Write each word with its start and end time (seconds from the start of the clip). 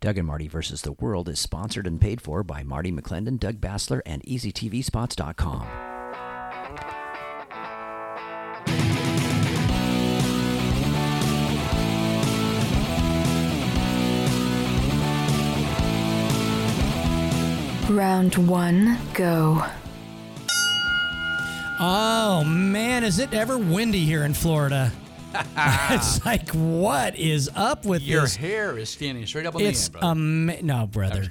Doug 0.00 0.16
and 0.16 0.28
Marty 0.28 0.46
versus 0.46 0.82
the 0.82 0.92
World 0.92 1.28
is 1.28 1.40
sponsored 1.40 1.84
and 1.84 2.00
paid 2.00 2.20
for 2.20 2.44
by 2.44 2.62
Marty 2.62 2.92
McClendon, 2.92 3.36
Doug 3.36 3.60
Bassler, 3.60 4.00
and 4.06 4.22
EasyTVSpots.com. 4.22 5.66
Round 17.90 18.36
one, 18.48 18.98
go. 19.14 19.64
Oh 21.80 22.44
man, 22.46 23.02
is 23.02 23.18
it 23.18 23.32
ever 23.32 23.58
windy 23.58 24.04
here 24.04 24.22
in 24.22 24.34
Florida? 24.34 24.92
it's 25.90 26.24
like, 26.24 26.48
what 26.50 27.16
is 27.16 27.50
up 27.54 27.84
with 27.84 28.02
Your 28.02 28.22
this? 28.22 28.36
hair 28.36 28.78
is 28.78 28.88
standing 28.90 29.26
straight 29.26 29.46
up 29.46 29.54
on 29.54 29.60
It's 29.62 29.88
the 29.88 29.98
end, 29.98 30.00
brother. 30.00 30.06
um 30.10 30.66
no, 30.66 30.86
brother. 30.86 31.28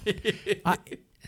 I, 0.65 0.77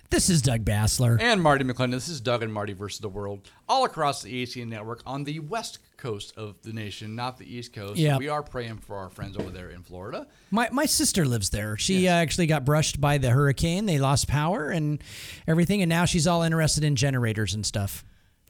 this 0.09 0.29
is 0.29 0.41
Doug 0.41 0.65
Bassler. 0.65 1.19
and 1.21 1.41
Marty 1.41 1.63
McClendon. 1.63 1.91
This 1.91 2.09
is 2.09 2.19
Doug 2.21 2.43
and 2.43 2.53
Marty 2.53 2.73
versus 2.73 2.99
the 2.99 3.09
world, 3.09 3.49
all 3.67 3.85
across 3.85 4.21
the 4.21 4.43
ACN 4.45 4.67
network 4.67 5.01
on 5.05 5.23
the 5.23 5.39
west 5.39 5.79
coast 5.97 6.33
of 6.37 6.55
the 6.63 6.71
nation, 6.73 7.15
not 7.15 7.37
the 7.37 7.45
east 7.55 7.73
coast. 7.73 7.97
Yeah. 7.97 8.17
We 8.17 8.29
are 8.29 8.41
praying 8.43 8.77
for 8.77 8.95
our 8.97 9.09
friends 9.09 9.35
over 9.37 9.49
there 9.49 9.69
in 9.69 9.83
Florida. 9.83 10.27
My 10.51 10.69
my 10.71 10.85
sister 10.85 11.25
lives 11.25 11.49
there. 11.49 11.75
She 11.77 12.07
uh, 12.07 12.13
actually 12.13 12.47
got 12.47 12.65
brushed 12.65 13.01
by 13.01 13.17
the 13.17 13.29
hurricane. 13.31 13.85
They 13.85 13.97
lost 13.99 14.27
power 14.27 14.69
and 14.69 15.01
everything, 15.47 15.81
and 15.81 15.89
now 15.89 16.05
she's 16.05 16.25
all 16.27 16.41
interested 16.43 16.83
in 16.83 16.95
generators 16.95 17.53
and 17.53 17.65
stuff. 17.65 18.03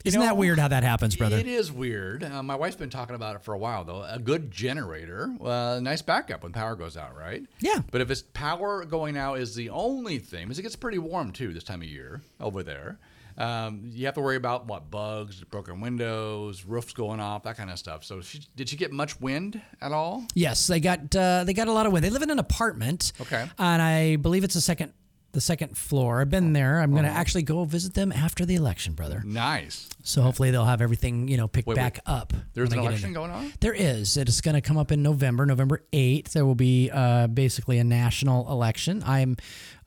Isn't 0.05 0.20
know, 0.20 0.26
that 0.26 0.38
weird 0.38 0.59
how 0.59 0.70
that 0.70 0.84
happens, 0.84 1.16
brother? 1.16 1.38
It 1.38 1.48
is 1.48 1.71
weird. 1.71 2.23
Uh, 2.23 2.41
my 2.41 2.55
wife's 2.55 2.76
been 2.76 2.90
talking 2.90 3.16
about 3.16 3.35
it 3.35 3.44
for 3.44 3.53
a 3.53 3.57
while, 3.57 3.84
though. 3.84 4.03
A 4.03 4.20
good 4.20 4.49
generator, 4.52 5.30
uh, 5.44 5.80
nice 5.81 6.02
backup 6.02 6.44
when 6.44 6.53
power 6.53 6.76
goes 6.76 6.95
out, 6.95 7.16
right? 7.16 7.44
Yeah. 7.59 7.81
But 7.91 8.02
if 8.02 8.09
it's 8.09 8.23
power 8.34 8.85
going 8.85 9.17
out 9.17 9.40
is 9.40 9.55
the 9.55 9.70
only 9.70 10.20
thing, 10.20 10.45
because 10.45 10.59
it 10.59 10.63
gets 10.63 10.76
pretty 10.76 10.99
warm 10.99 11.31
too 11.31 11.54
this 11.54 11.63
time 11.63 11.81
of 11.81 11.88
year 11.88 12.21
over 12.40 12.63
there. 12.63 12.98
Um, 13.38 13.91
you 13.93 14.05
have 14.05 14.15
to 14.15 14.21
worry 14.21 14.35
about 14.35 14.68
what 14.68 14.91
bugs, 14.91 15.41
broken 15.46 15.79
windows, 15.79 16.66
roofs 16.66 16.91
going 16.91 17.21
off, 17.21 17.43
that 17.43 17.55
kind 17.55 17.70
of 17.70 17.79
stuff. 17.79 18.04
So, 18.04 18.20
she, 18.20 18.41
did 18.57 18.68
she 18.68 18.76
get 18.76 18.91
much 18.91 19.20
wind 19.21 19.62
at 19.82 19.93
all? 19.93 20.26
Yes, 20.35 20.68
they 20.68 20.82
got 20.82 21.16
uh, 21.16 21.45
they 21.45 21.54
got 21.54 21.70
a 21.70 21.71
lot 21.71 21.85
of 21.85 21.93
wind. 21.93 22.04
They 22.04 22.10
live 22.10 22.21
in 22.21 22.32
an 22.32 22.40
apartment. 22.40 23.13
Okay. 23.21 23.48
And 23.57 23.82
I 23.82 24.18
believe 24.18 24.43
it's 24.43 24.55
a 24.55 24.62
second 24.62 24.91
the 25.32 25.41
second 25.41 25.77
floor. 25.77 26.22
I've 26.22 26.30
been 26.30 26.54
there. 26.54 26.80
I'm 26.82 26.91
going 26.91 27.05
Uh-huh. 27.05 27.13
to 27.13 27.20
actually 27.20 27.44
go 27.44 27.63
visit 27.63 27.94
them 27.94 28.12
after 28.12 28.46
the 28.46 28.55
election, 28.55 28.94
brother. 28.94 29.22
Nice. 29.26 29.88
So 30.04 30.22
hopefully 30.22 30.49
they'll 30.52 30.66
have 30.66 30.82
everything 30.82 31.27
you 31.27 31.38
know 31.38 31.48
picked 31.48 31.68
Wait, 31.68 31.76
back 31.76 31.99
wait. 32.08 32.13
up. 32.13 32.34
There's 32.54 32.70
when 32.70 32.80
an 32.80 32.85
I 32.85 32.91
get 32.91 33.04
in 33.04 33.12
election 33.12 33.13
there. 33.13 33.22
going 33.22 33.32
on? 33.32 33.54
There 33.60 33.74
is. 33.74 34.18
It 34.18 34.27
is 34.30 34.41
going 34.41 34.55
to 34.55 34.62
come 34.62 34.77
up 34.77 34.91
in 34.91 35.04
November, 35.04 35.46
November 35.46 35.84
8th. 35.94 36.30
There 36.32 36.46
will 36.46 36.55
be 36.55 36.90
uh, 36.91 37.27
basically 37.27 37.77
a 37.77 37.84
national 37.84 38.50
election. 38.52 39.04
I'm 39.05 39.38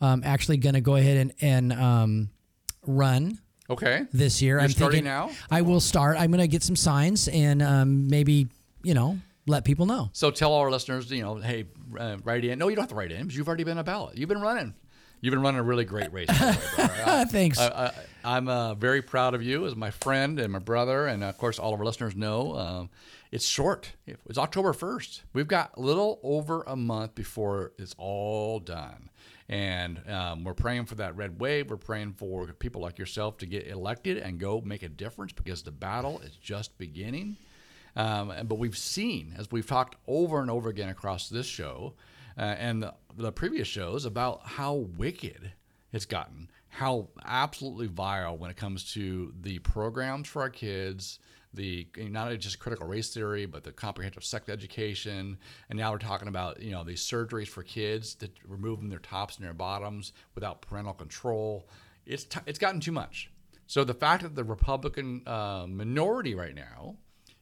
um, 0.01 0.23
actually 0.25 0.59
going 0.59 0.75
to 0.75 0.81
go 0.81 0.97
ahead 0.97 1.17
and, 1.17 1.33
and 1.41 1.73
um, 1.73 2.31
run 2.87 3.39
Okay. 3.71 4.07
this 4.13 4.43
year. 4.43 4.55
You're 4.57 4.61
I'm 4.63 4.71
starting 4.71 5.05
thinking 5.05 5.13
now? 5.13 5.31
I 5.51 5.63
will 5.63 5.81
start. 5.81 6.17
I'm 6.19 6.31
going 6.31 6.41
to 6.41 6.49
get 6.49 6.63
some 6.63 6.77
signs 6.77 7.29
and 7.29 7.63
um, 7.63 8.09
maybe, 8.09 8.49
you 8.83 8.95
know, 8.95 9.19
let 9.47 9.65
people 9.65 9.87
know. 9.87 10.11
So 10.13 10.31
tell 10.31 10.53
all 10.53 10.61
our 10.61 10.71
listeners, 10.71 11.11
you 11.11 11.23
know, 11.23 11.37
hey, 11.37 11.65
uh, 11.99 12.19
write 12.23 12.45
in. 12.45 12.59
No, 12.59 12.69
you 12.69 12.77
don't 12.77 12.83
have 12.83 12.91
to 12.91 12.95
write 12.95 13.11
in 13.13 13.23
because 13.23 13.37
you've 13.37 13.49
already 13.49 13.65
been 13.65 13.79
a 13.79 13.85
ballot. 13.85 14.17
You've 14.17 14.29
been 14.29 14.41
running. 14.41 14.75
You've 15.23 15.31
been 15.31 15.41
running 15.41 15.61
a 15.61 15.63
really 15.63 15.85
great 15.85 16.13
race. 16.13 16.29
way. 16.29 16.35
I- 16.79 17.25
Thanks. 17.25 17.59
I, 17.59 17.69
I, 17.87 17.93
I'm 18.25 18.49
uh, 18.49 18.75
very 18.75 19.03
proud 19.03 19.35
of 19.35 19.43
you 19.43 19.67
as 19.67 19.77
my 19.77 19.91
friend 19.93 20.39
and 20.41 20.53
my 20.53 20.59
brother, 20.59 21.07
and 21.07 21.23
of 21.23 21.39
course, 21.39 21.61
all 21.61 21.73
of 21.73 21.79
our 21.79 21.87
listeners 21.87 22.17
know 22.17 22.57
um, 22.57 22.91
it's 23.31 23.47
short. 23.47 23.93
It's 24.07 24.37
October 24.37 24.73
1st. 24.73 25.23
We've 25.33 25.47
got 25.47 25.71
a 25.77 25.81
little 25.81 26.19
over 26.25 26.65
a 26.67 26.75
month 26.75 27.15
before 27.15 27.73
it's 27.79 27.95
all 27.99 28.59
done. 28.59 29.11
And 29.49 30.01
um, 30.09 30.45
we're 30.45 30.55
praying 30.55 30.87
for 30.87 30.97
that 30.97 31.17
red 31.17 31.39
wave. 31.41 31.71
We're 31.71 31.77
praying 31.77 32.15
for 32.15 32.47
people 32.55 32.83
like 32.83 32.99
yourself 32.99 33.39
to 33.39 33.47
get 33.47 33.69
elected 33.69 34.19
and 34.19 34.41
go 34.41 34.61
make 34.61 34.83
a 34.83 34.89
difference 34.89 35.33
because 35.33 35.63
the 35.63 35.73
battle 35.73 36.21
is 36.21 36.33
just 36.37 36.77
beginning. 36.79 37.37
Um, 37.95 38.33
but 38.45 38.57
we've 38.57 38.79
seen, 38.79 39.35
as 39.39 39.51
we've 39.53 39.67
talked 39.67 39.97
over 40.09 40.41
and 40.41 40.51
over 40.51 40.69
again 40.69 40.89
across 40.89 41.29
this 41.29 41.47
show 41.47 41.95
uh, 42.37 42.41
and 42.59 42.83
the, 42.83 42.95
the 43.17 43.33
previous 43.33 43.69
shows, 43.69 44.05
about 44.05 44.41
how 44.45 44.75
wicked 44.97 45.53
it's 45.93 46.07
gotten, 46.07 46.51
how 46.69 47.09
absolutely 47.25 47.87
vile 47.87 48.37
when 48.37 48.51
it 48.51 48.57
comes 48.57 48.93
to 48.95 49.33
the 49.41 49.59
programs 49.61 50.29
for 50.29 50.43
our 50.43 50.51
kids, 50.51 51.19
the 51.55 51.87
not 51.99 52.37
just 52.39 52.59
critical 52.59 52.87
race 52.87 53.13
theory, 53.13 53.45
but 53.45 53.63
the 53.63 53.73
comprehensive 53.73 54.25
sex 54.25 54.49
education, 54.49 55.37
and 55.69 55.79
now 55.79 55.93
we're 55.93 55.99
talking 55.99 56.29
about 56.29 56.63
you 56.63 56.71
know 56.71 56.83
these 56.83 57.03
surgeries 57.03 57.49
for 57.49 57.63
kids 57.63 58.15
that 58.17 58.33
removing 58.47 58.89
their 58.89 58.99
tops 58.99 59.37
and 59.37 59.45
their 59.45 59.53
bottoms 59.53 60.13
without 60.35 60.63
parental 60.63 60.95
control. 60.95 61.69
It's 62.07 62.25
t- 62.25 62.41
it's 62.47 62.59
gotten 62.59 62.81
too 62.81 62.93
much. 62.93 63.31
So 63.67 63.85
the 63.85 63.95
fact 63.95 64.23
that 64.23 64.35
the 64.35 64.45
Republican 64.45 65.23
uh, 65.27 65.67
minority 65.69 66.35
right 66.35 66.55
now 66.55 66.97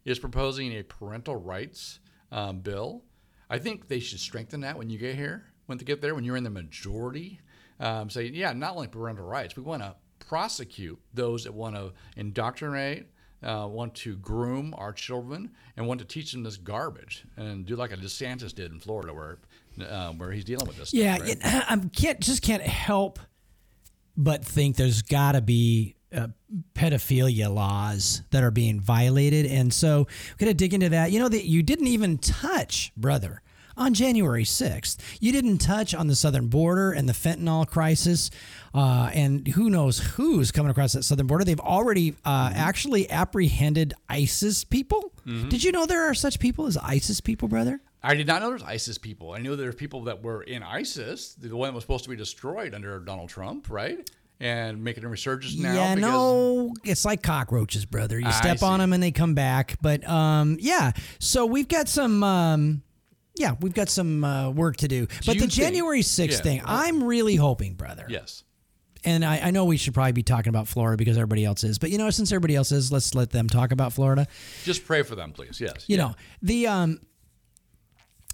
is 0.04 0.18
proposing 0.18 0.72
a 0.72 0.82
parental 0.82 1.36
rights 1.36 2.00
um, 2.32 2.60
bill. 2.60 3.04
I 3.50 3.58
think 3.58 3.88
they 3.88 4.00
should 4.00 4.20
strengthen 4.20 4.60
that 4.60 4.78
when 4.78 4.88
you 4.88 4.98
get 4.98 5.16
here, 5.16 5.44
when 5.66 5.76
they 5.76 5.84
get 5.84 6.00
there, 6.00 6.14
when 6.14 6.24
you're 6.24 6.36
in 6.36 6.44
the 6.44 6.50
majority. 6.50 7.40
Um, 7.78 8.10
say, 8.10 8.26
yeah, 8.26 8.52
not 8.52 8.76
only 8.76 8.88
parental 8.88 9.24
rights, 9.24 9.56
we 9.56 9.62
want 9.62 9.82
to 9.82 9.96
prosecute 10.18 11.00
those 11.14 11.44
that 11.44 11.52
want 11.52 11.74
to 11.74 11.92
indoctrinate, 12.16 13.06
uh, 13.42 13.66
want 13.68 13.94
to 13.96 14.16
groom 14.16 14.74
our 14.76 14.92
children, 14.92 15.50
and 15.76 15.86
want 15.86 15.98
to 16.00 16.06
teach 16.06 16.32
them 16.32 16.42
this 16.42 16.58
garbage, 16.58 17.24
and 17.36 17.64
do 17.64 17.76
like 17.76 17.90
a 17.90 17.96
DeSantis 17.96 18.54
did 18.54 18.70
in 18.70 18.80
Florida, 18.80 19.14
where 19.14 19.38
uh, 19.82 20.12
where 20.12 20.30
he's 20.30 20.44
dealing 20.44 20.66
with 20.66 20.76
this. 20.76 20.92
Yeah, 20.92 21.16
stuff, 21.16 21.28
right? 21.28 21.38
it, 21.38 21.70
I 21.70 21.76
can't 21.94 22.20
just 22.20 22.42
can't 22.42 22.62
help 22.62 23.18
but 24.16 24.44
think 24.44 24.76
there's 24.76 25.02
got 25.02 25.32
to 25.32 25.40
be 25.40 25.96
uh, 26.14 26.28
pedophilia 26.74 27.52
laws 27.52 28.22
that 28.30 28.42
are 28.42 28.50
being 28.50 28.80
violated, 28.80 29.46
and 29.46 29.72
so 29.72 30.06
we're 30.08 30.36
gonna 30.38 30.54
dig 30.54 30.74
into 30.74 30.88
that. 30.88 31.12
You 31.12 31.20
know 31.20 31.28
that 31.28 31.46
you 31.46 31.62
didn't 31.62 31.88
even 31.88 32.18
touch, 32.18 32.92
brother. 32.96 33.42
On 33.76 33.94
January 33.94 34.44
6th, 34.44 34.98
you 35.20 35.32
didn't 35.32 35.58
touch 35.58 35.94
on 35.94 36.06
the 36.06 36.14
southern 36.14 36.48
border 36.48 36.92
and 36.92 37.08
the 37.08 37.14
fentanyl 37.14 37.66
crisis, 37.66 38.30
uh, 38.74 39.10
and 39.14 39.46
who 39.48 39.70
knows 39.70 40.00
who's 40.00 40.52
coming 40.52 40.70
across 40.70 40.92
that 40.92 41.02
southern 41.04 41.26
border. 41.26 41.44
They've 41.44 41.58
already 41.58 42.14
uh, 42.24 42.52
actually 42.54 43.10
apprehended 43.10 43.94
ISIS 44.08 44.64
people. 44.64 45.12
Did 45.48 45.62
you 45.62 45.70
know 45.70 45.86
there 45.86 46.10
are 46.10 46.14
such 46.14 46.40
people 46.40 46.66
as 46.66 46.76
ISIS 46.76 47.20
people, 47.20 47.46
brother? 47.46 47.80
I 48.02 48.14
did 48.14 48.26
not 48.26 48.42
know 48.42 48.48
there's 48.48 48.62
ISIS 48.62 48.98
people. 48.98 49.32
I 49.32 49.38
knew 49.38 49.54
there 49.56 49.66
were 49.66 49.72
people 49.72 50.04
that 50.04 50.22
were 50.22 50.42
in 50.42 50.62
ISIS, 50.62 51.34
the 51.34 51.54
one 51.54 51.68
that 51.68 51.74
was 51.74 51.84
supposed 51.84 52.04
to 52.04 52.10
be 52.10 52.16
destroyed 52.16 52.74
under 52.74 52.98
Donald 52.98 53.28
Trump, 53.28 53.70
right? 53.70 54.10
And 54.40 54.82
making 54.82 55.04
a 55.04 55.08
resurgence 55.08 55.56
now. 55.58 55.74
yeah, 55.74 55.94
because 55.94 56.10
no, 56.10 56.72
it's 56.82 57.04
like 57.04 57.22
cockroaches, 57.22 57.84
brother. 57.84 58.18
You 58.18 58.32
step 58.32 58.62
on 58.62 58.80
them 58.80 58.94
and 58.94 59.02
they 59.02 59.10
come 59.10 59.34
back. 59.34 59.76
But 59.82 60.08
um, 60.08 60.56
yeah, 60.60 60.92
so 61.18 61.44
we've 61.44 61.68
got 61.68 61.88
some. 61.88 62.24
Um, 62.24 62.82
yeah, 63.36 63.54
we've 63.60 63.74
got 63.74 63.88
some 63.88 64.24
uh, 64.24 64.50
work 64.50 64.76
to 64.78 64.88
do. 64.88 65.06
But 65.26 65.36
you 65.36 65.42
the 65.42 65.46
January 65.46 66.00
6th 66.00 66.30
yeah. 66.30 66.36
thing, 66.38 66.62
I'm 66.64 67.02
really 67.02 67.36
hoping, 67.36 67.74
brother. 67.74 68.06
Yes. 68.08 68.44
And 69.04 69.24
I, 69.24 69.38
I 69.44 69.50
know 69.50 69.64
we 69.64 69.78
should 69.78 69.94
probably 69.94 70.12
be 70.12 70.22
talking 70.22 70.50
about 70.50 70.68
Florida 70.68 70.98
because 70.98 71.16
everybody 71.16 71.44
else 71.44 71.64
is. 71.64 71.78
But, 71.78 71.90
you 71.90 71.96
know, 71.96 72.10
since 72.10 72.32
everybody 72.32 72.54
else 72.54 72.70
is, 72.70 72.92
let's 72.92 73.14
let 73.14 73.30
them 73.30 73.48
talk 73.48 73.72
about 73.72 73.94
Florida. 73.94 74.26
Just 74.64 74.84
pray 74.84 75.02
for 75.02 75.14
them, 75.14 75.32
please. 75.32 75.58
Yes. 75.58 75.84
You 75.86 75.96
know, 75.96 76.14
the 76.42 76.66
um 76.66 77.00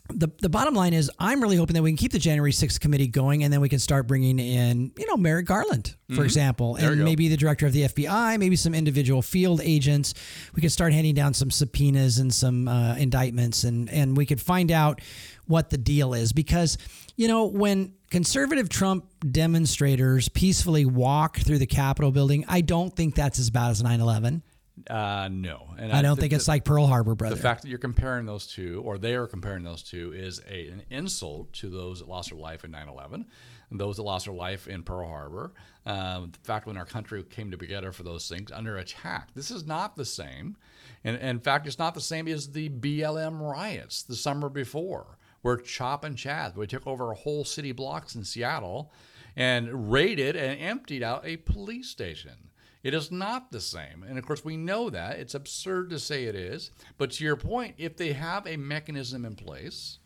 the 0.09 0.29
the 0.41 0.49
bottom 0.49 0.75
line 0.75 0.93
is 0.93 1.11
I'm 1.19 1.41
really 1.41 1.57
hoping 1.57 1.75
that 1.75 1.83
we 1.83 1.91
can 1.91 1.97
keep 1.97 2.13
the 2.13 2.19
January 2.19 2.53
6th 2.53 2.81
committee 2.81 3.07
going 3.07 3.45
and 3.45 3.53
then 3.53 3.61
we 3.61 3.69
can 3.69 3.79
start 3.79 4.07
bringing 4.07 4.39
in, 4.39 4.93
you 4.97 5.07
know, 5.07 5.17
Merrick 5.17 5.47
Garland, 5.47 5.95
for 6.15 6.25
example, 6.25 6.75
Mm-hmm. 6.75 6.83
There 6.83 6.93
and 6.93 7.05
maybe 7.05 7.29
the 7.29 7.37
director 7.37 7.67
of 7.67 7.73
the 7.73 7.83
FBI, 7.83 8.39
maybe 8.39 8.57
some 8.57 8.75
individual 8.75 9.23
field 9.23 9.61
agents. 9.63 10.15
We 10.55 10.63
could 10.63 10.73
start 10.73 10.93
handing 10.93 11.15
down 11.15 11.35
some 11.35 11.51
subpoenas 11.51 12.19
and 12.19 12.33
some 12.33 12.69
uh, 12.69 12.95
indictments 12.97 13.65
and 13.65 13.91
and 13.91 14.17
we 14.17 14.27
could 14.27 14.41
find 14.41 14.71
out 14.71 15.01
what 15.47 15.71
the 15.71 15.79
deal 15.79 16.15
is 16.15 16.33
because 16.33 16.79
you 17.17 17.29
know 17.29 17.47
when 17.47 17.95
conservative 18.11 18.69
Trump 18.69 19.07
demonstrators 19.31 20.29
peacefully 20.29 20.85
walk 20.85 21.39
through 21.39 21.59
the 21.59 21.67
Capitol 21.67 22.11
building, 22.13 22.45
I 22.49 22.61
don't 22.61 22.95
think 22.95 23.15
that's 23.15 23.39
as 23.39 23.51
bad 23.51 23.71
as 23.71 23.83
9/11. 23.83 24.43
Uh, 24.89 25.29
no. 25.31 25.75
And 25.79 25.93
I 25.93 26.03
don't 26.03 26.17
thi- 26.17 26.23
think 26.23 26.33
it's 26.33 26.49
like 26.49 26.65
Pearl 26.65 26.87
Harbor, 26.87 27.15
brother. 27.15 27.35
The 27.35 27.43
fact 27.43 27.63
that 27.63 27.69
you're 27.69 27.79
comparing 27.79 28.27
those 28.27 28.47
two, 28.47 28.83
or 28.85 28.99
they 28.99 29.15
are 29.15 29.27
comparing 29.27 29.65
those 29.65 29.83
two, 29.83 30.13
is 30.13 30.41
a, 30.49 30.69
an 30.69 30.83
insult 30.91 31.53
to 31.55 31.69
those 31.69 32.01
that 32.01 32.09
lost 32.09 32.31
their 32.31 32.39
life 32.39 32.65
in 32.65 32.71
9 32.71 32.89
11, 32.89 33.27
and 33.71 33.81
those 33.81 33.97
that 33.97 34.03
lost 34.03 34.27
their 34.27 34.35
life 34.35 34.69
in 34.69 34.83
Pearl 34.83 35.09
Harbor. 35.09 35.53
Um, 35.85 36.33
the 36.33 36.39
fact 36.45 36.67
when 36.67 36.77
our 36.77 36.85
country 36.85 37.23
came 37.25 37.51
together 37.51 37.93
for 37.93 38.03
those 38.03 38.29
things 38.29 38.51
under 38.53 38.77
attack. 38.77 39.31
This 39.35 39.51
is 39.51 39.67
not 39.67 39.97
the 39.97 40.05
same. 40.05 40.57
And, 41.05 41.17
and 41.17 41.31
in 41.31 41.41
fact, 41.41 41.67
it's 41.67 41.79
not 41.79 41.95
the 41.95 42.01
same 42.01 42.29
as 42.29 42.51
the 42.51 42.69
BLM 42.69 43.41
riots 43.41 44.03
the 44.03 44.17
summer 44.17 44.49
before, 44.49 45.19
where 45.43 45.57
Chop 45.57 46.05
and 46.05 46.17
Chaz 46.17 46.57
we 46.57 46.67
took 46.67 46.87
over 46.87 47.13
whole 47.13 47.45
city 47.45 47.73
blocks 47.73 48.15
in 48.15 48.25
Seattle 48.25 48.93
and 49.37 49.93
raided 49.93 50.35
and 50.35 50.61
emptied 50.61 51.03
out 51.03 51.27
a 51.27 51.37
police 51.37 51.89
station. 51.89 52.46
It 52.87 52.95
is 52.95 53.11
not 53.11 53.51
the 53.51 53.61
same. 53.61 54.05
And 54.09 54.19
of 54.19 54.25
course, 54.25 54.45
we 54.45 54.57
know 54.57 54.91
that. 54.91 55.19
It's 55.19 55.35
absurd 55.35 55.91
to 55.91 55.99
say 55.99 56.25
it 56.25 56.37
is. 56.37 56.71
But 56.99 57.11
to 57.13 57.25
your 57.25 57.37
point, 57.37 57.75
if 57.79 57.97
they 57.97 58.13
have 58.13 58.47
a 58.47 58.57
mechanism 58.57 59.25
in 59.25 59.35
place 59.35 59.99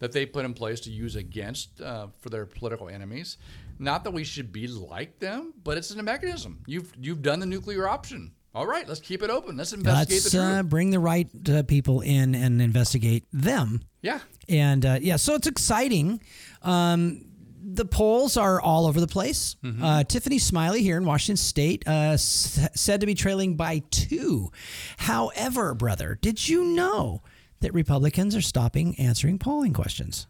that 0.00 0.12
they 0.12 0.26
put 0.26 0.44
in 0.44 0.54
place 0.54 0.80
to 0.80 0.90
use 0.90 1.16
against 1.16 1.80
uh, 1.80 2.08
for 2.20 2.28
their 2.30 2.46
political 2.46 2.88
enemies. 2.88 3.38
Not 3.78 4.04
that 4.04 4.10
we 4.12 4.24
should 4.24 4.52
be 4.52 4.66
like 4.66 5.18
them, 5.18 5.54
but 5.62 5.78
it's 5.78 5.90
a 5.90 6.02
mechanism. 6.02 6.62
You've 6.66 6.92
you've 7.00 7.22
done 7.22 7.40
the 7.40 7.46
nuclear 7.46 7.88
option. 7.88 8.32
All 8.54 8.66
right, 8.66 8.86
let's 8.86 9.00
keep 9.00 9.22
it 9.22 9.30
open. 9.30 9.56
Let's 9.56 9.72
investigate 9.72 10.22
Let's 10.22 10.24
the 10.30 10.38
truth. 10.38 10.58
uh, 10.58 10.62
bring 10.62 10.90
the 10.90 11.00
right 11.00 11.28
uh, 11.48 11.62
people 11.64 12.02
in 12.02 12.34
and 12.34 12.62
investigate 12.62 13.24
them. 13.32 13.80
yeah. 14.02 14.20
And 14.48 14.84
uh, 14.84 14.98
yeah, 15.00 15.16
so 15.16 15.34
it's 15.34 15.46
exciting. 15.46 16.20
Um, 16.62 17.24
the 17.66 17.84
polls 17.84 18.36
are 18.36 18.60
all 18.60 18.86
over 18.86 19.00
the 19.00 19.06
place. 19.06 19.56
Uh, 19.82 20.04
Tiffany 20.04 20.38
Smiley 20.38 20.82
here 20.82 20.96
in 20.98 21.04
Washington 21.04 21.36
State 21.38 21.82
uh, 21.86 22.12
s- 22.14 22.68
said 22.74 23.00
to 23.00 23.06
be 23.06 23.14
trailing 23.14 23.56
by 23.56 23.82
two. 23.90 24.50
However, 24.98 25.74
brother, 25.74 26.18
did 26.20 26.48
you 26.48 26.64
know 26.64 27.22
that 27.60 27.72
Republicans 27.74 28.36
are 28.36 28.40
stopping 28.42 28.98
answering 28.98 29.38
polling 29.38 29.72
questions? 29.72 30.26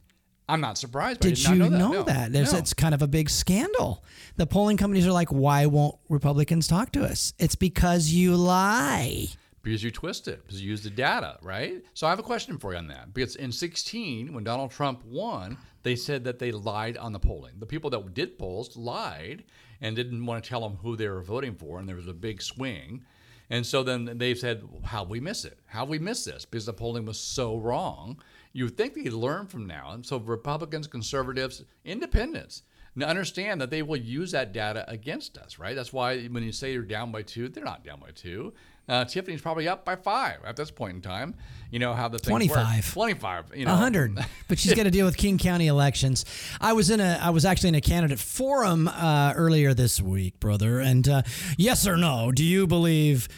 I'm 0.48 0.60
not 0.60 0.76
surprised. 0.76 1.20
Did, 1.20 1.36
did 1.36 1.44
not 1.44 1.52
you 1.54 1.58
know, 1.58 1.68
that. 1.70 1.78
know 1.78 1.92
No. 1.92 2.02
that? 2.02 2.32
There's, 2.32 2.52
No. 2.52 2.58
It's 2.58 2.74
kind 2.74 2.94
of 2.94 3.00
a 3.02 3.06
big 3.08 3.30
scandal. 3.30 4.04
The 4.36 4.46
polling 4.46 4.76
companies 4.76 5.06
are 5.06 5.12
like, 5.12 5.32
why 5.32 5.66
won't 5.66 5.96
Republicans 6.10 6.68
talk 6.68 6.92
to 6.92 7.04
us? 7.04 7.32
It's 7.38 7.54
because 7.56 8.10
you 8.10 8.36
lie. 8.36 9.26
because 9.62 9.82
you 9.82 9.90
twist 9.90 10.28
it, 10.28 10.42
because 10.42 10.60
you 10.62 10.68
use 10.68 10.82
the 10.82 10.90
data, 10.90 11.38
right? 11.40 11.82
So 11.94 12.06
I 12.06 12.10
have 12.10 12.18
a 12.18 12.22
question 12.22 12.58
for 12.58 12.72
you 12.72 12.78
on 12.78 12.88
that. 12.88 13.14
Because 13.14 13.36
in 13.36 13.50
16, 13.52 14.34
when 14.34 14.44
Donald 14.44 14.70
Trump 14.70 15.02
won, 15.06 15.56
they 15.84 15.94
said 15.94 16.24
that 16.24 16.40
they 16.40 16.50
lied 16.50 16.96
on 16.96 17.12
the 17.12 17.20
polling. 17.20 17.54
The 17.58 17.66
people 17.66 17.90
that 17.90 18.14
did 18.14 18.38
polls 18.38 18.76
lied 18.76 19.44
and 19.80 19.94
didn't 19.94 20.26
want 20.26 20.42
to 20.42 20.48
tell 20.48 20.62
them 20.62 20.78
who 20.82 20.96
they 20.96 21.08
were 21.08 21.22
voting 21.22 21.54
for, 21.54 21.78
and 21.78 21.88
there 21.88 21.96
was 21.96 22.08
a 22.08 22.14
big 22.14 22.42
swing. 22.42 23.04
And 23.50 23.64
so 23.64 23.82
then 23.82 24.16
they've 24.16 24.38
said, 24.38 24.64
how 24.82 25.04
we 25.04 25.20
miss 25.20 25.44
it? 25.44 25.58
How 25.66 25.84
we 25.84 25.98
miss 25.98 26.24
this? 26.24 26.46
Because 26.46 26.66
the 26.66 26.72
polling 26.72 27.04
was 27.04 27.20
so 27.20 27.58
wrong. 27.58 28.18
You 28.54 28.68
think 28.68 28.94
they'd 28.94 29.12
learn 29.12 29.46
from 29.46 29.66
now. 29.66 29.90
And 29.92 30.04
so 30.04 30.16
Republicans, 30.16 30.86
conservatives, 30.86 31.62
independents, 31.84 32.62
now 32.96 33.06
understand 33.06 33.60
that 33.60 33.70
they 33.70 33.82
will 33.82 33.98
use 33.98 34.30
that 34.32 34.52
data 34.52 34.84
against 34.88 35.36
us, 35.36 35.58
right? 35.58 35.76
That's 35.76 35.92
why 35.92 36.24
when 36.26 36.42
you 36.42 36.52
say 36.52 36.72
you're 36.72 36.82
down 36.82 37.12
by 37.12 37.22
two, 37.22 37.48
they're 37.48 37.64
not 37.64 37.84
down 37.84 38.00
by 38.00 38.10
two. 38.14 38.54
Uh, 38.86 39.04
Tiffany's 39.04 39.40
probably 39.40 39.66
up 39.66 39.84
by 39.84 39.96
five 39.96 40.38
at 40.44 40.56
this 40.56 40.70
point 40.70 40.96
in 40.96 41.00
time. 41.00 41.34
You 41.70 41.78
know 41.78 41.94
how 41.94 42.08
the 42.08 42.18
thing 42.18 42.30
25. 42.30 42.92
25. 42.92 43.52
You 43.56 43.64
know, 43.64 43.74
hundred, 43.74 44.18
but 44.48 44.58
she's 44.58 44.74
got 44.74 44.82
to 44.82 44.90
deal 44.90 45.06
with 45.06 45.16
King 45.16 45.38
County 45.38 45.68
elections. 45.68 46.24
I 46.60 46.74
was 46.74 46.90
in 46.90 47.00
a, 47.00 47.18
I 47.20 47.30
was 47.30 47.44
actually 47.44 47.70
in 47.70 47.74
a 47.76 47.80
candidate 47.80 48.18
forum 48.18 48.88
uh, 48.88 49.32
earlier 49.34 49.72
this 49.72 50.00
week, 50.00 50.38
brother. 50.38 50.80
And 50.80 51.08
uh, 51.08 51.22
yes 51.56 51.86
or 51.86 51.96
no, 51.96 52.30
do 52.30 52.44
you 52.44 52.66
believe 52.66 53.28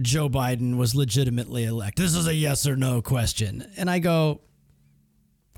Joe 0.00 0.30
Biden 0.30 0.78
was 0.78 0.94
legitimately 0.94 1.64
elected? 1.64 2.06
This 2.06 2.14
is 2.14 2.26
a 2.26 2.34
yes 2.34 2.66
or 2.66 2.74
no 2.74 3.02
question, 3.02 3.70
and 3.76 3.90
I 3.90 3.98
go, 3.98 4.40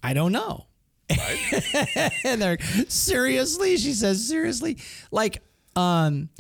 I 0.03 0.15
don't 0.15 0.33
know. 0.33 0.67
and 2.25 2.41
they're 2.41 2.59
seriously, 2.89 3.77
she 3.77 3.93
says 3.93 4.27
seriously, 4.27 4.79
like, 5.11 5.43
um, 5.77 6.31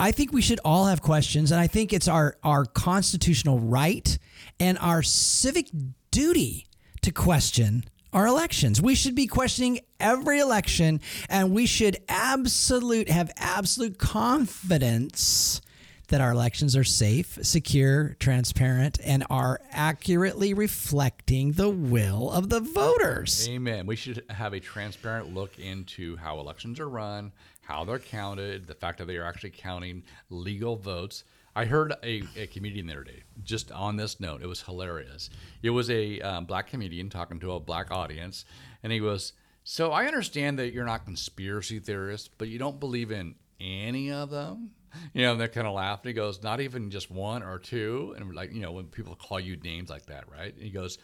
I 0.00 0.12
think 0.12 0.32
we 0.32 0.40
should 0.40 0.60
all 0.64 0.86
have 0.86 1.02
questions, 1.02 1.52
and 1.52 1.60
I 1.60 1.66
think 1.66 1.92
it's 1.92 2.08
our 2.08 2.36
our 2.42 2.64
constitutional 2.64 3.60
right 3.60 4.18
and 4.58 4.78
our 4.78 5.02
civic 5.02 5.68
duty 6.10 6.66
to 7.02 7.12
question 7.12 7.84
our 8.12 8.26
elections. 8.26 8.80
We 8.80 8.94
should 8.94 9.14
be 9.14 9.26
questioning 9.26 9.80
every 10.00 10.38
election, 10.38 11.00
and 11.28 11.52
we 11.52 11.66
should 11.66 11.98
absolute 12.08 13.10
have 13.10 13.30
absolute 13.36 13.98
confidence 13.98 15.60
that 16.08 16.20
our 16.20 16.32
elections 16.32 16.76
are 16.76 16.84
safe, 16.84 17.38
secure, 17.42 18.16
transparent, 18.18 18.98
and 19.04 19.24
are 19.30 19.60
accurately 19.70 20.54
reflecting 20.54 21.52
the 21.52 21.68
will 21.68 22.30
of 22.32 22.48
the 22.48 22.60
voters. 22.60 23.48
Amen. 23.48 23.86
We 23.86 23.96
should 23.96 24.24
have 24.28 24.52
a 24.52 24.60
transparent 24.60 25.32
look 25.32 25.58
into 25.58 26.16
how 26.16 26.40
elections 26.40 26.80
are 26.80 26.88
run, 26.88 27.30
how 27.70 27.84
they're 27.84 28.00
counted, 28.00 28.66
the 28.66 28.74
fact 28.74 28.98
that 28.98 29.06
they 29.06 29.16
are 29.16 29.24
actually 29.24 29.50
counting 29.50 30.02
legal 30.28 30.74
votes. 30.74 31.22
I 31.54 31.64
heard 31.64 31.92
a, 32.02 32.22
a 32.36 32.48
comedian 32.48 32.86
the 32.86 32.94
other 32.94 33.04
day, 33.04 33.22
just 33.44 33.70
on 33.70 33.96
this 33.96 34.18
note. 34.18 34.42
It 34.42 34.46
was 34.46 34.62
hilarious. 34.62 35.30
It 35.62 35.70
was 35.70 35.88
a 35.88 36.20
um, 36.20 36.46
black 36.46 36.68
comedian 36.68 37.10
talking 37.10 37.38
to 37.40 37.52
a 37.52 37.60
black 37.60 37.92
audience, 37.92 38.44
and 38.82 38.92
he 38.92 38.98
goes, 38.98 39.34
So 39.62 39.92
I 39.92 40.06
understand 40.06 40.58
that 40.58 40.72
you're 40.72 40.84
not 40.84 41.04
conspiracy 41.04 41.78
theorists, 41.78 42.28
but 42.38 42.48
you 42.48 42.58
don't 42.58 42.80
believe 42.80 43.12
in 43.12 43.36
any 43.60 44.10
of 44.10 44.30
them? 44.30 44.70
You 45.14 45.22
know, 45.22 45.32
and 45.32 45.40
they're 45.40 45.46
kind 45.46 45.68
of 45.68 45.74
laughing. 45.74 46.08
He 46.08 46.12
goes, 46.14 46.42
Not 46.42 46.60
even 46.60 46.90
just 46.90 47.08
one 47.08 47.44
or 47.44 47.60
two. 47.60 48.14
And 48.16 48.34
like, 48.34 48.52
you 48.52 48.62
know, 48.62 48.72
when 48.72 48.86
people 48.86 49.14
call 49.14 49.38
you 49.38 49.56
names 49.56 49.90
like 49.90 50.06
that, 50.06 50.24
right? 50.28 50.52
And 50.52 50.62
he 50.62 50.70
goes, 50.70 50.98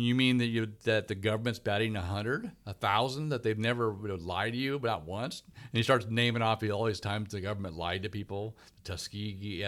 you 0.00 0.14
mean 0.14 0.38
that 0.38 0.46
you 0.46 0.68
that 0.84 1.08
the 1.08 1.14
government's 1.14 1.58
batting 1.58 1.96
a 1.96 2.02
hundred, 2.02 2.50
a 2.66 2.72
thousand, 2.72 3.28
that 3.30 3.42
they've 3.42 3.58
never 3.58 3.92
would 3.92 4.22
lie 4.22 4.50
to 4.50 4.56
you, 4.56 4.80
not 4.82 5.06
once? 5.06 5.42
And 5.56 5.72
he 5.72 5.82
starts 5.82 6.06
naming 6.08 6.42
off 6.42 6.62
all 6.70 6.84
these 6.84 7.00
times 7.00 7.32
the 7.32 7.40
government 7.40 7.76
lied 7.76 8.02
to 8.04 8.08
people. 8.08 8.56
The 8.76 8.92
Tuskegee 8.92 9.64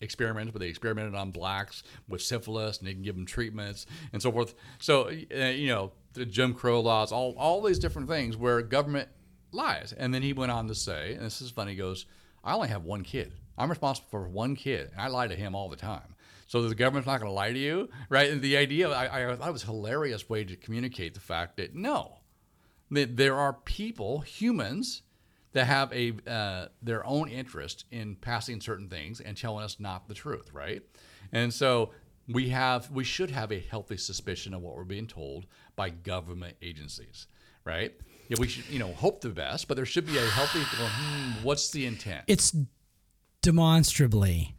experiments, 0.00 0.52
where 0.52 0.58
they 0.58 0.68
experimented 0.68 1.14
on 1.14 1.30
blacks 1.30 1.82
with 2.08 2.22
syphilis, 2.22 2.78
and 2.78 2.88
they 2.88 2.92
can 2.92 3.02
give 3.02 3.16
them 3.16 3.26
treatments 3.26 3.86
and 4.12 4.20
so 4.20 4.30
forth. 4.30 4.54
So 4.78 5.08
uh, 5.08 5.44
you 5.46 5.68
know 5.68 5.92
the 6.12 6.24
Jim 6.24 6.54
Crow 6.54 6.80
laws, 6.80 7.12
all 7.12 7.34
all 7.38 7.62
these 7.62 7.78
different 7.78 8.08
things 8.08 8.36
where 8.36 8.62
government 8.62 9.08
lies. 9.52 9.92
And 9.92 10.12
then 10.12 10.22
he 10.22 10.32
went 10.32 10.52
on 10.52 10.68
to 10.68 10.74
say, 10.74 11.14
and 11.14 11.22
this 11.22 11.40
is 11.40 11.50
funny. 11.50 11.72
He 11.72 11.78
goes, 11.78 12.06
"I 12.42 12.54
only 12.54 12.68
have 12.68 12.84
one 12.84 13.02
kid. 13.02 13.32
I'm 13.56 13.70
responsible 13.70 14.08
for 14.10 14.28
one 14.28 14.56
kid, 14.56 14.90
and 14.92 15.00
I 15.00 15.08
lie 15.08 15.28
to 15.28 15.36
him 15.36 15.54
all 15.54 15.68
the 15.68 15.76
time." 15.76 16.14
So 16.46 16.62
the 16.68 16.74
government's 16.74 17.06
not 17.06 17.20
going 17.20 17.30
to 17.30 17.34
lie 17.34 17.52
to 17.52 17.58
you, 17.58 17.88
right? 18.08 18.30
And 18.30 18.42
the 18.42 18.56
idea, 18.56 18.90
I, 18.90 19.30
I 19.30 19.36
thought 19.36 19.48
it 19.48 19.52
was 19.52 19.62
hilarious 19.62 20.28
way 20.28 20.44
to 20.44 20.56
communicate 20.56 21.14
the 21.14 21.20
fact 21.20 21.56
that 21.56 21.74
no, 21.74 22.18
that 22.90 23.16
there 23.16 23.36
are 23.36 23.52
people, 23.52 24.20
humans, 24.20 25.02
that 25.52 25.66
have 25.66 25.92
a 25.92 26.12
uh, 26.26 26.66
their 26.82 27.06
own 27.06 27.28
interest 27.28 27.84
in 27.90 28.16
passing 28.16 28.60
certain 28.60 28.88
things 28.88 29.20
and 29.20 29.36
telling 29.36 29.64
us 29.64 29.78
not 29.78 30.08
the 30.08 30.14
truth, 30.14 30.52
right? 30.52 30.82
And 31.32 31.54
so 31.54 31.92
we 32.28 32.48
have, 32.50 32.90
we 32.90 33.04
should 33.04 33.30
have 33.30 33.52
a 33.52 33.60
healthy 33.60 33.96
suspicion 33.96 34.54
of 34.54 34.62
what 34.62 34.76
we're 34.76 34.84
being 34.84 35.06
told 35.06 35.46
by 35.76 35.90
government 35.90 36.56
agencies, 36.62 37.26
right? 37.64 37.94
Yeah, 38.28 38.36
we 38.40 38.48
should, 38.48 38.66
you 38.68 38.78
know, 38.78 38.92
hope 38.92 39.20
the 39.20 39.28
best, 39.28 39.68
but 39.68 39.76
there 39.76 39.86
should 39.86 40.06
be 40.06 40.16
a 40.16 40.22
healthy. 40.22 40.60
Hmm, 40.60 41.44
what's 41.44 41.70
the 41.70 41.86
intent? 41.86 42.24
It's 42.26 42.56
demonstrably 43.42 44.56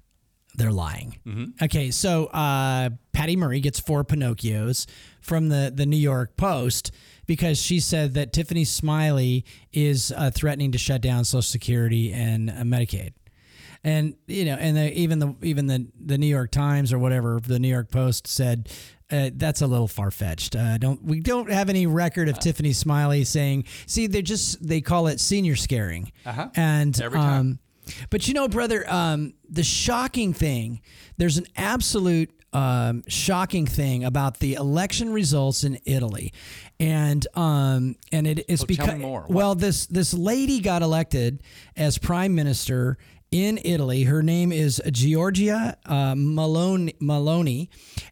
they're 0.57 0.71
lying. 0.71 1.53
Okay, 1.61 1.91
so 1.91 2.25
uh, 2.27 2.89
Patty 3.13 3.35
Murray 3.35 3.59
gets 3.59 3.79
four 3.79 4.03
Pinocchios 4.03 4.85
from 5.21 5.49
the, 5.49 5.71
the 5.73 5.85
New 5.85 5.97
York 5.97 6.37
Post 6.37 6.91
because 7.25 7.57
she 7.61 7.79
said 7.79 8.13
that 8.15 8.33
Tiffany 8.33 8.63
Smiley 8.65 9.45
is 9.73 10.13
uh, 10.15 10.31
threatening 10.33 10.71
to 10.73 10.77
shut 10.77 11.01
down 11.01 11.25
Social 11.25 11.41
Security 11.41 12.11
and 12.13 12.49
uh, 12.49 12.53
Medicaid. 12.63 13.13
And 13.83 14.15
you 14.27 14.45
know, 14.45 14.55
and 14.55 14.75
the, 14.75 14.91
even 14.99 15.19
the 15.19 15.35
even 15.43 15.67
the 15.67 15.87
the 16.03 16.17
New 16.17 16.25
York 16.25 16.49
Times 16.49 16.91
or 16.91 16.97
whatever 16.97 17.39
the 17.39 17.59
New 17.59 17.67
York 17.67 17.91
Post 17.91 18.25
said 18.25 18.67
uh, 19.11 19.29
that's 19.35 19.61
a 19.61 19.67
little 19.67 19.87
far 19.87 20.09
fetched. 20.09 20.55
Uh, 20.55 20.79
don't 20.79 21.03
we 21.03 21.19
don't 21.19 21.51
have 21.51 21.69
any 21.69 21.85
record 21.85 22.27
of 22.27 22.39
Tiffany 22.39 22.73
Smiley 22.73 23.23
saying? 23.25 23.65
See, 23.85 24.07
they 24.07 24.23
just 24.23 24.67
they 24.67 24.81
call 24.81 25.05
it 25.05 25.19
senior 25.19 25.55
scaring, 25.55 26.11
Uh-huh. 26.25 26.49
and 26.55 26.99
Every 26.99 27.19
time. 27.19 27.39
um, 27.39 27.59
but 28.09 28.27
you 28.27 28.33
know, 28.33 28.47
brother, 28.47 28.83
um, 28.91 29.33
the 29.49 29.63
shocking 29.63 30.33
thing, 30.33 30.81
there's 31.17 31.37
an 31.37 31.45
absolute 31.55 32.31
um, 32.53 33.03
shocking 33.07 33.65
thing 33.65 34.05
about 34.05 34.39
the 34.39 34.53
election 34.53 35.11
results 35.11 35.63
in 35.65 35.77
Italy, 35.85 36.31
and 36.79 37.27
um, 37.35 37.95
and 38.13 38.25
it 38.25 38.45
is 38.49 38.63
Oh, 38.63 38.65
because 38.65 38.99
more. 38.99 39.21
What? 39.21 39.29
well, 39.31 39.55
this 39.55 39.87
this 39.87 40.13
lady 40.13 40.61
got 40.61 40.81
elected 40.81 41.43
as 41.75 41.97
prime 41.97 42.33
minister 42.33 42.97
in 43.31 43.59
Italy. 43.63 44.03
Her 44.03 44.23
name 44.23 44.51
is 44.51 44.81
Giorgia 44.87 45.75
uh, 45.85 46.13
Meloni, 46.13 46.97
Meloni, 46.99 47.67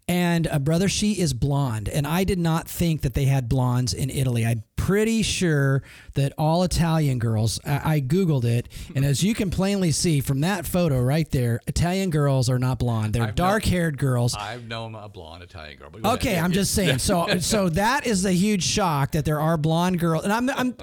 and 0.07 0.47
uh, 0.47 0.59
brother, 0.59 0.89
she 0.89 1.13
is 1.13 1.33
blonde. 1.33 1.87
And 1.87 2.05
I 2.05 2.23
did 2.23 2.39
not 2.39 2.67
think 2.67 3.01
that 3.01 3.13
they 3.13 3.25
had 3.25 3.47
blondes 3.47 3.93
in 3.93 4.09
Italy. 4.09 4.45
I'm 4.45 4.63
pretty 4.75 5.21
sure 5.21 5.81
that 6.15 6.33
all 6.37 6.63
Italian 6.63 7.19
girls. 7.19 7.57
I, 7.65 7.95
I 7.95 8.01
googled 8.01 8.43
it, 8.43 8.67
and 8.95 9.05
as 9.05 9.23
you 9.23 9.33
can 9.33 9.49
plainly 9.49 9.91
see 9.91 10.19
from 10.19 10.41
that 10.41 10.65
photo 10.65 10.99
right 11.01 11.29
there, 11.31 11.61
Italian 11.67 12.09
girls 12.09 12.49
are 12.49 12.59
not 12.59 12.79
blonde. 12.79 13.13
They're 13.13 13.23
I've 13.23 13.35
dark-haired 13.35 13.97
girls. 13.97 14.35
I've 14.35 14.67
known 14.67 14.93
a 14.93 15.07
blonde 15.07 15.43
Italian 15.43 15.77
girl. 15.77 15.89
But 15.89 16.05
Okay, 16.15 16.33
ahead. 16.33 16.43
I'm 16.43 16.51
just 16.51 16.73
saying. 16.73 16.97
So, 16.97 17.27
so 17.39 17.69
that 17.69 18.05
is 18.05 18.25
a 18.25 18.33
huge 18.33 18.63
shock 18.63 19.13
that 19.13 19.23
there 19.23 19.39
are 19.39 19.55
blonde 19.55 19.99
girls, 19.99 20.25
and 20.25 20.33
I'm 20.33 20.49
I'm 20.49 20.75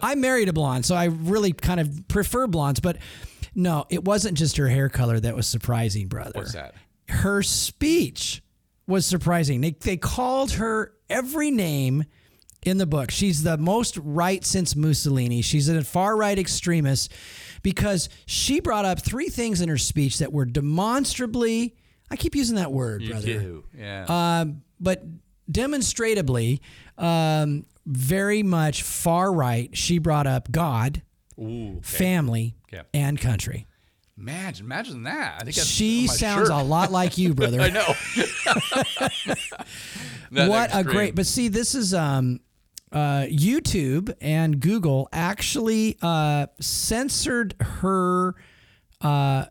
I 0.00 0.14
married 0.14 0.48
a 0.48 0.54
blonde, 0.54 0.86
so 0.86 0.94
I 0.94 1.04
really 1.04 1.52
kind 1.52 1.78
of 1.78 2.08
prefer 2.08 2.46
blondes. 2.46 2.80
But 2.80 2.96
no, 3.54 3.84
it 3.90 4.04
wasn't 4.04 4.36
just 4.38 4.56
her 4.56 4.68
hair 4.68 4.88
color 4.88 5.20
that 5.20 5.36
was 5.36 5.46
surprising, 5.46 6.08
brother. 6.08 6.32
What's 6.34 6.52
that? 6.54 6.74
Her 7.08 7.42
speech 7.42 8.42
was 8.86 9.06
surprising. 9.06 9.60
They 9.60 9.72
they 9.72 9.96
called 9.96 10.52
her 10.52 10.94
every 11.10 11.50
name 11.50 12.04
in 12.64 12.78
the 12.78 12.86
book. 12.86 13.10
She's 13.10 13.42
the 13.42 13.58
most 13.58 13.96
right 13.98 14.44
since 14.44 14.74
Mussolini. 14.76 15.42
She's 15.42 15.68
a 15.68 15.82
far 15.82 16.16
right 16.16 16.38
extremist 16.38 17.12
because 17.62 18.08
she 18.26 18.60
brought 18.60 18.84
up 18.84 19.00
three 19.00 19.28
things 19.28 19.60
in 19.60 19.68
her 19.68 19.78
speech 19.78 20.18
that 20.18 20.32
were 20.32 20.44
demonstrably. 20.44 21.74
I 22.10 22.16
keep 22.16 22.34
using 22.34 22.56
that 22.56 22.70
word, 22.72 23.02
You 23.02 23.10
brother 23.10 23.26
do, 23.26 23.64
yeah. 23.76 24.04
um, 24.40 24.62
but 24.78 25.02
demonstrably 25.50 26.60
um, 26.98 27.64
very 27.86 28.42
much 28.42 28.82
far 28.82 29.32
right. 29.32 29.74
She 29.76 29.98
brought 29.98 30.26
up 30.26 30.50
God, 30.50 31.02
Ooh, 31.38 31.76
okay. 31.76 31.80
family, 31.82 32.54
Okay. 32.72 32.82
and 32.94 33.20
country. 33.20 33.66
Imagine, 34.18 34.66
imagine 34.66 35.02
that. 35.04 35.36
I 35.40 35.44
think 35.44 35.56
She 35.56 36.06
sounds 36.06 36.48
shirt. 36.48 36.56
a 36.56 36.62
lot 36.62 36.92
like 36.92 37.18
you, 37.18 37.34
brother. 37.34 37.60
I 37.62 37.70
know. 37.70 37.94
What 40.48 40.70
a 40.72 40.82
great! 40.82 41.14
But 41.14 41.26
see, 41.26 41.48
this 41.48 41.74
is 41.74 41.92
um, 41.92 42.40
uh, 42.90 43.26
YouTube 43.28 44.14
and 44.20 44.60
Google 44.60 45.08
actually 45.12 45.98
uh, 46.00 46.46
censored 46.58 47.54
her 47.60 48.34
uh, 49.02 49.44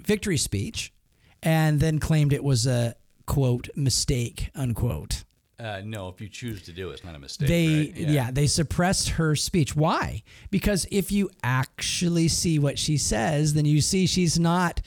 victory 0.00 0.38
speech, 0.38 0.94
and 1.42 1.80
then 1.80 1.98
claimed 1.98 2.32
it 2.32 2.42
was 2.42 2.66
a 2.66 2.94
quote 3.26 3.68
mistake 3.76 4.50
unquote. 4.54 5.24
Uh, 5.58 5.80
no, 5.84 6.08
if 6.08 6.20
you 6.20 6.28
choose 6.28 6.62
to 6.62 6.72
do 6.72 6.90
it, 6.90 6.94
it's 6.94 7.04
not 7.04 7.14
a 7.14 7.18
mistake. 7.18 7.48
They 7.48 7.76
right? 7.76 7.96
yeah. 7.96 8.30
they 8.30 8.46
suppressed 8.46 9.10
her 9.10 9.34
speech. 9.34 9.74
Why? 9.74 10.22
Because 10.50 10.86
if 10.90 11.10
you 11.10 11.30
actually 11.42 12.28
see 12.28 12.58
what 12.58 12.78
she 12.78 12.98
says, 12.98 13.54
then 13.54 13.64
you 13.64 13.80
see 13.80 14.06
she's 14.06 14.38
not 14.38 14.82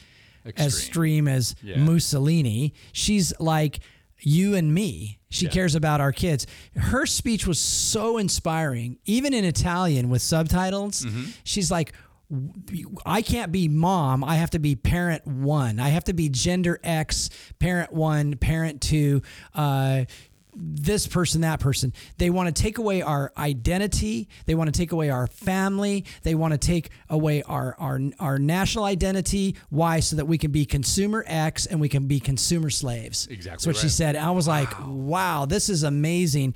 as 0.46 0.52
Extreme. 0.52 0.68
extreme 0.68 1.28
as 1.28 1.56
Yeah. 1.64 1.78
Mussolini. 1.80 2.74
She's 2.92 3.34
like 3.40 3.80
you 4.22 4.54
and 4.54 4.74
me. 4.74 5.18
She 5.30 5.46
Yeah. 5.46 5.52
cares 5.52 5.74
about 5.76 6.02
our 6.02 6.12
kids. 6.12 6.46
Her 6.76 7.06
speech 7.08 7.48
was 7.48 7.60
so 7.60 8.18
inspiring, 8.20 8.98
even 9.06 9.34
in 9.34 9.46
Italian 9.46 10.10
with 10.10 10.22
subtitles. 10.22 11.02
Mm-hmm. 11.04 11.24
She's 11.44 11.72
like 11.72 11.94
I 13.08 13.24
can't 13.24 13.52
be 13.52 13.68
mom. 13.68 14.24
I 14.24 14.36
have 14.36 14.52
to 14.52 14.60
be 14.60 14.76
parent 14.76 15.26
one. 15.26 15.80
I 15.80 15.90
have 15.90 16.04
to 16.04 16.14
be 16.14 16.30
gender 16.30 16.80
X, 16.84 17.32
parent 17.58 17.92
one, 17.92 18.36
parent 18.38 18.82
two, 18.82 19.24
uh, 19.56 20.06
this 20.62 21.08
person, 21.08 21.42
that 21.42 21.60
person. 21.60 21.94
They 22.18 22.30
want 22.30 22.54
to 22.54 22.62
take 22.62 22.78
away 22.78 23.02
our 23.02 23.32
identity. 23.38 24.28
They 24.46 24.56
want 24.56 24.74
to 24.74 24.78
take 24.78 24.92
away 24.92 25.10
our 25.10 25.28
family. 25.28 26.06
They 26.24 26.36
want 26.36 26.52
to 26.54 26.58
take 26.58 26.90
away 27.10 27.44
our, 27.44 27.76
our, 27.80 28.00
our 28.20 28.38
national 28.38 28.84
identity. 28.84 29.56
Why? 29.70 30.00
So 30.02 30.18
that 30.18 30.26
we 30.26 30.38
can 30.38 30.52
be 30.52 30.66
consumer 30.66 31.24
X 31.28 31.66
and 31.66 31.80
we 31.80 31.90
can 31.90 32.08
be 32.08 32.20
consumer 32.20 32.70
slaves. 32.70 33.28
Exactly 33.28 33.52
That's 33.52 33.68
what 33.68 33.76
she 33.78 33.84
right. 33.84 33.92
said. 33.92 34.16
I 34.16 34.32
was 34.32 34.48
like, 34.48 34.70
wow, 34.86 35.46
this 35.46 35.70
is 35.70 35.84
amazing. 35.84 36.54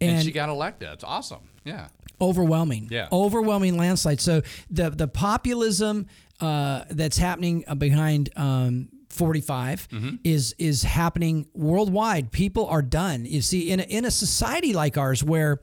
and, 0.00 0.16
And, 0.16 0.24
she 0.24 0.32
got 0.32 0.48
elected. 0.48 0.88
It's 0.92 1.04
awesome. 1.04 1.40
Yeah. 1.64 1.88
overwhelming. 2.20 2.88
Yeah. 2.90 3.08
Overwhelming 3.10 3.76
landslide. 3.76 4.20
So 4.20 4.42
the 4.70 4.90
the 4.90 5.08
populism 5.08 6.06
uh, 6.40 6.84
that's 6.90 7.18
happening 7.18 7.64
behind 7.78 8.30
um, 8.36 8.88
45 9.16 9.88
Mm-hmm. 9.88 10.16
is 10.24 10.54
is 10.58 10.82
happening 10.82 11.46
worldwide. 11.54 12.30
People 12.32 12.66
are 12.66 12.82
done. 12.82 13.24
You 13.24 13.40
see, 13.42 13.70
in 13.70 13.80
a, 13.80 13.84
in 13.84 14.04
a 14.04 14.10
society 14.10 14.72
like 14.72 14.96
ours 14.98 15.22
where 15.24 15.60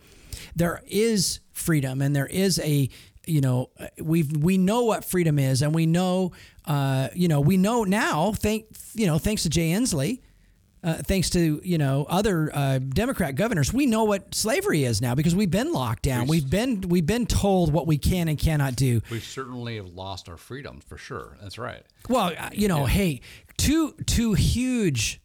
there 0.55 0.81
is 0.88 1.39
freedom 1.51 2.01
and 2.01 2.15
there 2.15 2.25
is 2.27 2.60
a 2.60 2.89
you 3.25 3.41
know 3.41 3.69
we 4.01 4.24
we 4.24 4.57
know 4.57 4.83
what 4.83 5.05
freedom 5.05 5.39
is 5.39 5.62
and 5.62 5.74
we 5.74 5.86
know 5.86 6.31
uh, 6.65 7.07
you 7.13 7.27
know 7.27 7.39
we 7.41 7.57
know 7.57 7.83
now 7.83 8.31
thank 8.33 8.65
you 8.93 9.05
know 9.07 9.17
thanks 9.17 9.43
to 9.43 9.50
Jay 9.50 9.69
Inslee 9.72 10.19
uh, 10.83 10.95
thanks 10.95 11.29
to 11.29 11.62
you 11.63 11.77
know 11.77 12.05
other 12.10 12.51
uh, 12.53 12.77
Democrat 12.79 13.36
governors, 13.36 13.72
we 13.72 13.86
know 13.86 14.03
what 14.03 14.36
slavery 14.36 14.83
is 14.83 15.01
now 15.01 15.15
because 15.15 15.33
we've 15.33 15.50
been 15.50 15.72
locked 15.72 16.03
down. 16.03 16.27
We've 16.27 16.50
been 16.50 16.81
we've 16.81 17.05
been 17.05 17.25
told 17.25 17.72
what 17.72 17.88
we 17.88 17.98
can 17.98 18.27
and 18.27 18.38
cannot 18.38 18.75
do. 18.75 19.00
We 19.10 19.22
certainly 19.22 19.77
have 19.77 19.88
lost 19.88 20.27
our 20.27 20.36
freedom 20.36 20.81
for 20.86 20.98
sure. 20.98 21.38
That's 21.41 21.57
right. 21.57 21.83
Well, 22.10 22.33
uh, 22.38 22.50
you 22.51 22.67
know, 22.67 22.83
hey, 22.86 23.22
two 23.57 23.93
two 24.05 24.33
huge 24.33 25.22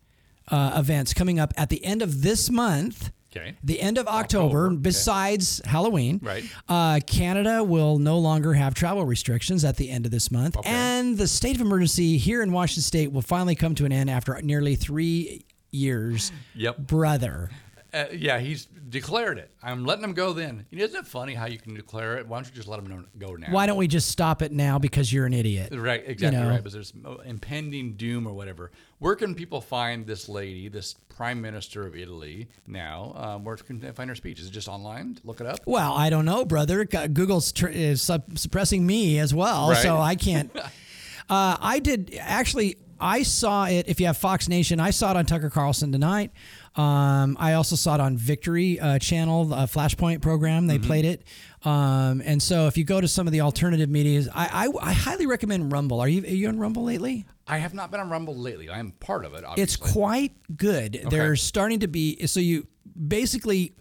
uh, 0.49 0.73
events 0.76 1.14
coming 1.14 1.38
up 1.38 1.52
at 1.56 1.68
the 1.68 1.85
end 1.85 2.02
of 2.02 2.23
this 2.23 2.50
month. 2.50 3.11
Okay. 3.37 3.56
The 3.62 3.78
end 3.80 3.99
of 3.99 4.08
October, 4.08 4.47
October, 4.47 4.66
okay. 4.68 4.76
besides 4.76 5.61
Halloween, 5.66 6.18
Right. 6.23 6.44
Uh, 6.66 6.99
Canada 7.06 7.62
will 7.62 7.99
no 7.99 8.18
longer 8.18 8.54
have 8.54 8.73
travel 8.73 9.04
restrictions 9.04 9.64
at 9.66 9.76
the 9.76 9.90
end 9.90 10.06
of 10.06 10.11
this 10.11 10.30
month, 10.30 10.56
and 10.64 11.18
the 11.18 11.28
state 11.28 11.54
of 11.54 11.61
emergency 11.61 12.16
here 12.16 12.42
in 12.42 12.52
Washington 12.52 12.82
State 12.82 13.12
will 13.12 13.23
finally 13.23 13.54
come 13.54 13.75
to 13.75 13.85
an 13.85 13.92
end 13.92 14.08
after 14.08 14.40
nearly 14.40 14.76
three 14.76 15.44
years. 15.70 16.32
Yep. 16.54 16.78
brother. 16.78 17.50
Uh, 17.92 18.04
yeah, 18.12 18.38
he's 18.38 18.66
declared 18.66 19.38
it. 19.38 19.50
I'm 19.62 19.85
letting 19.87 20.04
him 20.04 20.12
go 20.12 20.35
then. 20.35 20.66
Isn't 20.71 20.95
it 20.97 21.07
funny 21.07 21.33
how 21.33 21.47
you 21.47 21.59
can 21.59 21.75
declare 21.75 22.18
it? 22.18 22.26
Why 22.26 22.37
don't 22.38 22.47
you 22.47 22.54
just 22.54 22.68
let 22.68 22.78
him 22.78 22.87
know, 22.87 23.04
go 23.18 23.35
now? 23.37 23.49
Why 23.50 23.66
don't 23.66 23.78
we 23.78 23.88
just 23.88 24.09
stop 24.09 24.42
it 24.42 24.52
now 24.52 24.78
because 24.78 25.11
you're 25.11 25.25
an 25.25 25.33
idiot? 25.33 25.73
Right, 25.75 26.02
exactly 26.07 26.38
know? 26.38 26.50
right. 26.50 26.62
But 26.62 26.73
there's 26.73 26.92
impending 27.25 27.95
doom 27.95 28.26
or 28.26 28.35
whatever. 28.35 28.73
Where 28.99 29.16
can 29.16 29.35
people 29.35 29.62
find 29.62 30.07
this 30.07 30.28
lady, 30.28 30.68
this 30.68 30.97
prime 31.09 31.40
minister 31.40 31.87
of 31.87 31.97
Italy 31.97 32.49
now? 32.66 33.12
Um, 33.16 33.45
where 33.45 33.57
can 33.57 33.80
they 33.80 33.90
find 33.92 34.11
her 34.11 34.16
speech? 34.16 34.38
Is 34.40 34.49
it 34.49 34.52
just 34.52 34.68
online? 34.68 35.18
Look 35.25 35.40
it 35.40 35.47
up. 35.47 35.61
Well, 35.64 35.95
I 35.95 36.11
don't 36.11 36.26
know, 36.26 36.45
brother. 36.45 36.85
Google's 36.85 37.52
tr- 37.52 37.68
is 37.68 38.02
suppressing 38.02 38.87
me 38.87 39.18
as 39.18 39.33
well, 39.33 39.71
Right. 39.71 39.78
so 39.78 39.97
I 39.99 40.14
can't. 40.14 40.54
uh, 41.30 41.57
I 41.59 41.78
did 41.78 42.16
actually. 42.21 42.76
I 43.00 43.23
saw 43.23 43.67
it. 43.67 43.88
If 43.88 44.00
you 44.00 44.07
have 44.07 44.17
Fox 44.17 44.49
Nation, 44.49 44.81
I 44.81 44.90
saw 44.90 45.11
it 45.12 45.17
on 45.17 45.26
Tucker 45.26 45.50
Carlson 45.50 45.93
tonight. 45.93 46.33
Um, 46.76 47.37
I 47.40 47.55
also 47.55 47.76
saw 47.76 47.95
it 47.95 48.00
on 48.00 48.17
Victory 48.17 48.78
uh, 48.78 48.99
Channel, 48.99 49.52
uh, 49.52 49.67
Flashpoint 49.67 50.21
program. 50.21 50.67
They 50.67 50.78
played 50.78 51.05
it. 51.05 51.25
Um, 51.64 52.23
and 52.25 52.43
so, 52.43 52.67
if 52.69 52.76
you 52.76 52.85
go 52.85 53.00
to 53.00 53.09
some 53.09 53.26
of 53.26 53.33
the 53.33 53.40
alternative 53.40 53.88
medias, 53.88 54.28
I, 54.33 54.69
I, 54.69 54.90
I 54.90 54.93
highly 54.93 55.26
recommend 55.26 55.73
Rumble. 55.73 56.00
Are 56.00 56.09
you 56.09 56.23
are 56.23 56.26
you 56.26 56.49
on 56.49 56.59
Rumble 56.59 56.85
lately? 56.85 57.26
I 57.49 57.59
have 57.59 57.75
not 57.75 57.90
been 57.90 58.00
on 58.00 58.11
Rumble 58.11 58.37
lately. 58.37 58.69
I 58.69 58.78
am 58.78 58.93
part 58.93 59.25
of 59.25 59.35
it. 59.35 59.45
Obviously. 59.45 59.62
It's 59.62 59.76
quite 59.76 60.33
good. 60.57 61.07
There's 61.11 61.43
starting 61.43 61.81
to 61.81 61.88
be 61.88 62.26
so 62.26 62.38
you 62.38 62.69
basically 63.07 63.75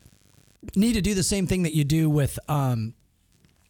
need 0.75 0.93
to 0.93 1.01
do 1.01 1.13
the 1.13 1.23
same 1.23 1.47
thing 1.47 1.63
that 1.63 1.73
you 1.73 1.83
do 1.83 2.09
with 2.09 2.39
um, 2.47 2.93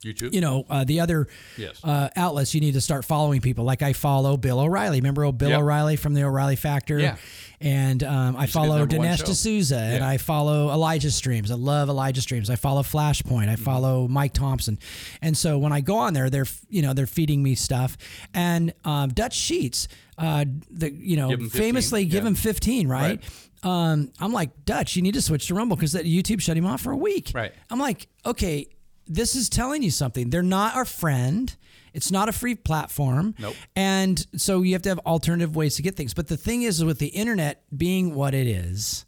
YouTube. 0.04 0.34
you 0.34 0.42
know 0.42 0.66
uh, 0.70 0.84
the 0.84 1.00
other 1.00 1.28
Yes. 1.58 1.80
uh, 1.84 2.10
outlets. 2.16 2.54
You 2.54 2.62
need 2.62 2.74
to 2.74 2.82
start 2.82 3.04
following 3.06 3.42
people. 3.42 3.66
Like 3.66 3.82
I 3.82 3.94
follow 3.94 4.38
Bill 4.38 4.60
O'Reilly. 4.60 4.98
Remember 5.00 5.24
old 5.26 5.38
Bill 5.38 5.50
Yep. 5.50 5.60
O'Reilly 5.62 5.96
from 5.96 6.14
the 6.14 6.24
O'Reilly 6.24 6.56
Factor? 6.56 7.00
Yeah. 7.00 7.18
And 7.60 8.04
um, 8.04 8.36
I 8.36 8.42
to 8.42 8.46
be 8.46 8.46
the 8.46 8.52
follow 8.52 8.86
Dinesh. 8.86 9.24
D'Souza 9.26 9.80
and 9.80 10.04
I 10.04 10.18
follow 10.18 10.70
Elijah 10.72 11.10
Streams. 11.10 11.50
I 11.50 11.56
love 11.56 11.90
Elijah 11.90 12.22
Streams. 12.22 12.52
I 12.52 12.56
follow 12.56 12.84
Flashpoint. 12.84 13.50
I 13.50 13.56
Mm-hmm. 13.56 13.64
follow 13.64 14.08
Mike 14.08 14.34
Thompson. 14.34 14.78
And 15.24 15.36
so 15.36 15.58
when 15.58 15.74
I 15.74 15.82
go 15.82 15.98
on 15.98 16.14
there, 16.14 16.30
they're 16.30 16.46
you 16.70 16.84
know 16.84 16.94
they're 16.94 17.08
feeding 17.08 17.42
me 17.42 17.56
stuff. 17.56 17.98
And 18.36 18.74
um, 18.86 19.10
Dutch 19.10 19.34
Sheets, 19.36 19.88
uh, 20.20 20.46
the 20.70 20.94
you 20.94 21.18
know 21.18 21.30
Give 21.30 21.40
'em 21.40 21.46
15, 21.50 21.62
famously 21.62 22.06
give 22.06 22.24
yeah. 22.24 22.28
him 22.30 22.36
15, 22.36 22.88
right? 22.88 23.24
Um, 23.64 24.12
I'm 24.20 24.32
like 24.32 24.66
Dutch, 24.66 24.96
you 24.96 25.02
need 25.02 25.16
to 25.16 25.22
switch 25.22 25.48
to 25.48 25.56
Rumble 25.56 25.76
because 25.76 25.94
that 25.94 26.06
YouTube 26.06 26.42
shut 26.42 26.56
him 26.56 26.68
off 26.68 26.82
for 26.82 26.92
a 26.92 26.98
week. 26.98 27.32
Right. 27.34 27.52
I'm 27.72 27.80
like, 27.80 28.08
okay, 28.24 28.68
this 29.08 29.36
is 29.36 29.50
telling 29.50 29.84
you 29.84 29.92
something. 29.92 30.30
They're 30.30 30.44
not 30.44 30.76
our 30.76 30.86
friend. 30.86 31.56
It's 31.94 32.12
not 32.12 32.30
a 32.30 32.32
free 32.32 32.56
platform. 32.56 33.34
Nope. 33.40 33.56
And 33.76 34.26
so 34.36 34.62
you 34.62 34.74
have 34.74 34.84
to 34.84 34.90
have 34.90 35.00
alternative 35.00 35.56
ways 35.56 35.76
to 35.78 35.82
get 35.82 35.96
things. 35.96 36.14
But 36.14 36.28
the 36.28 36.38
thing 36.38 36.62
is, 36.62 36.84
with 36.84 37.00
the 37.00 37.08
internet 37.08 37.64
being 37.76 38.14
what 38.14 38.34
it 38.34 38.48
is, 38.48 39.06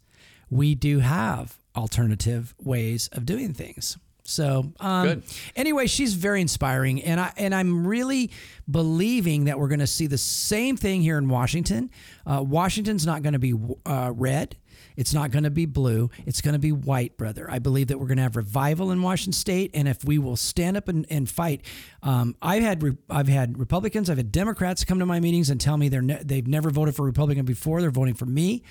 we 0.50 0.74
do 0.74 0.98
have 0.98 1.58
alternative 1.76 2.54
ways 2.58 3.08
of 3.12 3.24
doing 3.24 3.54
things. 3.54 3.96
So 4.24 4.72
um, 4.80 5.06
Good. 5.06 5.22
anyway, 5.56 5.86
she's 5.86 6.14
very 6.14 6.40
inspiring, 6.40 7.02
and 7.02 7.20
I 7.20 7.32
and 7.36 7.54
I'm 7.54 7.86
really 7.86 8.30
believing 8.70 9.44
that 9.44 9.58
we're 9.58 9.68
going 9.68 9.80
to 9.80 9.88
see 9.88 10.06
the 10.06 10.18
same 10.18 10.76
thing 10.76 11.02
here 11.02 11.18
in 11.18 11.28
Washington. 11.28 11.90
Uh, 12.24 12.42
Washington's 12.46 13.04
not 13.04 13.22
going 13.22 13.32
to 13.32 13.38
be 13.40 13.54
uh, 13.84 14.12
red. 14.14 14.56
It's 15.00 15.14
not 15.14 15.30
going 15.30 15.44
to 15.44 15.50
be 15.50 15.64
blue. 15.64 16.10
It's 16.26 16.42
going 16.42 16.52
to 16.52 16.58
be 16.58 16.72
white, 16.72 17.16
brother. 17.16 17.50
I 17.50 17.58
believe 17.58 17.86
that 17.86 17.98
we're 17.98 18.06
going 18.06 18.18
to 18.18 18.22
have 18.22 18.36
revival 18.36 18.90
in 18.90 19.00
Washington 19.00 19.32
State, 19.32 19.70
and 19.72 19.88
if 19.88 20.04
we 20.04 20.18
will 20.18 20.36
stand 20.36 20.76
up 20.76 20.88
and, 20.88 21.06
and 21.08 21.26
fight, 21.26 21.64
um, 22.02 22.36
I've 22.42 22.62
had 22.62 22.82
re- 22.82 22.98
I've 23.08 23.28
had 23.28 23.58
Republicans, 23.58 24.10
I've 24.10 24.18
had 24.18 24.30
Democrats 24.30 24.84
come 24.84 24.98
to 24.98 25.06
my 25.06 25.18
meetings 25.18 25.48
and 25.48 25.58
tell 25.58 25.78
me 25.78 25.88
they're 25.88 26.02
ne- 26.02 26.22
they've 26.22 26.46
never 26.46 26.68
voted 26.68 26.94
for 26.94 27.06
Republican 27.06 27.46
before. 27.46 27.80
They're 27.80 27.90
voting 27.90 28.12
for 28.12 28.26
me 28.26 28.62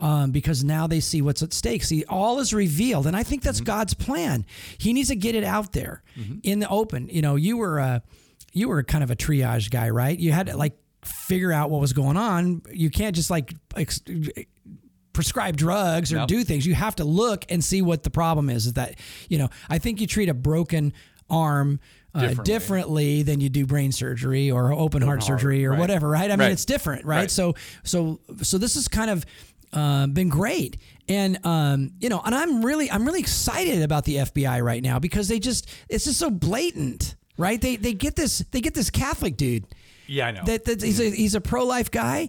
um, 0.00 0.30
because 0.30 0.64
now 0.64 0.86
they 0.86 1.00
see 1.00 1.20
what's 1.20 1.42
at 1.42 1.52
stake. 1.52 1.84
See, 1.84 2.02
all 2.08 2.40
is 2.40 2.54
revealed, 2.54 3.06
and 3.06 3.14
I 3.14 3.22
think 3.22 3.42
that's 3.42 3.60
God's 3.60 3.92
plan. 3.92 4.46
He 4.78 4.94
needs 4.94 5.08
to 5.08 5.16
get 5.16 5.34
it 5.34 5.44
out 5.44 5.72
there 5.72 6.02
in 6.42 6.60
the 6.60 6.68
open. 6.70 7.10
You 7.10 7.20
know, 7.20 7.36
you 7.36 7.58
were 7.58 7.78
a 7.78 8.02
you 8.54 8.68
were 8.68 8.82
kind 8.82 9.04
of 9.04 9.10
a 9.10 9.16
triage 9.16 9.70
guy, 9.70 9.90
right? 9.90 10.18
You 10.18 10.32
had 10.32 10.46
to 10.46 10.56
like 10.56 10.78
figure 11.04 11.52
out 11.52 11.68
what 11.68 11.82
was 11.82 11.92
going 11.92 12.16
on. 12.16 12.62
You 12.72 12.88
can't 12.88 13.14
just 13.14 13.28
like 13.28 13.52
ex- 13.76 14.00
prescribe 15.14 15.56
drugs 15.56 16.12
or 16.12 16.16
Nope. 16.16 16.28
do 16.28 16.44
things. 16.44 16.66
You 16.66 16.74
have 16.74 16.96
to 16.96 17.04
look 17.04 17.46
and 17.48 17.64
see 17.64 17.80
what 17.80 18.02
the 18.02 18.10
problem 18.10 18.50
is. 18.50 18.66
Is 18.66 18.74
that 18.74 18.96
you 19.30 19.38
know? 19.38 19.48
I 19.70 19.78
think 19.78 20.00
you 20.02 20.06
treat 20.06 20.28
a 20.28 20.34
broken 20.34 20.92
arm. 21.30 21.80
Uh, 22.14 22.20
differently. 22.20 22.44
Differently. 22.44 23.22
than 23.24 23.40
you 23.40 23.48
do 23.48 23.66
brain 23.66 23.90
surgery 23.90 24.48
or 24.50 24.72
open 24.72 25.02
heart 25.02 25.20
heart, 25.24 25.40
surgery 25.40 25.64
or 25.66 25.70
right. 25.70 25.80
whatever, 25.80 26.08
right? 26.08 26.26
I 26.30 26.36
mean, 26.36 26.40
Right. 26.46 26.52
it's 26.52 26.64
different, 26.64 27.04
right? 27.04 27.16
Right. 27.22 27.30
So, 27.30 27.54
so, 27.82 28.20
so 28.40 28.56
this 28.56 28.74
has 28.76 28.86
kind 28.86 29.10
of 29.10 29.26
uh, 29.72 30.06
been 30.06 30.28
great, 30.28 30.76
and 31.08 31.44
um, 31.44 31.90
you 31.98 32.08
know, 32.08 32.20
and 32.24 32.32
I'm 32.32 32.64
really, 32.64 32.88
I'm 32.88 33.04
really 33.04 33.18
excited 33.18 33.82
about 33.82 34.04
the 34.04 34.16
FBI 34.18 34.62
right 34.62 34.80
now 34.80 35.00
because 35.00 35.26
they 35.26 35.40
just, 35.40 35.68
it's 35.88 36.04
just 36.04 36.20
so 36.20 36.30
blatant, 36.30 37.16
right? 37.36 37.60
They 37.60 37.74
they 37.74 37.94
get 37.94 38.14
this, 38.14 38.38
they 38.52 38.60
get 38.60 38.74
this 38.74 38.90
Catholic 38.90 39.36
dude 39.36 39.64
Yeah, 40.06 40.28
I 40.28 40.30
know. 40.30 40.44
that, 40.44 40.66
that 40.66 40.80
he's 40.84 41.00
a 41.00 41.10
he's 41.10 41.34
a 41.34 41.40
pro 41.40 41.64
life 41.64 41.90
guy, 41.90 42.28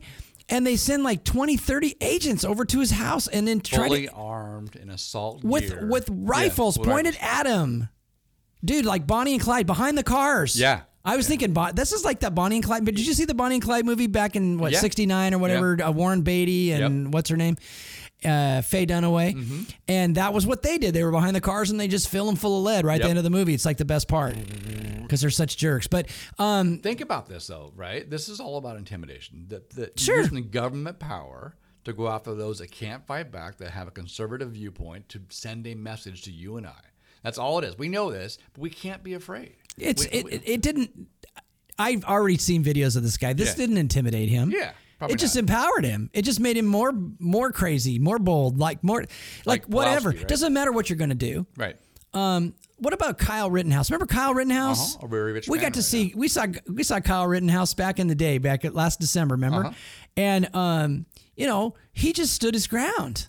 and 0.50 0.66
they 0.66 0.76
send 0.76 1.04
like 1.04 1.24
20, 1.24 1.58
30 1.58 1.96
agents 2.02 2.44
over 2.46 2.66
to 2.66 2.80
his 2.80 2.92
house 2.92 3.28
and 3.28 3.48
then 3.48 3.60
try 3.62 3.88
Fully 3.88 4.08
to 4.08 4.14
armed 4.14 4.76
in 4.76 4.90
assault 4.90 5.44
with 5.44 5.70
gear. 5.70 5.88
with 5.88 6.10
Yeah, 6.10 6.16
rifles 6.20 6.78
with 6.78 6.88
pointed 6.88 7.18
at 7.22 7.46
him. 7.48 7.90
Dude, 8.64 8.86
like 8.86 9.06
Bonnie 9.08 9.34
and 9.34 9.42
Clyde 9.42 9.68
behind 9.68 9.98
the 9.98 10.04
cars. 10.04 10.60
Yeah. 10.60 10.82
I 11.04 11.18
was 11.18 11.28
thinking, 11.28 11.54
Bon- 11.54 11.76
this 11.76 11.92
is 11.92 12.04
like 12.04 12.22
that 12.22 12.34
Bonnie 12.34 12.56
and 12.56 12.66
Clyde. 12.66 12.84
But 12.84 12.96
did 12.96 13.06
you 13.06 13.14
see 13.14 13.26
the 13.26 13.36
Bonnie 13.36 13.56
and 13.56 13.64
Clyde 13.64 13.86
movie 13.86 14.08
back 14.08 14.36
in 14.36 14.58
what 14.58 14.72
Yeah. 14.72 14.80
'69 14.80 15.36
or 15.36 15.38
whatever? 15.38 15.78
Uh, 15.84 15.92
Warren 15.92 16.22
Beatty 16.22 16.72
and 16.72 17.14
what's 17.14 17.30
her 17.30 17.38
name, 17.38 17.58
uh, 18.26 18.62
Faye 18.62 18.86
Dunaway, 18.86 19.34
Mm-hmm. 19.36 19.62
and 19.88 20.16
that 20.16 20.34
was 20.34 20.46
what 20.48 20.62
they 20.64 20.78
did. 20.78 20.94
They 20.94 21.04
were 21.04 21.12
behind 21.12 21.36
the 21.36 21.42
cars 21.42 21.70
and 21.72 21.80
they 21.80 21.88
just 21.88 22.10
fill 22.10 22.26
them 22.26 22.36
full 22.36 22.58
of 22.58 22.64
lead 22.64 22.86
right 22.86 23.00
at 23.00 23.04
the 23.04 23.10
end 23.10 23.18
of 23.18 23.24
the 23.24 23.30
movie. 23.30 23.54
It's 23.54 23.66
like 23.66 23.78
the 23.78 23.86
best 23.86 24.08
part 24.08 24.36
because 25.02 25.22
they're 25.22 25.30
such 25.30 25.58
jerks. 25.58 25.88
But 25.88 26.08
um, 26.40 26.80
Think 26.80 27.02
about 27.02 27.28
this 27.28 27.48
though, 27.48 27.72
right? 27.76 28.10
This 28.10 28.28
is 28.30 28.40
all 28.40 28.58
about 28.58 28.78
intimidation. 28.78 29.46
That 29.50 29.70
the, 29.70 29.92
Sure. 29.96 30.22
using 30.22 30.50
government 30.50 31.00
power 31.00 31.56
to 31.84 31.94
go 31.94 32.08
after 32.08 32.34
those 32.34 32.60
that 32.60 32.72
can't 32.72 33.06
fight 33.06 33.32
back, 33.32 33.58
that 33.58 33.70
have 33.72 33.88
a 33.88 33.92
conservative 33.92 34.50
viewpoint, 34.52 35.08
to 35.10 35.22
send 35.30 35.68
a 35.68 35.76
message 35.76 36.24
to 36.24 36.32
you 36.32 36.58
and 36.58 36.66
I. 36.66 36.74
That's 37.24 37.38
all 37.38 37.60
it 37.60 37.64
is. 37.66 37.78
We 37.78 37.90
know 37.90 38.12
this, 38.12 38.38
but 38.54 38.62
we 38.62 38.70
can't 38.72 39.04
be 39.04 39.14
afraid. 39.14 39.56
it's 39.78 40.04
We- 40.06 40.12
it, 40.12 40.26
we- 40.26 40.32
it, 40.32 40.42
it 40.46 40.62
didn't. 40.62 41.08
I've 41.78 42.06
already 42.06 42.38
seen 42.38 42.64
videos 42.64 42.96
of 42.96 43.04
this 43.04 43.18
guy. 43.18 43.34
This 43.34 43.50
Yeah. 43.50 43.56
didn't 43.56 43.78
intimidate 43.78 44.30
him. 44.30 44.50
Yeah, 44.50 44.72
probably 44.98 45.14
it 45.16 45.20
just 45.20 45.36
not. 45.36 45.42
empowered 45.42 45.86
him. 45.86 46.10
It 46.14 46.24
just 46.24 46.40
made 46.40 46.58
him 46.58 46.66
more 46.66 46.92
more 47.20 47.52
crazy, 47.52 48.00
more 48.00 48.20
bold, 48.20 48.58
like 48.60 48.84
more 48.84 49.02
like, 49.02 49.10
Like 49.46 49.66
whatever. 49.66 50.10
Right? 50.10 50.28
Doesn't 50.28 50.54
matter 50.54 50.72
what 50.72 50.90
you're 50.90 50.98
going 50.98 51.10
to 51.10 51.16
do. 51.16 51.46
right. 51.58 51.76
Um, 52.14 52.54
what 52.78 52.94
about 52.94 53.18
Kyle 53.18 53.52
Rittenhouse? 53.52 53.92
Remember 53.92 54.06
Kyle 54.06 54.34
Rittenhouse? 54.34 54.96
Uh-huh, 54.96 55.06
a 55.06 55.10
very 55.10 55.34
rich 55.34 55.50
we 55.50 55.60
got 55.60 55.74
to 55.74 55.80
right 55.80 55.84
see 55.84 56.14
we 56.16 56.30
saw 56.30 56.46
we 56.68 56.82
saw 56.84 57.02
Kyle 57.02 57.28
Rittenhouse 57.28 57.74
back 57.74 58.00
in 58.00 58.08
the 58.08 58.16
day, 58.16 58.38
back 58.38 58.64
at 58.64 58.74
last 58.74 59.02
December. 59.02 59.36
Remember? 59.36 59.66
Uh-huh. 59.66 59.74
And 60.16 60.56
um, 60.56 61.06
you 61.36 61.46
know, 61.46 61.74
he 61.92 62.14
just 62.14 62.34
stood 62.34 62.54
his 62.54 62.68
ground, 62.68 63.28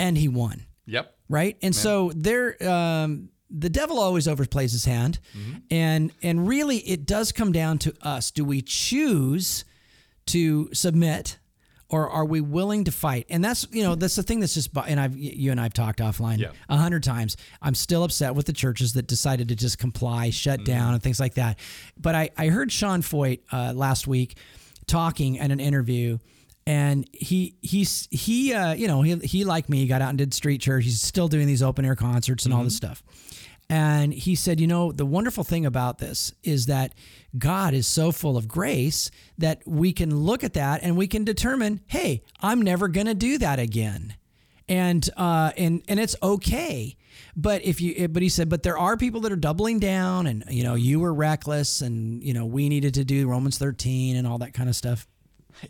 and 0.00 0.18
he 0.18 0.26
won. 0.26 0.66
Yep. 0.86 1.14
Right. 1.28 1.56
And 1.62 1.72
so 1.72 2.10
there, 2.16 2.56
um, 2.68 3.28
the 3.48 3.70
devil 3.70 4.00
always 4.00 4.26
overplays 4.26 4.72
his 4.72 4.84
hand, 4.86 5.20
Mm-hmm. 5.38 5.58
and 5.70 6.12
and 6.22 6.48
really, 6.48 6.78
it 6.78 7.06
does 7.06 7.30
come 7.30 7.52
down 7.52 7.78
to 7.78 7.94
us. 8.02 8.32
Do 8.32 8.44
we 8.44 8.60
choose 8.62 9.64
to 10.26 10.68
submit? 10.72 11.38
Or 11.92 12.08
are 12.08 12.24
we 12.24 12.40
willing 12.40 12.84
to 12.84 12.92
fight? 12.92 13.26
And 13.30 13.42
that's 13.42 13.66
you 13.72 13.82
know 13.82 13.96
that's 13.96 14.14
the 14.14 14.22
thing 14.22 14.38
that's 14.38 14.54
just. 14.54 14.70
And 14.86 15.00
I've 15.00 15.16
you 15.18 15.50
and 15.50 15.60
I've 15.60 15.74
talked 15.74 15.98
offline 15.98 16.38
Yeah. 16.38 16.52
a 16.68 16.76
hundred 16.76 17.02
times. 17.02 17.36
I'm 17.60 17.74
still 17.74 18.04
upset 18.04 18.36
with 18.36 18.46
the 18.46 18.52
churches 18.52 18.92
that 18.92 19.08
decided 19.08 19.48
to 19.48 19.56
just 19.56 19.78
comply, 19.78 20.30
shut 20.30 20.60
Mm-hmm. 20.60 20.64
down, 20.72 20.94
and 20.94 21.02
things 21.02 21.18
like 21.18 21.34
that. 21.34 21.58
But 21.96 22.14
I, 22.14 22.30
I 22.38 22.46
heard 22.46 22.70
Sean 22.70 23.02
Feucht 23.02 23.40
uh, 23.50 23.72
last 23.74 24.06
week 24.06 24.36
talking 24.86 25.40
at 25.40 25.50
an 25.50 25.58
interview, 25.58 26.18
and 26.64 27.08
he 27.12 27.56
he's 27.60 28.06
he 28.12 28.52
uh, 28.54 28.72
you 28.74 28.86
know 28.86 29.02
he 29.02 29.16
he 29.16 29.44
like 29.44 29.68
me 29.68 29.88
got 29.88 30.00
out 30.00 30.10
and 30.10 30.18
did 30.18 30.32
street 30.32 30.60
church. 30.60 30.84
He's 30.84 31.02
still 31.02 31.26
doing 31.26 31.48
these 31.48 31.60
open 31.60 31.84
air 31.84 31.96
concerts 31.96 32.44
and 32.44 32.54
all 32.54 32.62
this 32.62 32.76
stuff. 32.76 33.02
And 33.70 34.12
he 34.12 34.34
said, 34.34 34.60
you 34.60 34.66
know, 34.66 34.90
the 34.90 35.06
wonderful 35.06 35.44
thing 35.44 35.64
about 35.64 35.98
this 35.98 36.32
is 36.42 36.66
that 36.66 36.92
God 37.38 37.72
is 37.72 37.86
so 37.86 38.10
full 38.10 38.36
of 38.36 38.48
grace 38.48 39.12
that 39.38 39.62
we 39.64 39.92
can 39.92 40.14
look 40.16 40.42
at 40.42 40.54
that 40.54 40.82
and 40.82 40.96
we 40.96 41.06
can 41.06 41.24
determine, 41.24 41.80
hey, 41.86 42.22
I'm 42.40 42.60
never 42.60 42.88
going 42.88 43.06
to 43.06 43.14
do 43.14 43.38
that 43.38 43.60
again 43.60 44.16
and 44.70 45.10
uh, 45.16 45.50
and 45.58 45.82
and 45.88 46.00
it's 46.00 46.16
okay. 46.22 46.96
But 47.36 47.64
if 47.64 47.80
you, 47.80 48.08
but 48.08 48.22
he 48.22 48.28
said, 48.28 48.48
but 48.48 48.62
there 48.62 48.78
are 48.78 48.96
people 48.96 49.20
that 49.22 49.32
are 49.32 49.36
doubling 49.36 49.80
down, 49.80 50.26
and 50.26 50.44
you 50.48 50.62
know, 50.62 50.74
you 50.74 51.00
were 51.00 51.12
reckless, 51.12 51.82
and 51.82 52.22
you 52.22 52.32
know, 52.32 52.46
we 52.46 52.68
needed 52.68 52.94
to 52.94 53.04
do 53.04 53.28
Romans 53.28 53.58
thirteen 53.58 54.16
and 54.16 54.26
all 54.26 54.38
that 54.38 54.54
kind 54.54 54.68
of 54.68 54.76
stuff. 54.76 55.06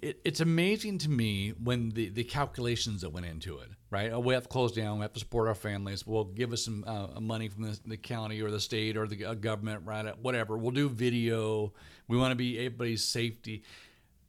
It, 0.00 0.20
it's 0.24 0.40
amazing 0.40 0.98
to 0.98 1.10
me 1.10 1.50
when 1.62 1.90
the, 1.90 2.08
the 2.10 2.24
calculations 2.24 3.00
that 3.02 3.10
went 3.10 3.26
into 3.26 3.58
it, 3.58 3.68
right? 3.90 4.12
Oh, 4.12 4.20
we 4.20 4.34
have 4.34 4.44
to 4.44 4.48
close 4.48 4.72
down. 4.72 4.98
We 4.98 5.02
have 5.02 5.12
to 5.14 5.20
support 5.20 5.48
our 5.48 5.54
families. 5.54 6.06
We'll 6.06 6.24
give 6.24 6.52
us 6.52 6.64
some 6.64 6.84
uh, 6.86 7.20
money 7.20 7.48
from 7.48 7.64
the, 7.64 7.80
the 7.84 7.96
county 7.96 8.40
or 8.40 8.50
the 8.50 8.60
state 8.60 8.96
or 8.96 9.06
the 9.06 9.24
uh, 9.24 9.34
government, 9.34 9.82
right? 9.84 10.16
Whatever. 10.18 10.56
We'll 10.56 10.70
do 10.70 10.88
video. 10.88 11.72
We 12.08 12.16
want 12.16 12.32
to 12.32 12.36
be 12.36 12.58
everybody's 12.58 13.04
safety. 13.04 13.64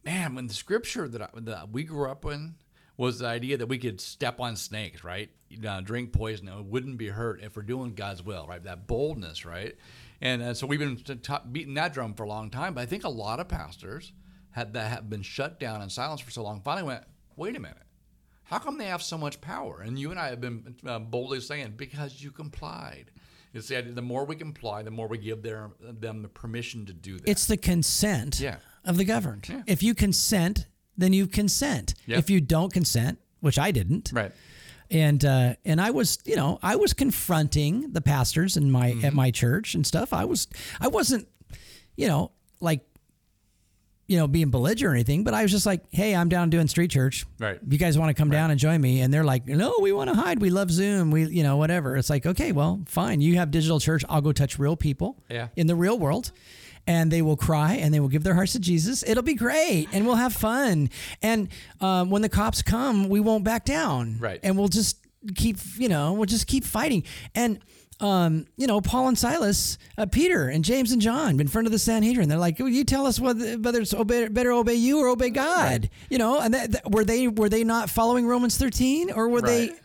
Man, 0.04 0.34
when 0.34 0.48
the 0.48 0.54
scripture 0.54 1.08
that, 1.08 1.22
I, 1.22 1.28
that 1.34 1.70
we 1.70 1.84
grew 1.84 2.10
up 2.10 2.24
in 2.24 2.56
was 2.96 3.20
the 3.20 3.26
idea 3.26 3.56
that 3.56 3.66
we 3.66 3.78
could 3.78 4.00
step 4.00 4.40
on 4.40 4.56
snakes, 4.56 5.02
right? 5.04 5.30
You 5.48 5.60
know, 5.60 5.80
drink 5.80 6.12
poison, 6.12 6.48
it 6.48 6.64
wouldn't 6.64 6.98
be 6.98 7.08
hurt 7.08 7.42
if 7.42 7.56
we're 7.56 7.62
doing 7.62 7.94
God's 7.94 8.22
will, 8.22 8.46
right? 8.46 8.62
That 8.62 8.86
boldness, 8.86 9.44
right? 9.44 9.76
And 10.20 10.42
uh, 10.42 10.54
so 10.54 10.66
we've 10.66 10.78
been 10.78 10.96
t- 10.96 11.16
t- 11.16 11.34
beating 11.50 11.74
that 11.74 11.92
drum 11.94 12.14
for 12.14 12.22
a 12.24 12.28
long 12.28 12.50
time. 12.50 12.74
But 12.74 12.82
I 12.82 12.86
think 12.86 13.04
a 13.04 13.08
lot 13.08 13.40
of 13.40 13.48
pastors 13.48 14.12
had 14.52 14.72
that 14.74 14.90
have 14.90 15.10
been 15.10 15.22
shut 15.22 15.58
down 15.60 15.82
and 15.82 15.90
silenced 15.90 16.24
for 16.24 16.30
so 16.30 16.42
long 16.42 16.60
finally 16.62 16.84
went, 16.86 17.04
wait 17.36 17.56
a 17.56 17.60
minute. 17.60 17.76
How 18.44 18.58
come 18.58 18.76
they 18.78 18.84
have 18.86 19.02
so 19.02 19.16
much 19.16 19.40
power? 19.40 19.80
And 19.80 19.98
you 19.98 20.10
and 20.10 20.20
I 20.20 20.28
have 20.28 20.40
been 20.40 20.74
uh, 20.86 20.98
boldly 20.98 21.40
saying, 21.40 21.74
because 21.76 22.22
you 22.22 22.30
complied. 22.30 23.10
It's 23.54 23.68
the 23.68 23.76
idea, 23.78 23.92
the 23.92 24.02
more 24.02 24.24
we 24.24 24.36
comply, 24.36 24.82
the 24.82 24.90
more 24.90 25.06
we 25.08 25.18
give 25.18 25.42
their, 25.42 25.70
them 25.80 26.22
the 26.22 26.28
permission 26.28 26.86
to 26.86 26.92
do 26.92 27.18
that. 27.18 27.28
It's 27.28 27.46
the 27.46 27.56
consent 27.56 28.40
Yeah. 28.40 28.56
of 28.84 28.96
the 28.96 29.04
governed. 29.04 29.48
Yeah. 29.48 29.62
If 29.66 29.82
you 29.82 29.94
consent, 29.94 30.66
then 30.96 31.12
you 31.12 31.26
consent. 31.26 31.94
Yep. 32.06 32.18
If 32.18 32.30
you 32.30 32.40
don't 32.40 32.72
consent, 32.72 33.18
which 33.40 33.58
I 33.58 33.70
didn't, 33.70 34.10
right. 34.14 34.32
and 34.90 35.24
uh, 35.24 35.54
and 35.64 35.80
I 35.80 35.90
was, 35.90 36.18
you 36.24 36.36
know, 36.36 36.58
I 36.62 36.76
was 36.76 36.92
confronting 36.92 37.92
the 37.92 38.00
pastors 38.00 38.56
in 38.56 38.70
my 38.70 38.92
Mm-hmm. 38.92 39.04
at 39.06 39.14
my 39.14 39.30
church 39.30 39.74
and 39.74 39.86
stuff. 39.86 40.12
I 40.12 40.24
was, 40.26 40.46
I 40.80 40.88
wasn't, 40.88 41.26
you 41.96 42.06
know, 42.08 42.32
like, 42.60 42.80
you 44.12 44.18
know, 44.18 44.28
being 44.28 44.50
belligerent 44.50 44.92
or 44.92 44.94
anything, 44.94 45.24
but 45.24 45.32
I 45.32 45.40
was 45.40 45.50
just 45.50 45.64
like, 45.64 45.80
hey, 45.90 46.14
I'm 46.14 46.28
down 46.28 46.50
doing 46.50 46.68
street 46.68 46.90
church. 46.90 47.24
Right. 47.38 47.58
You 47.66 47.78
guys 47.78 47.96
want 47.96 48.14
to 48.14 48.14
come 48.14 48.28
down 48.28 48.50
and 48.50 48.60
join 48.60 48.78
me, 48.78 49.00
and 49.00 49.12
they're 49.12 49.24
like, 49.24 49.46
no, 49.46 49.76
we 49.80 49.90
want 49.90 50.10
to 50.10 50.14
hide. 50.14 50.42
We 50.42 50.50
love 50.50 50.70
Zoom. 50.70 51.10
We, 51.10 51.24
you 51.24 51.42
know, 51.42 51.56
whatever. 51.56 51.96
It's 51.96 52.10
like, 52.10 52.26
okay, 52.26 52.52
well, 52.52 52.82
fine. 52.86 53.22
You 53.22 53.36
have 53.36 53.50
digital 53.50 53.80
church. 53.80 54.04
I'll 54.10 54.20
go 54.20 54.32
touch 54.32 54.58
real 54.58 54.76
people. 54.76 55.16
Yeah. 55.30 55.48
In 55.56 55.66
the 55.66 55.74
real 55.74 55.98
world. 55.98 56.30
And 56.86 57.10
they 57.10 57.22
will 57.22 57.36
cry 57.36 57.74
and 57.74 57.94
they 57.94 58.00
will 58.00 58.08
give 58.08 58.24
their 58.24 58.34
hearts 58.34 58.52
to 58.52 58.58
Jesus. 58.58 59.04
It'll 59.06 59.22
be 59.22 59.34
great 59.34 59.86
and 59.92 60.04
we'll 60.04 60.16
have 60.16 60.32
fun. 60.32 60.90
And 61.22 61.48
um, 61.80 62.10
when 62.10 62.22
the 62.22 62.28
cops 62.28 62.60
come, 62.60 63.08
we 63.08 63.20
won't 63.20 63.44
back 63.44 63.64
down. 63.64 64.18
Right. 64.18 64.40
And 64.42 64.58
we'll 64.58 64.66
just 64.66 64.98
keep, 65.36 65.58
you 65.76 65.88
know, 65.88 66.12
we'll 66.12 66.26
just 66.26 66.48
keep 66.48 66.64
fighting. 66.64 67.04
And, 67.36 67.60
um, 68.02 68.46
you 68.56 68.66
know, 68.66 68.80
Paul 68.80 69.08
and 69.08 69.16
Silas, 69.18 69.78
uh, 69.96 70.06
Peter 70.06 70.48
and 70.48 70.64
James 70.64 70.92
and 70.92 71.00
John 71.00 71.40
in 71.40 71.48
front 71.48 71.66
of 71.66 71.72
the 71.72 71.78
Sanhedrin. 71.78 72.28
They're 72.28 72.36
like, 72.38 72.58
well, 72.58 72.68
you 72.68 72.84
tell 72.84 73.06
us 73.06 73.20
whether, 73.20 73.54
whether 73.58 73.80
it's 73.80 73.94
obey, 73.94 74.28
better 74.28 74.52
obey 74.52 74.74
you 74.74 74.98
or 74.98 75.08
obey 75.08 75.30
God. 75.30 75.88
You 76.10 76.18
know, 76.18 76.40
and 76.40 76.52
that, 76.52 76.72
that- 76.72 76.90
were 76.90 77.04
they 77.04 77.28
were 77.28 77.48
they 77.48 77.64
not 77.64 77.88
following 77.88 78.26
Romans 78.26 78.56
thirteen 78.58 79.10
or 79.10 79.28
were 79.28 79.40
they 79.40 79.68
Right. 79.68 79.78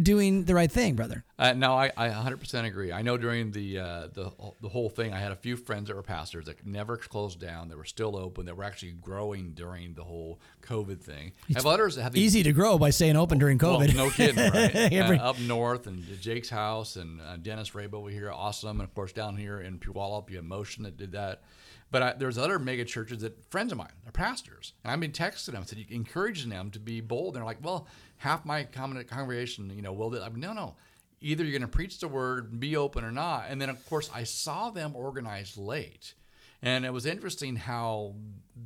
Doing 0.00 0.44
the 0.44 0.54
right 0.54 0.70
thing, 0.70 0.94
brother? 0.94 1.24
Uh, 1.38 1.52
no, 1.52 1.74
I, 1.74 1.90
I 1.96 2.08
100% 2.08 2.64
agree. 2.64 2.92
I 2.92 3.02
know 3.02 3.16
during 3.16 3.50
the 3.52 3.78
uh, 3.78 4.08
the 4.12 4.30
the 4.60 4.68
whole 4.68 4.88
thing, 4.88 5.12
I 5.12 5.18
had 5.18 5.32
a 5.32 5.36
few 5.36 5.56
friends 5.56 5.88
that 5.88 5.96
were 5.96 6.02
pastors 6.02 6.46
that 6.46 6.66
never 6.66 6.96
closed 6.96 7.40
down. 7.40 7.68
They 7.68 7.74
were 7.74 7.84
still 7.84 8.16
open. 8.16 8.46
They 8.46 8.52
were 8.52 8.64
actually 8.64 8.92
growing 8.92 9.52
during 9.52 9.94
the 9.94 10.04
whole 10.04 10.40
COVID 10.62 11.00
thing. 11.00 11.32
I 11.50 11.54
have 11.58 11.66
others 11.66 11.96
have 11.96 12.12
these 12.12 12.24
Easy 12.36 12.42
to 12.44 12.52
grow 12.52 12.78
by 12.78 12.90
staying 12.90 13.16
open 13.16 13.38
during 13.38 13.58
Well, 13.58 13.80
COVID. 13.80 13.94
no 13.94 14.10
kidding, 14.10 14.36
right? 14.52 14.74
Every- 14.92 15.18
uh, 15.18 15.30
up 15.30 15.38
north 15.40 15.86
and 15.86 16.04
Jake's 16.20 16.50
house 16.50 16.96
and 16.96 17.20
uh, 17.20 17.36
Dennis 17.36 17.70
Rabe 17.70 17.94
over 17.94 18.08
here, 18.10 18.30
awesome. 18.30 18.80
And 18.80 18.88
of 18.88 18.94
course, 18.94 19.12
down 19.12 19.36
here 19.36 19.60
in 19.60 19.78
Puyallup, 19.78 20.30
you 20.30 20.36
have 20.36 20.44
Motion 20.44 20.84
that 20.84 20.96
did 20.96 21.12
that. 21.12 21.42
But 21.88 22.02
I, 22.02 22.12
there's 22.14 22.36
other 22.36 22.58
mega 22.58 22.84
churches 22.84 23.20
that 23.22 23.44
friends 23.48 23.70
of 23.70 23.78
mine, 23.78 23.92
they're 24.02 24.10
pastors. 24.10 24.72
And 24.82 24.92
I've 24.92 24.98
been 24.98 25.12
texting 25.12 25.52
them, 25.52 25.64
said, 25.64 25.84
encouraging 25.88 26.50
them 26.50 26.70
to 26.72 26.80
be 26.80 27.00
bold. 27.00 27.34
And 27.34 27.36
they're 27.36 27.44
like, 27.44 27.62
well, 27.62 27.86
half 28.18 28.44
my 28.44 28.64
congregation, 28.64 29.70
you 29.74 29.82
know, 29.82 29.92
will. 29.92 30.14
I'm 30.22 30.36
no, 30.36 30.52
no. 30.52 30.76
Either 31.20 31.44
you're 31.44 31.58
going 31.58 31.62
to 31.62 31.68
preach 31.68 31.98
the 31.98 32.08
word, 32.08 32.60
be 32.60 32.76
open 32.76 33.04
or 33.04 33.10
not. 33.10 33.46
And 33.48 33.60
then, 33.60 33.70
of 33.70 33.84
course, 33.88 34.10
I 34.14 34.24
saw 34.24 34.70
them 34.70 34.94
organized 34.94 35.56
late. 35.56 36.14
And 36.62 36.84
it 36.84 36.92
was 36.92 37.06
interesting 37.06 37.56
how 37.56 38.14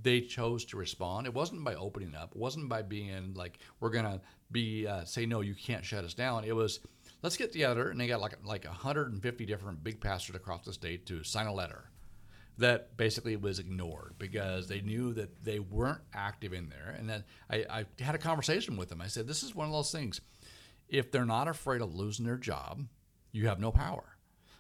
they 0.03 0.21
chose 0.21 0.65
to 0.67 0.77
respond. 0.77 1.27
It 1.27 1.35
wasn't 1.35 1.65
by 1.65 1.75
opening 1.75 2.15
up. 2.15 2.33
It 2.33 2.37
wasn't 2.37 2.69
by 2.69 2.83
being 2.83 3.35
like, 3.35 3.59
we're 3.79 3.91
going 3.91 4.05
to 4.05 4.21
be, 4.51 4.87
uh, 4.87 5.05
say, 5.05 5.27
no, 5.27 5.41
you 5.41 5.55
can't 5.55 5.85
shut 5.85 6.05
us 6.05 6.15
down. 6.15 6.45
It 6.45 6.55
was, 6.55 6.81
let's 7.23 7.37
get 7.37 7.53
together. 7.53 7.91
And 7.91 8.01
they 8.01 8.07
got 8.07 8.21
like, 8.21 8.37
like 8.45 8.65
150 8.65 9.47
different 9.47 9.85
big 9.85 10.01
pastors 10.01 10.37
across 10.37 10.65
the 10.65 10.73
state 10.73 11.07
to 11.07 11.23
sign 11.25 11.47
a 11.47 11.55
letter 11.55 11.91
that 12.59 12.97
basically 12.97 13.37
was 13.37 13.59
ignored 13.59 14.15
because 14.19 14.69
they 14.69 14.81
knew 14.81 15.13
that 15.15 15.45
they 15.45 15.59
weren't 15.59 16.03
active 16.13 16.53
in 16.53 16.69
there. 16.69 16.95
And 16.99 17.09
then 17.09 17.25
I, 17.51 17.65
I 17.71 18.03
had 18.03 18.15
a 18.15 18.19
conversation 18.19 18.77
with 18.77 18.89
them. 18.89 19.01
I 19.01 19.07
said, 19.07 19.27
this 19.27 19.43
is 19.43 19.55
one 19.55 19.67
of 19.67 19.73
those 19.73 19.93
things. 19.93 20.21
If 20.89 21.11
they're 21.11 21.25
not 21.25 21.49
afraid 21.49 21.81
of 21.81 21.95
losing 21.95 22.27
their 22.27 22.37
job, 22.37 22.85
you 23.33 23.49
have 23.49 23.61
no 23.61 23.71
power. 23.71 24.17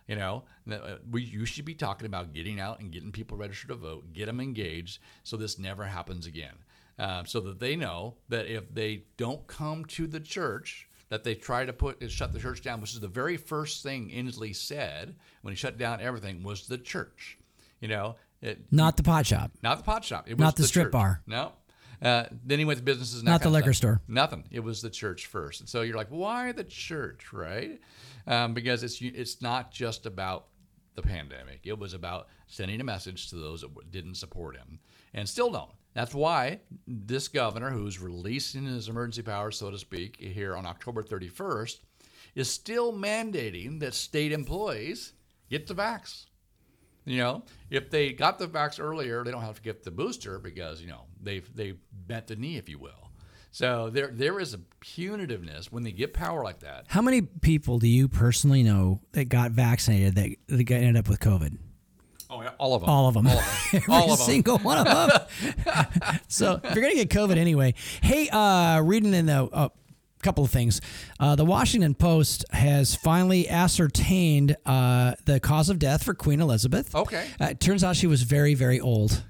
You 0.06 0.16
know, 0.16 0.44
uh, 0.68 0.96
we 1.08 1.22
you 1.22 1.44
should 1.44 1.64
be 1.64 1.74
talking 1.74 2.06
about 2.06 2.32
getting 2.32 2.58
out 2.58 2.80
and 2.80 2.90
getting 2.90 3.12
people 3.12 3.36
registered 3.36 3.68
to 3.68 3.76
vote, 3.76 4.12
get 4.12 4.26
them 4.26 4.40
engaged, 4.40 4.98
so 5.22 5.36
this 5.36 5.56
never 5.56 5.84
happens 5.84 6.26
again. 6.26 6.54
Uh, 6.98 7.22
so 7.24 7.38
that 7.40 7.60
they 7.60 7.76
know 7.76 8.16
that 8.28 8.46
if 8.46 8.74
they 8.74 9.04
don't 9.16 9.46
come 9.46 9.84
to 9.84 10.08
the 10.08 10.18
church, 10.18 10.88
that 11.10 11.22
they 11.22 11.34
try 11.34 11.64
to 11.64 11.72
put 11.72 12.10
shut 12.10 12.32
the 12.32 12.40
church 12.40 12.60
down, 12.60 12.80
which 12.80 12.92
is 12.92 13.00
the 13.00 13.08
very 13.08 13.36
first 13.36 13.82
thing 13.82 14.10
Inslee 14.10 14.54
said 14.54 15.14
when 15.42 15.52
he 15.52 15.56
shut 15.56 15.78
down 15.78 16.00
everything 16.00 16.42
was 16.42 16.66
the 16.66 16.78
church. 16.78 17.38
You 17.80 17.88
know, 17.88 18.16
it, 18.40 18.60
Not 18.70 18.96
the 18.96 19.02
pot 19.02 19.26
shop. 19.26 19.52
not 19.62 19.78
the 19.78 19.84
pot 19.84 20.04
shop. 20.04 20.28
It 20.28 20.34
was 20.34 20.40
Not 20.40 20.56
the 20.56 20.64
strip 20.64 20.86
church. 20.86 20.92
bar. 20.92 21.22
No. 21.26 21.52
Uh, 22.02 22.24
then 22.44 22.58
he 22.58 22.64
went 22.64 22.78
to 22.78 22.82
businesses. 22.84 23.22
Not 23.22 23.42
the 23.42 23.50
liquor 23.50 23.74
store. 23.74 24.00
Nothing. 24.08 24.44
It 24.50 24.60
was 24.60 24.80
the 24.80 24.88
church 24.90 25.26
first. 25.26 25.60
And 25.60 25.68
so 25.68 25.82
you're 25.82 25.96
like, 25.96 26.08
why 26.08 26.52
the 26.52 26.64
church, 26.64 27.32
right? 27.32 27.78
Um, 28.26 28.54
because 28.54 28.82
it's 28.82 29.00
it's 29.02 29.42
not 29.42 29.70
just 29.70 30.06
about 30.06 30.46
the 30.94 31.02
pandemic. 31.02 31.60
It 31.64 31.78
was 31.78 31.92
about 31.92 32.28
sending 32.46 32.80
a 32.80 32.84
message 32.84 33.28
to 33.30 33.36
those 33.36 33.60
that 33.60 33.90
didn't 33.90 34.14
support 34.16 34.56
him 34.56 34.78
and 35.12 35.28
still 35.28 35.50
don't. 35.50 35.70
That's 35.92 36.14
why 36.14 36.60
this 36.86 37.28
governor, 37.28 37.70
who's 37.70 37.98
releasing 38.00 38.64
his 38.64 38.88
emergency 38.88 39.22
powers, 39.22 39.58
so 39.58 39.70
to 39.70 39.78
speak, 39.78 40.16
here 40.20 40.56
on 40.56 40.64
October 40.64 41.02
31st, 41.02 41.80
is 42.34 42.48
still 42.50 42.92
mandating 42.92 43.80
that 43.80 43.92
state 43.94 44.32
employees 44.32 45.12
get 45.50 45.66
the 45.66 45.74
vax. 45.74 46.26
You 47.10 47.18
know, 47.18 47.42
if 47.70 47.90
they 47.90 48.12
got 48.12 48.38
the 48.38 48.46
vax 48.46 48.78
earlier, 48.78 49.24
they 49.24 49.32
don't 49.32 49.42
have 49.42 49.56
to 49.56 49.62
get 49.62 49.82
the 49.82 49.90
booster 49.90 50.38
because 50.38 50.80
you 50.80 50.86
know 50.88 51.06
they've 51.20 51.48
they 51.56 51.74
bent 51.92 52.28
the 52.28 52.36
knee, 52.36 52.56
if 52.56 52.68
you 52.68 52.78
will. 52.78 53.10
So 53.50 53.90
there 53.90 54.10
there 54.12 54.38
is 54.38 54.54
a 54.54 54.60
punitiveness 54.80 55.66
when 55.72 55.82
they 55.82 55.90
get 55.90 56.14
power 56.14 56.44
like 56.44 56.60
that. 56.60 56.84
How 56.86 57.02
many 57.02 57.22
people 57.22 57.80
do 57.80 57.88
you 57.88 58.06
personally 58.06 58.62
know 58.62 59.00
that 59.12 59.24
got 59.28 59.50
vaccinated 59.50 60.14
that, 60.14 60.36
that 60.46 60.64
got 60.64 60.76
ended 60.76 60.98
up 60.98 61.08
with 61.08 61.18
COVID? 61.18 61.58
Oh 62.32 62.42
yeah, 62.42 62.50
all 62.58 62.74
of 62.74 62.82
them. 62.82 62.90
All 62.90 63.08
of 63.08 63.14
them. 63.14 63.26
All 63.26 63.38
of 63.38 63.44
them. 63.44 63.54
Every 63.82 63.92
All 63.94 64.12
of 64.12 64.18
them. 64.20 64.26
single 64.26 64.58
one 64.58 64.78
of 64.78 64.84
them. 64.86 66.20
so 66.28 66.60
if 66.62 66.74
you're 66.76 66.84
gonna 66.84 66.94
get 66.94 67.08
COVID 67.10 67.36
anyway, 67.36 67.74
hey, 68.02 68.28
uh, 68.28 68.80
reading 68.82 69.14
in 69.14 69.26
the 69.26 69.48
uh, 69.52 69.68
couple 70.22 70.44
of 70.44 70.50
things, 70.50 70.80
uh, 71.18 71.34
the 71.36 71.44
Washington 71.44 71.94
Post 71.94 72.44
has 72.52 72.94
finally 72.94 73.48
ascertained 73.48 74.56
uh, 74.66 75.14
the 75.24 75.40
cause 75.40 75.68
of 75.68 75.78
death 75.78 76.02
for 76.04 76.14
Queen 76.14 76.40
Elizabeth. 76.40 76.94
Okay. 76.94 77.26
Uh, 77.40 77.46
it 77.46 77.60
turns 77.60 77.82
out 77.84 77.96
she 77.96 78.06
was 78.06 78.22
very, 78.22 78.54
very 78.54 78.80
old. 78.80 79.22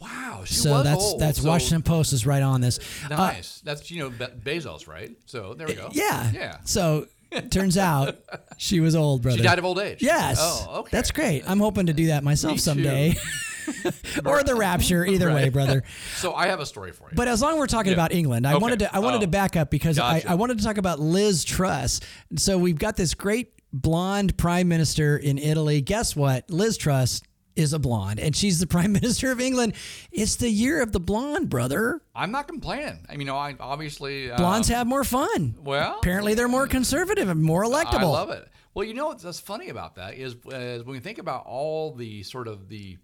Wow, 0.00 0.42
so 0.46 0.82
that's 0.82 1.00
old. 1.02 1.20
that's 1.20 1.40
So 1.42 1.48
Washington 1.48 1.82
Post 1.82 2.12
is 2.12 2.26
right 2.26 2.42
on 2.42 2.60
this. 2.60 2.80
Uh, 3.04 3.14
Nice. 3.16 3.60
that's 3.64 3.88
you 3.88 4.00
know 4.00 4.10
Be- 4.10 4.26
Bezos, 4.56 4.88
right? 4.88 5.12
So 5.26 5.54
there 5.54 5.66
we 5.68 5.74
go. 5.74 5.90
yeah. 5.92 6.28
Yeah. 6.32 6.56
So 6.64 7.06
turns 7.50 7.78
out 7.78 8.16
she 8.56 8.80
was 8.80 8.96
old, 8.96 9.22
brother. 9.22 9.38
She 9.38 9.44
died 9.44 9.60
of 9.60 9.64
old 9.64 9.78
age. 9.78 10.02
Yes. 10.02 10.38
Oh, 10.40 10.80
okay. 10.80 10.88
That's 10.90 11.12
great. 11.12 11.44
I'm 11.48 11.60
hoping 11.60 11.86
to 11.86 11.92
do 11.92 12.08
that 12.08 12.24
myself 12.24 12.54
Me 12.54 12.58
someday. 12.58 13.14
or 14.24 14.42
the 14.42 14.54
rapture, 14.54 15.04
either 15.04 15.32
way, 15.32 15.48
brother. 15.48 15.82
So 16.16 16.34
I 16.34 16.46
have 16.48 16.60
a 16.60 16.66
story 16.66 16.92
for 16.92 17.08
you. 17.10 17.16
But 17.16 17.28
as 17.28 17.42
long 17.42 17.54
as 17.54 17.58
we're 17.58 17.66
talking 17.66 17.90
Yeah. 17.92 17.96
about 17.96 18.12
England, 18.12 18.46
I 18.46 18.52
Okay. 18.54 18.62
wanted 18.62 18.78
to 18.80 18.94
I 18.94 18.98
wanted 19.00 19.18
Oh. 19.18 19.20
to 19.22 19.26
back 19.28 19.56
up 19.56 19.70
because 19.70 19.96
Gotcha. 19.96 20.28
I, 20.28 20.32
I 20.32 20.34
wanted 20.36 20.58
to 20.58 20.64
talk 20.64 20.78
about 20.78 21.00
Liz 21.00 21.44
Truss. 21.44 22.00
So 22.36 22.58
we've 22.58 22.78
got 22.78 22.96
this 22.96 23.14
great 23.14 23.52
blonde 23.72 24.36
prime 24.36 24.68
minister 24.68 25.16
in 25.16 25.38
Italy. 25.38 25.80
Guess 25.80 26.14
what? 26.14 26.50
Liz 26.50 26.76
Truss 26.76 27.22
is 27.56 27.72
a 27.74 27.78
blonde, 27.78 28.18
and 28.20 28.34
she's 28.34 28.60
the 28.60 28.66
prime 28.76 28.92
minister 28.92 29.30
of 29.32 29.40
England. 29.40 29.74
It's 30.10 30.36
the 30.36 30.48
year 30.50 30.80
of 30.82 30.92
the 30.92 31.00
blonde, 31.00 31.48
brother. 31.50 32.00
I'm 32.14 32.30
not 32.30 32.48
complaining. 32.48 33.04
I 33.08 33.12
mean, 33.12 33.20
you 33.20 33.26
know, 33.26 33.36
I 33.36 33.54
obviously 33.60 34.30
um, 34.30 34.36
Blondes 34.38 34.68
have 34.68 34.86
more 34.86 35.04
fun. 35.04 35.56
well, 35.62 35.98
apparently 35.98 36.34
they're 36.34 36.48
more 36.48 36.66
conservative 36.66 37.28
and 37.28 37.42
more 37.42 37.64
electable. 37.64 38.00
I 38.00 38.04
love 38.04 38.30
it. 38.30 38.48
Well, 38.74 38.86
you 38.86 38.94
know 38.94 39.08
what's 39.08 39.38
funny 39.40 39.68
about 39.68 39.96
that 39.96 40.14
is, 40.14 40.34
is 40.46 40.82
when 40.84 40.94
you 40.94 41.00
think 41.02 41.18
about 41.18 41.44
all 41.44 41.92
the 41.94 42.22
sort 42.22 42.48
of 42.48 42.70
the 42.70 42.96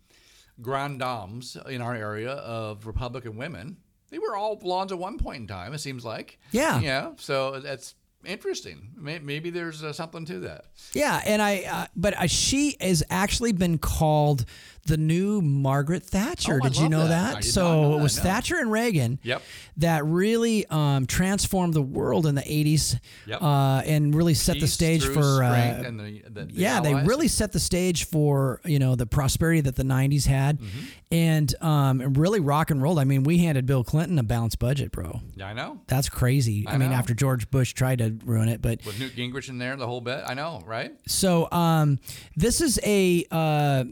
grand 0.60 1.00
dames 1.00 1.56
in 1.68 1.80
our 1.80 1.94
area 1.94 2.32
of 2.32 2.86
Republican 2.86 3.36
women, 3.36 3.76
they 4.10 4.18
were 4.18 4.36
all 4.36 4.56
blondes 4.56 4.92
at 4.92 4.98
one 4.98 5.18
point 5.18 5.42
in 5.42 5.46
time. 5.46 5.74
It 5.74 5.78
seems 5.78 6.04
like. 6.04 6.38
Yeah. 6.50 6.80
Yeah. 6.80 7.12
So 7.16 7.60
that's 7.60 7.94
interesting. 8.24 8.90
Maybe 8.96 9.50
there's 9.50 9.82
uh, 9.82 9.92
something 9.92 10.24
to 10.26 10.40
that. 10.40 10.66
Yeah, 10.92 11.20
and 11.24 11.40
I, 11.40 11.64
uh, 11.70 11.86
but 11.94 12.16
uh, 12.16 12.26
she 12.26 12.76
has 12.80 13.02
actually 13.10 13.52
been 13.52 13.78
called 13.78 14.44
the 14.88 14.96
new 14.96 15.40
Margaret 15.40 16.02
Thatcher. 16.02 16.58
Oh, 16.62 16.68
did 16.68 16.76
you 16.76 16.88
know 16.88 17.06
that. 17.08 17.34
that? 17.36 17.44
So 17.44 17.82
know 17.92 17.98
it 17.98 18.02
was 18.02 18.16
no. 18.16 18.22
Thatcher 18.24 18.58
and 18.58 18.72
Reagan. 18.72 19.18
Yep. 19.22 19.42
That 19.76 20.04
really 20.04 20.66
um, 20.66 21.06
transformed 21.06 21.74
the 21.74 21.82
world 21.82 22.26
in 22.26 22.34
the 22.34 22.42
'80s, 22.42 22.98
Yep. 23.26 23.40
uh, 23.42 23.82
and 23.86 24.14
really 24.14 24.34
set 24.34 24.58
the 24.58 24.66
stage 24.66 25.04
for. 25.06 25.44
Uh, 25.44 25.52
and 25.54 26.00
the, 26.00 26.22
the, 26.28 26.44
the 26.46 26.52
yeah, 26.52 26.80
they 26.80 26.94
really 26.94 27.28
set 27.28 27.52
the 27.52 27.60
stage 27.60 28.06
for 28.06 28.60
you 28.64 28.78
know 28.80 28.96
the 28.96 29.06
prosperity 29.06 29.60
that 29.60 29.76
the 29.76 29.84
'90s 29.84 30.26
had, 30.26 30.58
Mm-hmm. 30.58 30.84
and 31.12 31.54
um, 31.62 32.14
really 32.14 32.40
rock 32.40 32.70
and 32.72 32.82
rolled. 32.82 32.98
I 32.98 33.04
mean, 33.04 33.22
we 33.22 33.38
handed 33.38 33.66
Bill 33.66 33.84
Clinton 33.84 34.18
a 34.18 34.22
balanced 34.24 34.58
budget, 34.58 34.90
bro. 34.90 35.20
Yeah, 35.36 35.46
I 35.48 35.52
know. 35.52 35.80
That's 35.86 36.08
crazy. 36.08 36.64
I, 36.66 36.74
I 36.74 36.78
mean, 36.78 36.90
after 36.92 37.14
George 37.14 37.50
Bush 37.50 37.72
tried 37.74 37.98
to 37.98 38.18
ruin 38.24 38.48
it, 38.48 38.60
but 38.60 38.84
With 38.84 38.98
Newt 38.98 39.14
Gingrich 39.14 39.48
in 39.48 39.58
there, 39.58 39.76
the 39.76 39.86
whole 39.86 40.00
bit. 40.00 40.24
I 40.26 40.34
know, 40.34 40.62
right? 40.66 40.92
So 41.06 41.48
um, 41.52 41.98
this 42.36 42.60
is 42.60 42.80
a 42.82 43.24
uh, 43.30 43.84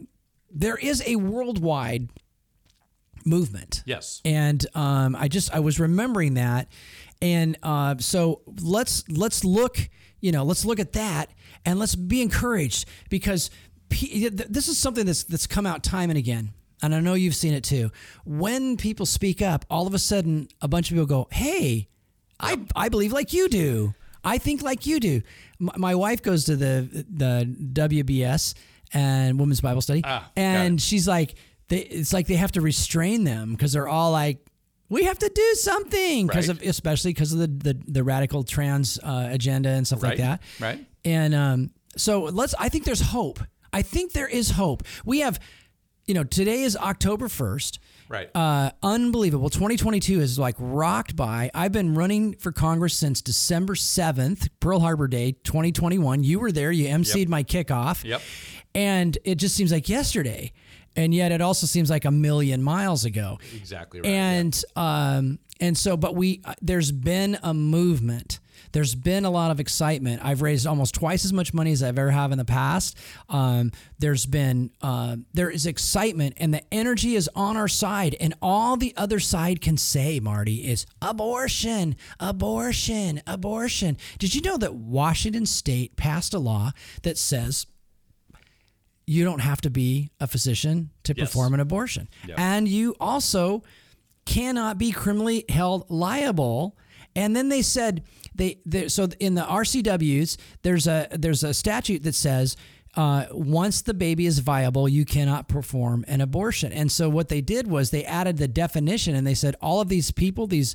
there 0.56 0.76
is 0.76 1.02
a 1.06 1.16
worldwide 1.16 2.08
movement. 3.26 3.82
Yes. 3.84 4.22
And 4.24 4.64
um, 4.74 5.14
I 5.14 5.28
just 5.28 5.54
I 5.54 5.60
was 5.60 5.78
remembering 5.78 6.34
that, 6.34 6.68
and 7.20 7.58
uh, 7.62 7.96
so 7.98 8.40
let's 8.62 9.04
let's 9.08 9.44
look 9.44 9.78
you 10.20 10.32
know 10.32 10.44
let's 10.44 10.64
look 10.64 10.80
at 10.80 10.94
that 10.94 11.30
and 11.64 11.78
let's 11.78 11.94
be 11.94 12.22
encouraged 12.22 12.88
because 13.10 13.50
p- 13.90 14.28
this 14.28 14.68
is 14.68 14.78
something 14.78 15.04
that's 15.04 15.24
that's 15.24 15.46
come 15.46 15.66
out 15.66 15.82
time 15.82 16.10
and 16.10 16.18
again. 16.18 16.52
And 16.82 16.94
I 16.94 17.00
know 17.00 17.14
you've 17.14 17.34
seen 17.34 17.54
it 17.54 17.64
too. 17.64 17.90
When 18.24 18.76
people 18.76 19.06
speak 19.06 19.40
up, 19.40 19.64
all 19.70 19.86
of 19.86 19.94
a 19.94 19.98
sudden, 19.98 20.48
a 20.60 20.68
bunch 20.68 20.90
of 20.90 20.94
people 20.94 21.06
go, 21.06 21.28
"Hey, 21.30 21.88
I 22.40 22.60
I 22.74 22.88
believe 22.88 23.12
like 23.12 23.32
you 23.32 23.48
do. 23.48 23.94
I 24.24 24.38
think 24.38 24.62
like 24.62 24.86
you 24.86 25.00
do." 25.00 25.22
My, 25.58 25.72
my 25.76 25.94
wife 25.94 26.22
goes 26.22 26.44
to 26.44 26.56
the 26.56 27.04
the 27.10 27.44
WBS 27.72 28.54
and 28.92 29.38
Women's 29.38 29.60
Bible 29.60 29.80
Study, 29.80 30.02
Ah, 30.04 30.30
and 30.36 30.80
she's 30.80 31.06
like, 31.08 31.34
they, 31.68 31.78
"It's 31.78 32.12
like 32.12 32.26
they 32.26 32.36
have 32.36 32.52
to 32.52 32.60
restrain 32.60 33.24
them 33.24 33.52
because 33.52 33.72
they're 33.72 33.88
all 33.88 34.12
like." 34.12 34.38
We 34.88 35.02
have 35.02 35.18
to 35.18 35.28
do 35.28 35.54
something 35.54 36.28
because 36.28 36.46
Right. 36.46 36.62
of, 36.62 36.68
especially 36.68 37.12
because 37.12 37.32
of 37.32 37.40
the, 37.40 37.48
the 37.48 37.80
the 37.88 38.04
radical 38.04 38.44
trans 38.44 39.00
uh, 39.02 39.28
agenda 39.32 39.70
and 39.70 39.84
stuff 39.84 40.00
like 40.02 40.18
that. 40.18 40.40
right. 40.60 40.86
And 41.04 41.34
um, 41.34 41.70
so 41.96 42.22
let's. 42.24 42.54
I 42.56 42.68
think 42.68 42.84
there's 42.84 43.00
hope. 43.00 43.40
I 43.72 43.82
think 43.82 44.12
there 44.12 44.28
is 44.28 44.50
hope. 44.50 44.84
We 45.04 45.18
have, 45.20 45.40
you 46.06 46.14
know, 46.14 46.22
today 46.22 46.62
is 46.62 46.76
October 46.76 47.28
first. 47.28 47.80
Right. 48.08 48.30
Uh, 48.36 48.70
unbelievable. 48.84 49.50
2022 49.50 50.20
is 50.20 50.38
like 50.38 50.54
rocked 50.60 51.16
by. 51.16 51.50
I've 51.52 51.72
been 51.72 51.96
running 51.96 52.34
for 52.34 52.52
Congress 52.52 52.94
since 52.94 53.20
December 53.20 53.74
7th, 53.74 54.48
Pearl 54.60 54.78
Harbor 54.78 55.08
Day, 55.08 55.32
2021. 55.42 56.22
You 56.22 56.38
were 56.38 56.52
there. 56.52 56.70
You 56.70 56.86
emceed 56.86 57.26
my 57.28 57.42
kickoff. 57.42 58.04
Yep. 58.04 58.22
And 58.76 59.16
it 59.24 59.36
just 59.36 59.56
seems 59.56 59.72
like 59.72 59.88
yesterday, 59.88 60.52
and 60.94 61.14
yet 61.14 61.32
it 61.32 61.40
also 61.40 61.66
seems 61.66 61.88
like 61.88 62.04
a 62.04 62.10
million 62.10 62.62
miles 62.62 63.06
ago. 63.06 63.38
Exactly 63.54 64.00
right. 64.00 64.08
yeah. 64.08 64.30
And 64.32 64.64
um, 64.76 65.38
and 65.60 65.76
so, 65.78 65.96
but 65.96 66.14
we 66.14 66.42
uh, 66.44 66.52
there's 66.60 66.92
been 66.92 67.38
a 67.42 67.54
movement. 67.54 68.38
There's 68.72 68.94
been 68.94 69.24
a 69.24 69.30
lot 69.30 69.50
of 69.50 69.60
excitement. 69.60 70.22
I've 70.22 70.42
raised 70.42 70.66
almost 70.66 70.94
twice 70.94 71.24
as 71.24 71.32
much 71.32 71.54
money 71.54 71.72
as 71.72 71.82
I've 71.82 71.98
ever 71.98 72.10
have 72.10 72.32
in 72.32 72.38
the 72.38 72.44
past. 72.44 72.98
Um, 73.30 73.72
there's 73.98 74.26
been 74.26 74.70
uh, 74.82 75.16
there 75.32 75.48
is 75.48 75.64
excitement, 75.64 76.34
and 76.36 76.52
the 76.52 76.62
energy 76.70 77.16
is 77.16 77.30
on 77.34 77.56
our 77.56 77.68
side. 77.68 78.14
And 78.20 78.34
all 78.42 78.76
the 78.76 78.92
other 78.98 79.20
side 79.20 79.62
can 79.62 79.78
say, 79.78 80.20
Marty, 80.20 80.68
is 80.68 80.84
abortion, 81.00 81.96
abortion, 82.20 83.22
abortion. 83.26 83.96
Did 84.18 84.34
you 84.34 84.42
know 84.42 84.58
that 84.58 84.74
Washington 84.74 85.46
State 85.46 85.96
passed 85.96 86.34
a 86.34 86.38
law 86.38 86.72
that 87.02 87.16
says 87.16 87.66
you 89.06 89.24
don't 89.24 89.40
have 89.40 89.60
to 89.62 89.70
be 89.70 90.10
a 90.20 90.26
physician 90.26 90.90
to 91.04 91.14
Yes. 91.16 91.28
perform 91.28 91.54
an 91.54 91.60
abortion. 91.60 92.08
And 92.36 92.66
you 92.66 92.94
also 93.00 93.62
cannot 94.24 94.78
be 94.78 94.90
criminally 94.90 95.44
held 95.48 95.88
liable. 95.88 96.76
And 97.14 97.34
then 97.34 97.48
they 97.48 97.62
said 97.62 98.02
they, 98.34 98.58
they 98.66 98.88
so 98.88 99.08
in 99.20 99.34
the 99.34 99.42
RCWs 99.42 100.36
there's 100.62 100.86
a 100.86 101.08
there's 101.12 101.44
a 101.44 101.54
statute 101.54 102.02
that 102.02 102.14
says 102.14 102.56
uh, 102.96 103.26
once 103.30 103.82
the 103.82 103.94
baby 103.94 104.26
is 104.26 104.38
viable, 104.38 104.88
you 104.88 105.04
cannot 105.04 105.48
perform 105.48 106.04
an 106.08 106.20
abortion. 106.22 106.72
And 106.72 106.90
so 106.90 107.08
what 107.10 107.28
they 107.28 107.42
did 107.42 107.68
was 107.68 107.90
they 107.90 108.04
added 108.04 108.38
the 108.38 108.48
definition 108.48 109.14
and 109.14 109.26
they 109.26 109.34
said 109.34 109.54
all 109.60 109.80
of 109.82 109.88
these 109.88 110.10
people, 110.10 110.46
these 110.46 110.74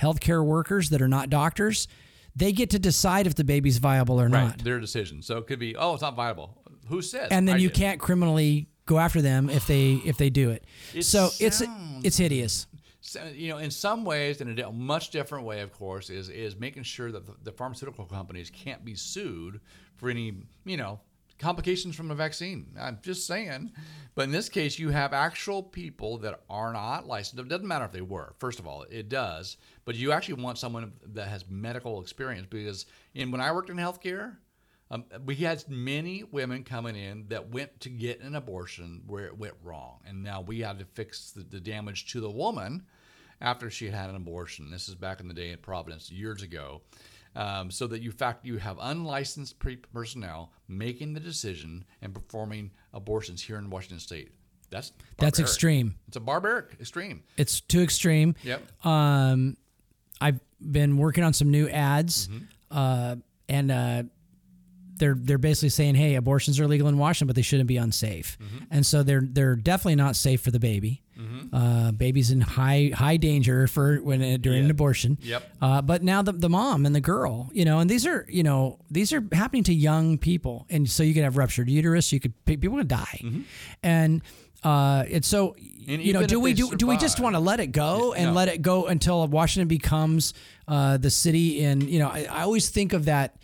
healthcare 0.00 0.44
workers 0.44 0.90
that 0.90 1.00
are 1.00 1.08
not 1.08 1.30
doctors, 1.30 1.88
they 2.36 2.52
get 2.52 2.68
to 2.70 2.78
decide 2.78 3.26
if 3.26 3.34
the 3.34 3.44
baby's 3.44 3.78
viable 3.78 4.20
or 4.20 4.24
right. 4.24 4.30
not 4.30 4.58
Their 4.58 4.78
decision. 4.78 5.22
So 5.22 5.38
it 5.38 5.46
could 5.46 5.58
be, 5.58 5.74
oh, 5.74 5.94
it's 5.94 6.02
not 6.02 6.14
viable. 6.16 6.58
Who 6.88 7.02
said? 7.02 7.28
and 7.30 7.48
then 7.48 7.56
I 7.56 7.58
you 7.58 7.68
did. 7.68 7.76
can't 7.76 8.00
criminally 8.00 8.68
go 8.86 8.98
after 8.98 9.22
them 9.22 9.50
if 9.50 9.66
they 9.66 9.92
if 10.04 10.16
they 10.16 10.30
do 10.30 10.50
it. 10.50 10.64
It 10.92 11.04
so 11.04 11.30
it's 11.40 11.62
it's 12.02 12.16
hideous. 12.16 12.66
So, 13.00 13.22
you 13.34 13.48
know, 13.50 13.58
in 13.58 13.70
some 13.70 14.06
ways, 14.06 14.40
in 14.40 14.58
a 14.58 14.72
much 14.72 15.10
different 15.10 15.44
way, 15.44 15.60
of 15.60 15.72
course, 15.72 16.08
is 16.08 16.30
is 16.30 16.56
making 16.56 16.84
sure 16.84 17.12
that 17.12 17.26
the, 17.26 17.34
the 17.42 17.52
pharmaceutical 17.52 18.06
companies 18.06 18.50
can't 18.50 18.82
be 18.84 18.94
sued 18.94 19.60
for 19.96 20.08
any, 20.08 20.32
you 20.64 20.78
know, 20.78 21.00
complications 21.38 21.94
from 21.96 22.10
a 22.10 22.14
vaccine. 22.14 22.66
I'm 22.80 22.98
just 23.02 23.26
saying. 23.26 23.72
But 24.14 24.22
in 24.22 24.30
this 24.30 24.48
case, 24.48 24.78
you 24.78 24.90
have 24.90 25.12
actual 25.12 25.62
people 25.62 26.18
that 26.18 26.40
are 26.48 26.72
not 26.72 27.06
licensed. 27.06 27.44
It 27.44 27.48
doesn't 27.48 27.66
matter 27.66 27.84
if 27.84 27.92
they 27.92 28.00
were. 28.00 28.34
First 28.38 28.58
of 28.58 28.66
all, 28.66 28.82
it 28.84 29.08
does. 29.08 29.56
But 29.84 29.96
you 29.96 30.12
actually 30.12 30.42
want 30.42 30.58
someone 30.58 30.92
that 31.14 31.28
has 31.28 31.44
medical 31.48 32.00
experience 32.00 32.46
because 32.48 32.86
in 33.14 33.30
when 33.30 33.40
I 33.40 33.52
worked 33.52 33.70
in 33.70 33.76
healthcare, 33.76 34.36
um, 34.94 35.04
we 35.26 35.34
had 35.36 35.64
many 35.68 36.22
women 36.24 36.62
coming 36.64 36.96
in 36.96 37.26
that 37.28 37.50
went 37.50 37.80
to 37.80 37.88
get 37.88 38.20
an 38.20 38.34
abortion 38.36 39.02
where 39.06 39.26
it 39.26 39.36
went 39.36 39.54
wrong, 39.62 39.98
and 40.06 40.22
now 40.22 40.40
we 40.40 40.60
had 40.60 40.78
to 40.78 40.84
fix 40.94 41.32
the, 41.32 41.42
the 41.42 41.60
damage 41.60 42.06
to 42.12 42.20
the 42.20 42.30
woman. 42.30 42.84
after 43.40 43.68
she 43.68 43.90
had 43.90 44.08
an 44.08 44.16
abortion. 44.16 44.70
This 44.70 44.88
is 44.88 44.94
back 44.94 45.20
in 45.20 45.28
the 45.28 45.34
day 45.34 45.50
in 45.50 45.58
Providence 45.58 46.10
years 46.10 46.42
ago. 46.42 46.80
Um, 47.36 47.68
so 47.72 47.88
that 47.88 48.00
you 48.00 48.12
fact 48.12 48.46
you 48.46 48.58
have 48.58 48.78
unlicensed 48.80 49.58
pre- 49.58 49.74
personnel 49.92 50.52
making 50.68 51.14
the 51.14 51.20
decision 51.20 51.84
and 52.00 52.14
performing 52.14 52.70
abortions 52.92 53.42
here 53.42 53.58
in 53.58 53.68
Washington 53.70 53.98
State. 53.98 54.30
That's 54.70 54.92
That's 55.18 55.40
extreme. 55.40 55.96
It's 56.06 56.16
a 56.16 56.20
barbaric 56.20 56.76
extreme. 56.80 57.24
It's 57.36 57.60
too 57.60 57.80
extreme. 57.82 58.36
Yep. 58.44 58.86
Um, 58.86 59.56
I've 60.20 60.38
been 60.60 60.96
working 60.96 61.24
on 61.24 61.32
some 61.32 61.50
new 61.50 61.68
ads, 61.68 62.28
Mm-hmm. 62.28 62.44
uh, 62.70 63.16
and 63.48 63.70
uh, 63.72 64.02
they're 64.96 65.16
they're 65.18 65.38
basically 65.38 65.68
saying, 65.70 65.94
"Hey, 65.96 66.14
abortions 66.14 66.58
are 66.60 66.66
legal 66.68 66.88
in 66.88 66.98
Washington, 66.98 67.26
but 67.26 67.36
they 67.36 67.42
shouldn't 67.42 67.68
be 67.68 67.76
unsafe." 67.76 68.38
Mm-hmm. 68.42 68.64
And 68.70 68.86
so 68.86 69.02
they're 69.02 69.22
they're 69.24 69.56
definitely 69.56 69.96
not 69.96 70.16
safe 70.16 70.40
for 70.40 70.50
the 70.50 70.60
baby. 70.60 71.00
Uh, 71.52 71.92
baby's 71.92 72.32
in 72.32 72.40
high 72.40 72.90
high 72.92 73.16
danger 73.16 73.68
for 73.68 73.98
when 73.98 74.20
uh, 74.20 74.36
during 74.40 74.64
an 74.64 74.70
abortion. 74.70 75.16
Yep. 75.22 75.56
Uh, 75.62 75.80
but 75.80 76.02
now 76.02 76.22
the 76.22 76.32
the 76.32 76.48
mom 76.48 76.86
and 76.86 76.94
the 76.94 77.00
girl, 77.00 77.50
you 77.52 77.64
know, 77.64 77.78
and 77.78 77.88
these 77.88 78.04
are 78.04 78.26
you 78.28 78.42
know 78.42 78.78
these 78.90 79.12
are 79.12 79.22
happening 79.32 79.62
to 79.64 79.74
young 79.74 80.18
people, 80.18 80.66
and 80.70 80.90
so 80.90 81.02
you 81.04 81.14
could 81.14 81.22
have 81.22 81.36
ruptured 81.36 81.68
uterus, 81.70 82.12
you 82.12 82.18
could 82.20 82.32
people 82.44 82.76
could 82.76 82.88
die, 82.88 83.20
and. 83.82 84.22
Uh, 84.62 85.04
it's 85.10 85.28
so 85.28 85.54
And 85.86 86.00
you 86.02 86.14
know. 86.14 86.24
Do 86.24 86.40
we 86.40 86.54
do? 86.54 86.74
Do 86.74 86.86
we 86.86 86.96
just 86.96 87.20
want 87.20 87.34
to 87.34 87.38
let 87.38 87.60
it 87.60 87.66
go 87.66 88.14
and 88.14 88.28
No. 88.28 88.32
let 88.32 88.48
it 88.48 88.62
go 88.62 88.86
until 88.86 89.26
Washington 89.28 89.68
becomes 89.68 90.32
uh, 90.66 90.96
the 90.96 91.10
city 91.10 91.60
in 91.60 91.82
you 91.82 91.98
know 91.98 92.08
I, 92.08 92.26
I 92.30 92.42
always 92.44 92.70
think 92.70 92.94
of 92.94 93.04
that 93.04 93.36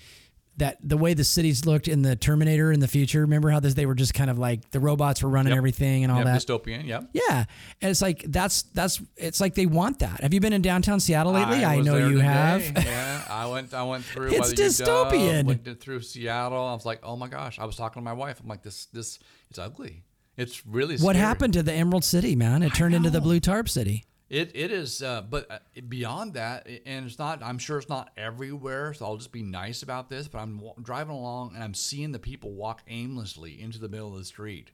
that 0.60 0.78
the 0.82 0.96
way 0.96 1.12
the 1.12 1.24
cities 1.24 1.66
looked 1.66 1.88
in 1.88 2.00
the 2.00 2.16
Terminator 2.16 2.72
in 2.72 2.80
the 2.80 2.88
future. 2.88 3.20
Remember 3.20 3.50
how 3.50 3.60
this 3.60 3.74
they 3.74 3.84
were 3.84 3.94
just 3.94 4.14
kind 4.14 4.30
of 4.30 4.38
like 4.38 4.70
the 4.70 4.80
robots 4.80 5.22
were 5.22 5.28
running 5.28 5.50
Yep. 5.50 5.58
everything 5.58 6.04
and 6.04 6.10
all 6.12 6.18
Yep, 6.18 6.26
that. 6.26 6.40
dystopian. 6.40 6.86
Yep. 6.86 7.10
Yeah, 7.12 7.44
and 7.82 7.90
it's 7.90 8.00
like 8.00 8.24
that's 8.28 8.62
that's 8.62 9.02
it's 9.16 9.40
like 9.40 9.54
they 9.54 9.66
want 9.66 9.98
that. 9.98 10.20
Have 10.22 10.32
you 10.32 10.40
been 10.40 10.52
in 10.52 10.62
downtown 10.62 11.00
Seattle 11.00 11.32
lately? 11.32 11.64
I, 11.64 11.76
was 11.78 11.86
know 11.86 11.96
you 11.96 12.12
today. 12.16 12.24
have. 12.24 12.62
yeah, 12.86 13.24
I 13.28 13.46
went. 13.46 13.74
I 13.74 13.82
went 13.82 14.04
through. 14.04 14.28
It's 14.30 14.54
dystopian. 14.54 15.44
Went 15.44 15.80
through 15.80 16.00
Seattle. 16.00 16.64
I 16.64 16.72
was 16.74 16.86
like, 16.86 17.00
oh 17.02 17.16
my 17.16 17.28
gosh. 17.28 17.58
I 17.58 17.64
was 17.64 17.76
talking 17.76 18.00
to 18.00 18.04
my 18.04 18.12
wife. 18.12 18.40
I'm 18.40 18.48
like, 18.48 18.62
this. 18.62 18.86
This. 18.86 19.18
It's 19.50 19.58
ugly. 19.58 20.04
It's 20.36 20.64
really. 20.66 20.96
what 20.98 21.16
happened 21.16 21.52
to 21.54 21.62
the 21.62 21.72
Emerald 21.72 22.04
City, 22.04 22.36
man? 22.36 22.62
It 22.62 22.72
turned 22.74 22.94
into 22.94 23.10
the. 23.10 23.20
Blue 23.20 23.40
Tarp 23.40 23.68
City. 23.68 24.04
It 24.30 24.52
it 24.54 24.70
is, 24.70 25.02
uh, 25.02 25.22
but 25.22 25.50
uh, 25.50 25.58
beyond 25.88 26.34
that, 26.34 26.68
and 26.86 27.04
it's 27.04 27.18
not. 27.18 27.42
I'm 27.42 27.58
sure 27.58 27.78
it's 27.78 27.88
not 27.88 28.10
everywhere. 28.16 28.94
So 28.94 29.04
I'll 29.04 29.16
just 29.16 29.32
be 29.32 29.42
nice 29.42 29.82
about 29.82 30.08
this. 30.08 30.28
But 30.28 30.38
I'm 30.38 30.60
wa- 30.60 30.74
driving 30.80 31.14
along 31.14 31.52
and 31.54 31.64
I'm 31.64 31.74
seeing 31.74 32.12
the 32.12 32.20
people 32.20 32.52
walk 32.52 32.82
aimlessly 32.88 33.60
into 33.60 33.80
the 33.80 33.88
middle 33.88 34.12
of 34.12 34.18
the 34.18 34.24
street. 34.24 34.70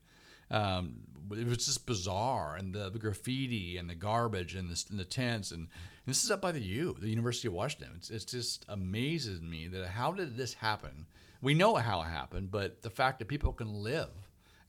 Um, 0.50 0.96
it 1.32 1.46
was 1.46 1.64
just 1.64 1.86
bizarre, 1.86 2.54
and 2.54 2.72
the, 2.72 2.90
the 2.90 2.98
graffiti 2.98 3.78
and 3.78 3.90
the 3.90 3.94
garbage 3.94 4.54
and 4.54 4.70
the, 4.70 4.84
and 4.90 5.00
the 5.00 5.04
tents, 5.04 5.50
and, 5.50 5.60
and 5.60 5.68
this 6.06 6.22
is 6.22 6.30
up 6.30 6.40
by 6.40 6.52
the 6.52 6.60
U, 6.60 6.94
the 7.00 7.08
University 7.08 7.48
of 7.48 7.54
Washington. 7.54 7.94
It's, 7.96 8.10
it's 8.10 8.24
just 8.24 8.64
amazes 8.68 9.40
me 9.40 9.66
that 9.68 9.88
how 9.88 10.12
did 10.12 10.36
this 10.36 10.54
happen? 10.54 11.06
We 11.42 11.54
know 11.54 11.74
how 11.74 12.02
it 12.02 12.06
happened, 12.06 12.52
but 12.52 12.82
the 12.82 12.90
fact 12.90 13.18
that 13.18 13.26
people 13.26 13.52
can 13.52 13.82
live 13.82 14.10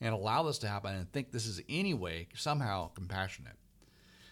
and 0.02 0.16
allow 0.16 0.44
this 0.44 0.58
to 0.60 0.68
happen 0.68 0.96
and 0.96 1.12
think 1.12 1.32
this 1.32 1.46
is 1.46 1.62
anyway 1.70 2.28
somehow 2.34 2.88
compassionate. 2.90 3.58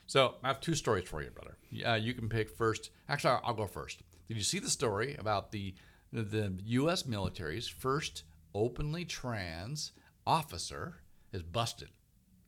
So 0.07 0.35
I 0.43 0.47
have 0.47 0.59
two 0.61 0.75
stories 0.75 1.07
for 1.07 1.21
you, 1.23 1.31
brother. 1.31 1.57
Uh, 1.85 1.95
you 1.95 2.13
can 2.13 2.29
pick 2.29 2.49
first. 2.49 2.91
Actually, 3.09 3.31
I'll, 3.31 3.41
I'll 3.45 3.53
go 3.53 3.67
first. 3.67 4.03
Did 4.27 4.37
you 4.37 4.43
see 4.43 4.59
the 4.59 4.69
story 4.69 5.15
about 5.17 5.51
the 5.51 5.73
the 6.13 6.53
U.S. 6.65 7.05
military's 7.05 7.67
first 7.67 8.23
openly 8.53 9.03
trans 9.05 9.91
officer 10.25 11.01
is 11.33 11.43
busted? 11.43 11.89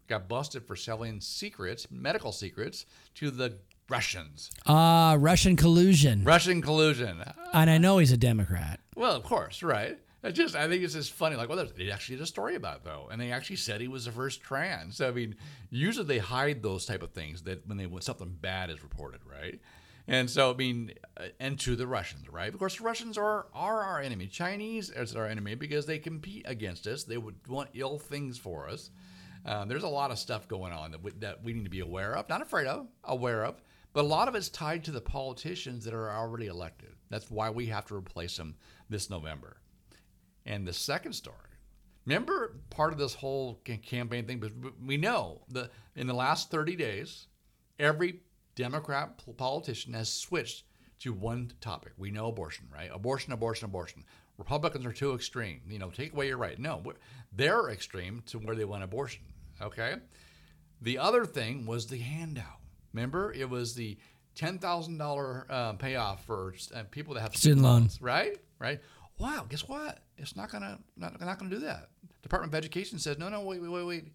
Got 0.07 0.29
busted 0.29 0.65
for 0.65 0.75
selling 0.75 1.19
secrets, 1.19 1.87
medical 1.91 2.31
secrets, 2.31 2.85
to 3.15 3.29
the 3.29 3.57
Russians. 3.89 4.51
Uh, 4.65 5.17
Russian 5.19 5.55
collusion. 5.55 6.23
Russian 6.23 6.61
collusion. 6.61 7.23
and 7.53 7.69
I 7.69 7.77
know 7.77 7.97
he's 7.97 8.11
a 8.11 8.17
Democrat. 8.17 8.79
Well, 8.95 9.15
of 9.15 9.23
course, 9.23 9.63
right. 9.63 9.99
I 10.23 10.31
just 10.31 10.55
I 10.55 10.67
think 10.67 10.83
it's 10.83 10.93
just 10.93 11.13
funny. 11.13 11.35
Like, 11.35 11.49
well, 11.49 11.67
they 11.75 11.91
actually 11.91 12.15
did 12.15 12.23
a 12.23 12.27
story 12.27 12.55
about 12.55 12.77
it 12.77 12.83
though, 12.83 13.07
and 13.11 13.21
they 13.21 13.31
actually 13.31 13.57
said 13.57 13.81
he 13.81 13.87
was 13.87 14.05
the 14.05 14.11
first 14.11 14.41
trans. 14.41 14.99
I 14.99 15.11
mean, 15.11 15.35
usually 15.69 16.07
they 16.07 16.17
hide 16.17 16.63
those 16.63 16.85
type 16.85 17.03
of 17.03 17.11
things 17.11 17.43
that 17.43 17.67
when 17.67 17.77
they 17.77 17.85
when 17.85 18.01
something 18.01 18.35
bad 18.41 18.69
is 18.69 18.81
reported, 18.83 19.21
right? 19.29 19.59
And 20.09 20.29
so, 20.29 20.51
I 20.51 20.55
mean, 20.55 20.93
uh, 21.17 21.25
and 21.39 21.59
to 21.59 21.75
the 21.75 21.85
Russians, 21.85 22.29
right? 22.29 22.51
Of 22.51 22.57
course, 22.57 22.77
the 22.77 22.83
Russians 22.83 23.17
are 23.17 23.47
are 23.53 23.83
our 23.83 24.01
enemy. 24.01 24.27
Chinese 24.27 24.89
is 24.89 25.15
our 25.15 25.27
enemy 25.27 25.55
because 25.55 25.85
they 25.85 25.99
compete 25.99 26.45
against 26.47 26.87
us. 26.87 27.03
They 27.03 27.17
would 27.17 27.35
want 27.47 27.69
ill 27.73 27.99
things 27.99 28.37
for 28.37 28.69
us. 28.69 28.89
Uh, 29.45 29.65
there's 29.65 29.83
a 29.83 29.87
lot 29.87 30.11
of 30.11 30.17
stuff 30.17 30.47
going 30.47 30.73
on 30.73 30.91
that 30.91 31.03
we, 31.03 31.11
that 31.19 31.43
we 31.43 31.53
need 31.53 31.63
to 31.63 31.69
be 31.69 31.79
aware 31.79 32.15
of, 32.17 32.27
not 32.27 32.41
afraid 32.41 32.67
of, 32.67 32.87
aware 33.03 33.45
of. 33.45 33.61
But 33.93 34.01
a 34.01 34.07
lot 34.07 34.27
of 34.27 34.35
it's 34.35 34.49
tied 34.49 34.83
to 34.85 34.91
the 34.91 35.01
politicians 35.01 35.85
that 35.85 35.93
are 35.93 36.11
already 36.11 36.47
elected. 36.47 36.89
That's 37.09 37.31
why 37.31 37.49
we 37.49 37.67
have 37.67 37.85
to 37.85 37.95
replace 37.95 38.35
them 38.35 38.55
this 38.89 39.09
November. 39.09 39.57
And 40.47 40.65
the 40.65 40.73
second 40.73 41.13
story, 41.13 41.35
remember 42.05 42.55
part 42.69 42.93
of 42.93 42.99
this 42.99 43.13
whole 43.13 43.55
campaign 43.83 44.25
thing, 44.25 44.39
but 44.39 44.51
we 44.83 44.97
know 44.97 45.41
that 45.49 45.71
in 45.95 46.07
the 46.07 46.13
last 46.13 46.49
30 46.49 46.75
days, 46.75 47.27
every 47.77 48.21
Democrat 48.55 49.21
politician 49.37 49.93
has 49.93 50.09
switched 50.11 50.63
to 50.99 51.13
one 51.13 51.51
topic. 51.61 51.91
We 51.97 52.09
know 52.09 52.27
abortion, 52.27 52.65
right? 52.73 52.89
Abortion, 52.91 53.33
abortion, 53.33 53.65
abortion. 53.65 54.03
Republicans 54.37 54.85
are 54.85 54.93
too 54.93 55.13
extreme. 55.13 55.61
You 55.69 55.79
know, 55.79 55.89
take 55.89 56.13
away 56.13 56.27
your 56.27 56.37
right. 56.37 56.57
No, 56.57 56.81
they're 57.31 57.69
extreme 57.69 58.23
to 58.27 58.39
where 58.39 58.55
they 58.55 58.65
want 58.65 58.83
abortion. 58.83 59.23
Okay. 59.61 59.95
The 60.81 60.97
other 60.97 61.25
thing 61.25 61.65
was 61.65 61.87
the 61.87 61.97
handout. 61.99 62.59
Remember, 62.93 63.33
it 63.33 63.49
was 63.49 63.75
the 63.75 63.97
ten 64.35 64.59
thousand 64.59 65.01
uh, 65.01 65.73
payoff 65.73 66.25
for 66.25 66.53
uh, 66.73 66.83
people 66.89 67.15
that 67.15 67.21
have 67.21 67.35
Student 67.35 67.63
loans. 67.63 68.01
right? 68.01 68.37
Right. 68.59 68.79
Wow. 69.19 69.45
Guess 69.49 69.67
what? 69.67 69.99
It's 70.17 70.35
not 70.35 70.51
gonna 70.51 70.79
not, 70.95 71.19
not 71.19 71.37
gonna 71.39 71.49
do 71.51 71.59
that. 71.59 71.89
Department 72.23 72.53
of 72.53 72.57
Education 72.57 72.99
says 72.99 73.17
no, 73.17 73.29
no, 73.29 73.41
wait, 73.41 73.61
wait, 73.61 73.69
wait, 73.71 73.85
wait. 73.85 74.05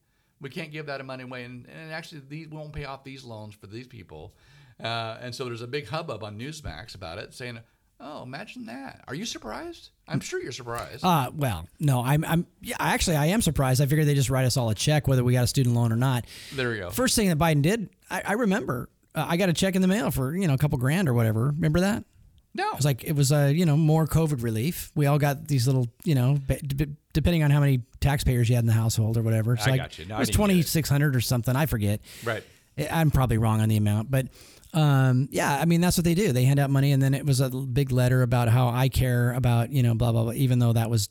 We 0.41 0.51
can't 0.51 0.73
give 0.73 0.87
that 0.87 1.05
money 1.05 1.23
away, 1.23 1.45
and, 1.45 1.67
and 1.69 1.93
actually, 1.93 2.23
these 2.29 2.49
we 2.49 2.57
won't 2.57 2.73
pay 2.73 2.85
off 2.85 3.05
these 3.05 3.23
loans 3.25 3.55
for 3.55 3.69
these 3.69 3.87
people. 3.87 4.35
Uh, 4.83 5.17
and 5.21 5.33
so 5.35 5.45
there's 5.45 5.62
a 5.62 5.69
big 5.69 5.87
hubbub 5.87 6.25
on 6.25 6.37
Newsmax 6.37 6.97
about 6.97 7.19
it, 7.19 7.33
saying, 7.33 7.61
"Oh, 8.01 8.25
imagine 8.25 8.67
that! 8.67 9.05
Are 9.07 9.15
you 9.15 9.25
surprised? 9.25 9.91
I'm 10.09 10.19
sure 10.19 10.43
you're 10.43 10.51
surprised." 10.51 11.05
Uh, 11.05 11.31
well, 11.33 11.69
no, 11.79 12.03
I'm, 12.03 12.25
I'm, 12.25 12.47
yeah, 12.61 12.75
actually, 12.81 13.17
I 13.17 13.27
am 13.27 13.41
surprised. 13.41 13.81
I 13.81 13.87
figured 13.87 14.09
they 14.09 14.15
just 14.15 14.31
write 14.31 14.45
us 14.45 14.57
all 14.57 14.69
a 14.71 14.75
check, 14.75 15.07
whether 15.07 15.23
we 15.23 15.35
got 15.35 15.45
a 15.45 15.47
student 15.47 15.77
loan 15.77 15.93
or 15.93 15.97
not. 15.97 16.25
there 16.55 16.71
we 16.71 16.79
go. 16.79 16.91
First 16.91 17.15
thing 17.15 17.29
that 17.29 17.38
Biden 17.38 17.62
did, 17.62 17.88
I, 18.11 18.23
I 18.27 18.33
remember, 18.33 18.88
uh, 19.15 19.25
I 19.29 19.37
got 19.37 19.49
a 19.49 19.53
check 19.53 19.77
in 19.77 19.83
the 19.83 19.88
mail 19.88 20.11
for 20.11 20.35
you 20.35 20.49
know 20.49 20.55
a 20.55 20.59
couple 20.59 20.79
grand 20.79 21.09
or 21.09 21.15
whatever. 21.15 21.47
Remember 21.47 21.81
that? 21.81 22.05
No, 22.55 22.69
It 22.71 22.77
was 22.77 22.85
like 22.85 23.05
it 23.05 23.12
was 23.12 23.33
uh, 23.33 23.51
you 23.55 23.65
know 23.67 23.77
more 23.77 24.07
COVID 24.07 24.43
relief. 24.43 24.91
We 24.95 25.07
all 25.07 25.19
got 25.19 25.49
these 25.49 25.67
little 25.67 25.88
you 26.05 26.15
know 26.15 26.38
b- 26.47 26.87
depending 27.12 27.43
on 27.43 27.51
how 27.51 27.61
many 27.61 27.83
taxpayers 28.01 28.49
you 28.49 28.55
had 28.57 28.62
in 28.65 28.69
the 28.69 28.73
household 28.75 29.17
or 29.17 29.23
whatever. 29.23 29.55
It's 29.55 29.67
I 29.67 29.71
like 29.71 29.81
got 29.81 29.99
you. 29.99 30.07
No, 30.07 30.17
it 30.17 30.19
was 30.21 30.29
didn't 30.29 30.33
get 30.33 30.35
it. 30.35 30.37
twenty 30.37 30.62
six 30.62 30.88
hundred 30.88 31.17
or 31.17 31.21
something. 31.21 31.57
I 31.57 31.67
forget. 31.67 32.01
right. 32.25 32.43
I'm 32.91 33.11
probably 33.11 33.37
wrong 33.38 33.61
on 33.61 33.69
the 33.69 33.77
amount, 33.77 34.11
but 34.11 34.29
um, 34.73 35.29
yeah, 35.31 35.59
I 35.61 35.67
mean 35.67 35.81
that's 35.83 35.97
what 35.99 36.05
they 36.05 36.15
do. 36.15 36.33
They 36.33 36.45
hand 36.45 36.59
out 36.59 36.71
money, 36.71 36.93
and 36.93 37.03
then 37.03 37.12
it 37.12 37.27
was 37.27 37.41
a 37.41 37.51
big 37.51 37.93
letter 37.93 38.23
about 38.23 38.49
how 38.49 38.69
I 38.69 38.88
care 38.88 39.33
about 39.35 39.71
you 39.71 39.83
know 39.83 39.95
blah 39.95 40.11
blah 40.12 40.23
blah. 40.25 40.33
Even 40.33 40.59
though 40.59 40.73
that 40.73 40.88
was 40.88 41.09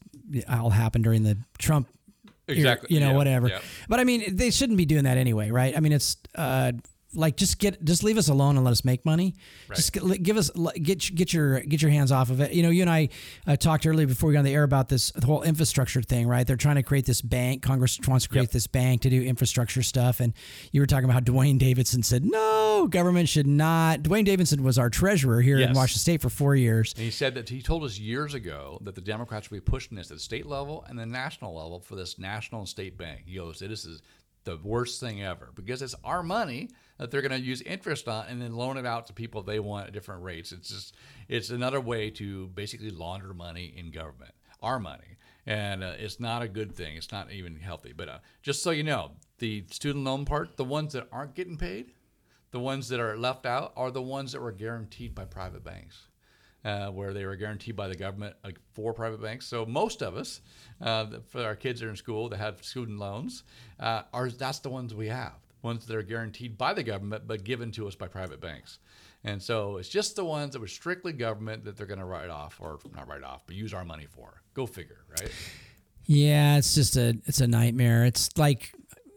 all 0.50 0.72
happened 0.72 1.04
during 1.04 1.22
the 1.24 1.38
Trump, 1.60 1.88
Exactly. 2.48 2.94
you 2.96 3.00
know 3.00 3.12
Yeah, 3.12 3.16
whatever. 3.16 3.48
yeah. 3.50 3.60
But 3.88 4.00
I 4.00 4.04
mean 4.06 4.36
they 4.36 4.50
shouldn't 4.50 4.78
be 4.78 4.86
doing 4.86 5.04
that 5.04 5.18
anyway, 5.18 5.52
right? 5.52 5.78
I 5.78 5.80
mean 5.82 5.92
it's 5.92 6.18
uh, 6.34 6.72
like 7.14 7.36
just 7.38 7.60
get 7.60 7.84
just 7.84 8.04
leave 8.04 8.18
us 8.18 8.30
alone 8.30 8.56
and 8.56 8.64
let 8.66 8.72
us 8.72 8.86
make 8.86 9.06
money. 9.06 9.36
Just 9.76 9.94
g- 9.94 10.18
give 10.18 10.38
us 10.38 10.50
get 10.82 11.14
get 11.16 11.34
your 11.34 11.62
get 11.62 11.82
your 11.82 11.92
hands 11.92 12.12
off 12.12 12.30
of 12.30 12.40
it. 12.42 12.54
You 12.54 12.64
know, 12.64 12.70
you 12.70 12.82
and 12.82 12.90
I 12.90 13.10
uh, 13.48 13.56
talked 13.56 13.86
earlier 13.86 14.08
before 14.08 14.28
we 14.28 14.34
got 14.34 14.40
on 14.40 14.46
the 14.46 14.54
air 14.54 14.64
about 14.64 14.90
this 14.90 15.12
the 15.12 15.26
whole 15.26 15.44
infrastructure 15.44 16.02
thing, 16.02 16.28
right? 16.28 16.46
They're 16.46 16.56
trying 16.56 16.76
to 16.78 16.84
create 16.84 17.06
this 17.06 17.22
bank. 17.22 17.62
Congress 17.62 18.00
wants 18.08 18.26
to 18.26 18.30
create 18.30 18.42
Yep. 18.44 18.52
this 18.52 18.68
bank 18.68 19.02
to 19.02 19.10
do 19.10 19.22
infrastructure 19.22 19.84
stuff, 19.84 20.20
and 20.20 20.34
you 20.72 20.82
were 20.82 20.88
talking 20.88 21.06
about 21.06 21.14
how 21.14 21.20
Duane 21.20 21.58
Davidson 21.58 22.04
said 22.04 22.24
no, 22.26 22.88
government 22.90 23.30
should 23.30 23.48
not. 23.48 24.04
Duane 24.04 24.24
Davidson 24.26 24.64
was 24.64 24.78
our 24.78 24.90
treasurer 24.90 25.42
here 25.42 25.60
in 25.60 25.74
Washington 25.74 26.00
State 26.00 26.22
for 26.22 26.30
four 26.30 26.56
years. 26.56 26.94
And 26.96 27.04
he 27.04 27.12
said 27.12 27.36
that 27.36 27.50
he 27.50 27.62
told 27.62 27.84
us 27.84 28.00
years 28.00 28.34
ago 28.34 28.80
that 28.82 28.96
the 28.96 29.02
Democrats 29.02 29.52
would 29.52 29.64
be 29.66 29.72
pushing 29.72 29.98
this 29.98 30.10
at 30.12 30.18
the 30.18 30.24
state 30.24 30.46
level 30.46 30.86
and 30.88 30.98
the 30.98 31.06
national 31.06 31.56
level 31.56 31.80
for 31.80 31.96
this 31.96 32.18
national 32.18 32.62
and 32.62 32.70
state 32.70 32.98
bank. 32.98 33.24
He 33.26 33.36
goes, 33.36 33.60
this 33.60 33.86
is 33.86 34.02
the 34.44 34.58
worst 34.64 35.00
thing 35.00 35.22
ever 35.24 35.50
because 35.54 35.82
it's 35.82 35.94
our 36.04 36.24
money 36.24 36.70
that 37.02 37.10
they're 37.10 37.24
going 37.24 37.32
to 37.32 37.40
use 37.40 37.64
interest 37.64 38.08
on 38.08 38.28
and 38.28 38.40
then 38.40 38.56
loan 38.56 38.78
it 38.78 38.86
out 38.86 39.08
to 39.08 39.14
people 39.14 39.42
they 39.42 39.60
want 39.60 39.88
at 39.88 39.94
different 39.94 40.22
rates. 40.22 40.52
It's 40.52 40.70
just, 40.70 40.96
it's 41.28 41.50
another 41.50 41.82
way 41.82 42.12
to 42.12 42.48
basically 42.50 42.92
launder 42.92 43.34
money 43.34 43.74
in 43.76 43.90
government, 43.90 44.34
our 44.62 44.80
money. 44.80 45.18
And 45.48 45.84
uh, 45.84 45.94
it's 45.98 46.20
not 46.20 46.44
a 46.44 46.48
good 46.48 46.76
thing. 46.76 46.96
It's 46.96 47.12
not 47.12 47.32
even 47.32 47.56
healthy. 47.56 47.92
But 47.92 48.08
uh, 48.08 48.18
just 48.44 48.62
so 48.62 48.70
you 48.70 48.84
know, 48.84 49.14
the 49.40 49.66
student 49.72 50.06
loan 50.06 50.26
part, 50.26 50.58
the 50.58 50.64
ones 50.64 50.94
that 50.94 51.08
aren't 51.12 51.34
getting 51.34 51.58
paid, 51.58 51.94
the 52.52 52.60
ones 52.60 52.88
that 52.90 53.00
are 53.00 53.18
left 53.18 53.48
out 53.48 53.74
are 53.76 53.90
the 53.90 54.02
ones 54.04 54.34
that 54.34 54.42
were 54.42 54.52
guaranteed 54.52 55.16
by 55.16 55.26
private 55.26 55.64
banks, 55.64 56.08
uh, 56.64 56.90
where 56.90 57.14
they 57.14 57.26
were 57.26 57.36
guaranteed 57.36 57.76
by 57.76 57.88
the 57.88 57.96
government 57.96 58.36
for 58.74 58.94
private 58.94 59.24
banks. 59.24 59.48
So 59.48 59.66
most 59.66 60.04
of 60.04 60.16
us, 60.16 60.42
uh, 60.80 61.08
for 61.30 61.44
our 61.44 61.56
kids 61.56 61.80
that 61.80 61.88
are 61.88 61.90
in 61.90 61.96
school 61.96 62.30
that 62.30 62.38
have 62.38 62.64
student 62.64 63.00
loans, 63.00 63.44
uh, 63.80 64.04
are 64.14 64.30
that's 64.30 64.60
the 64.60 64.70
ones 64.70 64.94
we 64.94 65.08
have. 65.08 65.34
Ones 65.64 65.86
that 65.86 65.96
are 65.96 66.02
guaranteed 66.04 66.58
by 66.58 66.74
the 66.74 66.84
government 66.84 67.28
but 67.28 67.44
given 67.44 67.72
to 67.72 67.88
us 67.88 67.96
by 67.96 68.08
private 68.08 68.42
banks. 68.42 68.80
And 69.24 69.42
so 69.42 69.78
it's 69.78 69.90
just 69.90 70.16
the 70.16 70.26
ones 70.26 70.54
that 70.54 70.60
were 70.60 70.68
strictly 70.68 71.14
government 71.14 71.64
that 71.66 71.78
they're 71.78 71.86
going 71.86 72.00
to 72.00 72.06
write 72.06 72.30
off, 72.30 72.58
or 72.60 72.80
not 72.96 73.08
write 73.08 73.24
off, 73.24 73.44
but 73.46 73.56
use 73.56 73.72
our 73.74 73.86
money 73.86 74.08
for. 74.10 74.42
Go 74.56 74.66
figure, 74.66 75.06
right? 75.10 75.32
Yeah, 76.06 76.58
it's 76.58 76.74
just 76.74 76.98
a 76.98 77.16
it's 77.28 77.40
a 77.40 77.48
nightmare. 77.48 78.06
It's 78.06 78.36
like, 78.38 78.74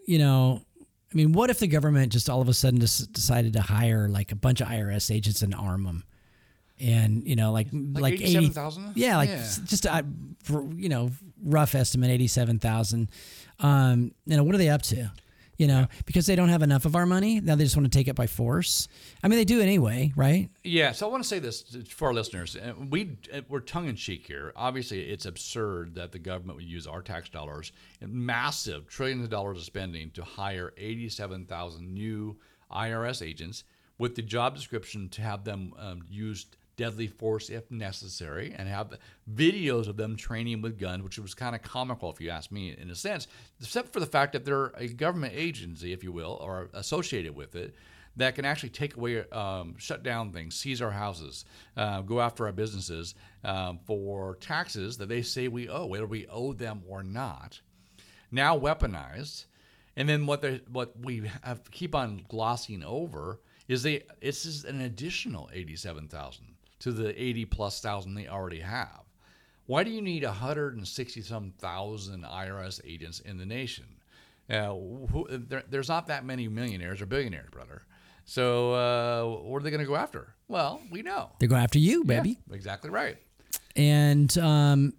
you 0.06 0.18
know, 0.18 0.60
I 0.80 1.14
mean, 1.16 1.32
what 1.32 1.48
if 1.48 1.58
the 1.58 1.66
government 1.68 2.12
just 2.12 2.28
all 2.28 2.42
of 2.42 2.48
a 2.48 2.54
sudden 2.54 2.80
just 2.80 3.12
decided 3.12 3.54
to 3.54 3.62
hire 3.62 4.08
like 4.08 4.30
a 4.30 4.36
bunch 4.36 4.60
of 4.60 4.68
IRS 4.68 5.10
agents 5.14 5.40
and 5.40 5.54
arm 5.54 5.84
them? 5.84 6.04
And 6.78 7.26
you 7.26 7.36
know, 7.36 7.52
like 7.52 7.68
like, 7.72 8.14
87,000? 8.20 8.92
Yeah, 8.96 9.16
like 9.16 9.30
Yeah. 9.30 9.46
just 9.64 9.86
a 9.86 10.04
for, 10.42 10.70
you 10.74 10.88
know 10.90 11.10
rough 11.42 11.74
estimate 11.74 12.10
eighty 12.10 12.26
seven 12.26 12.58
thousand. 12.58 13.10
Um, 13.60 14.12
you 14.26 14.36
know, 14.36 14.44
what 14.44 14.54
are 14.54 14.58
they 14.58 14.68
up 14.70 14.82
to? 14.82 15.10
You 15.56 15.68
know, 15.68 15.86
because 16.04 16.26
they 16.26 16.34
don't 16.34 16.48
have 16.48 16.62
enough 16.62 16.84
of 16.84 16.96
our 16.96 17.06
money 17.06 17.40
now, 17.40 17.54
they 17.54 17.64
just 17.64 17.76
want 17.76 17.90
to 17.90 17.96
take 17.96 18.08
it 18.08 18.14
by 18.16 18.26
force. 18.26 18.88
I 19.22 19.28
mean, 19.28 19.38
they 19.38 19.44
do 19.44 19.60
anyway, 19.60 20.12
right? 20.16 20.48
Yeah, 20.64 20.90
so 20.92 21.06
I 21.06 21.10
want 21.10 21.22
to 21.22 21.28
say 21.28 21.38
this 21.38 21.62
for 21.88 22.08
our 22.08 22.14
listeners. 22.14 22.56
Uh, 22.56 22.72
We 22.90 23.16
uh, 23.32 23.42
we're 23.48 23.60
tongue 23.60 23.88
in 23.88 23.94
cheek 23.96 24.26
here. 24.26 24.52
Obviously, 24.56 25.02
it's 25.02 25.26
absurd 25.26 25.94
that 25.94 26.10
the 26.12 26.18
government 26.18 26.56
would 26.56 26.64
use 26.66 26.86
our 26.86 27.02
tax 27.02 27.28
dollars 27.28 27.70
and 28.00 28.12
massive 28.12 28.88
trillions 28.88 29.22
of 29.24 29.30
dollars 29.30 29.58
of 29.58 29.64
spending 29.64 30.10
to 30.10 30.24
hire 30.24 30.72
87,000 30.76 31.92
new 31.94 32.36
IRS 32.70 33.24
agents 33.26 33.64
with 33.98 34.16
the 34.16 34.22
job 34.22 34.56
description 34.56 35.08
to 35.10 35.22
have 35.22 35.44
them 35.44 35.72
um, 35.78 36.02
use 36.10 36.46
deadly 36.76 37.06
force 37.06 37.50
if 37.50 37.70
necessary 37.70 38.54
and 38.56 38.68
have 38.68 38.98
videos 39.32 39.88
of 39.88 39.96
them 39.96 40.16
training 40.16 40.62
with 40.62 40.78
guns, 40.78 41.02
which 41.02 41.18
was 41.18 41.34
kind 41.34 41.54
of 41.54 41.62
comical 41.62 42.10
if 42.10 42.20
you 42.20 42.30
ask 42.30 42.50
me 42.50 42.74
in 42.76 42.90
a 42.90 42.94
sense, 42.94 43.26
except 43.60 43.92
for 43.92 44.00
the 44.00 44.06
fact 44.06 44.32
that 44.32 44.44
they're 44.44 44.72
a 44.76 44.88
government 44.88 45.34
agency, 45.36 45.92
if 45.92 46.02
you 46.02 46.12
will, 46.12 46.38
or 46.40 46.68
associated 46.74 47.34
with 47.34 47.54
it 47.54 47.74
that 48.16 48.34
can 48.34 48.44
actually 48.44 48.68
take 48.68 48.96
away, 48.96 49.28
um, 49.30 49.74
shut 49.78 50.02
down 50.02 50.32
things, 50.32 50.54
seize 50.54 50.80
our 50.80 50.90
houses, 50.90 51.44
uh, 51.76 52.00
go 52.02 52.20
after 52.20 52.46
our 52.46 52.52
businesses 52.52 53.14
um, 53.42 53.78
for 53.86 54.36
taxes 54.36 54.98
that 54.98 55.08
they 55.08 55.22
say 55.22 55.48
we 55.48 55.68
owe, 55.68 55.86
whether 55.86 56.06
we 56.06 56.26
owe 56.28 56.52
them 56.52 56.82
or 56.88 57.02
not. 57.02 57.60
Now 58.30 58.58
weaponized, 58.58 59.46
and 59.96 60.08
then 60.08 60.26
what 60.26 60.42
they 60.42 60.60
what 60.70 60.98
we 60.98 61.30
have 61.42 61.70
keep 61.70 61.94
on 61.94 62.24
glossing 62.28 62.82
over 62.82 63.40
is 63.68 63.82
they 63.82 64.02
it's 64.20 64.42
just 64.42 64.64
an 64.64 64.80
additional 64.80 65.48
eighty 65.52 65.76
seven 65.76 66.08
thousand 66.08 66.53
to 66.80 66.92
the 66.92 67.20
eighty 67.22 67.44
plus 67.44 67.80
thousand 67.80 68.14
they 68.14 68.28
already 68.28 68.60
have. 68.60 69.00
Why 69.66 69.82
do 69.82 69.90
you 69.90 70.02
need 70.02 70.24
160 70.24 71.22
some 71.22 71.52
thousand 71.58 72.22
IRS 72.24 72.80
agents 72.84 73.20
in 73.20 73.38
the 73.38 73.46
nation? 73.46 73.86
Uh, 74.50 74.74
who, 75.10 75.26
there, 75.30 75.62
there's 75.70 75.88
not 75.88 76.08
that 76.08 76.22
many 76.26 76.48
millionaires 76.48 77.00
or 77.00 77.06
billionaires, 77.06 77.48
brother. 77.50 77.82
So 78.26 78.72
uh, 78.74 79.48
what 79.48 79.60
are 79.60 79.64
they 79.64 79.70
going 79.70 79.80
to 79.80 79.86
go 79.86 79.96
after? 79.96 80.34
Well, 80.48 80.82
we 80.90 81.00
know. 81.00 81.30
They're 81.38 81.48
going 81.48 81.62
after 81.62 81.78
you, 81.78 82.04
baby. 82.04 82.38
Yeah, 82.50 82.54
exactly 82.54 82.90
right. 82.90 83.16
and 83.74 84.36
um, 84.38 84.92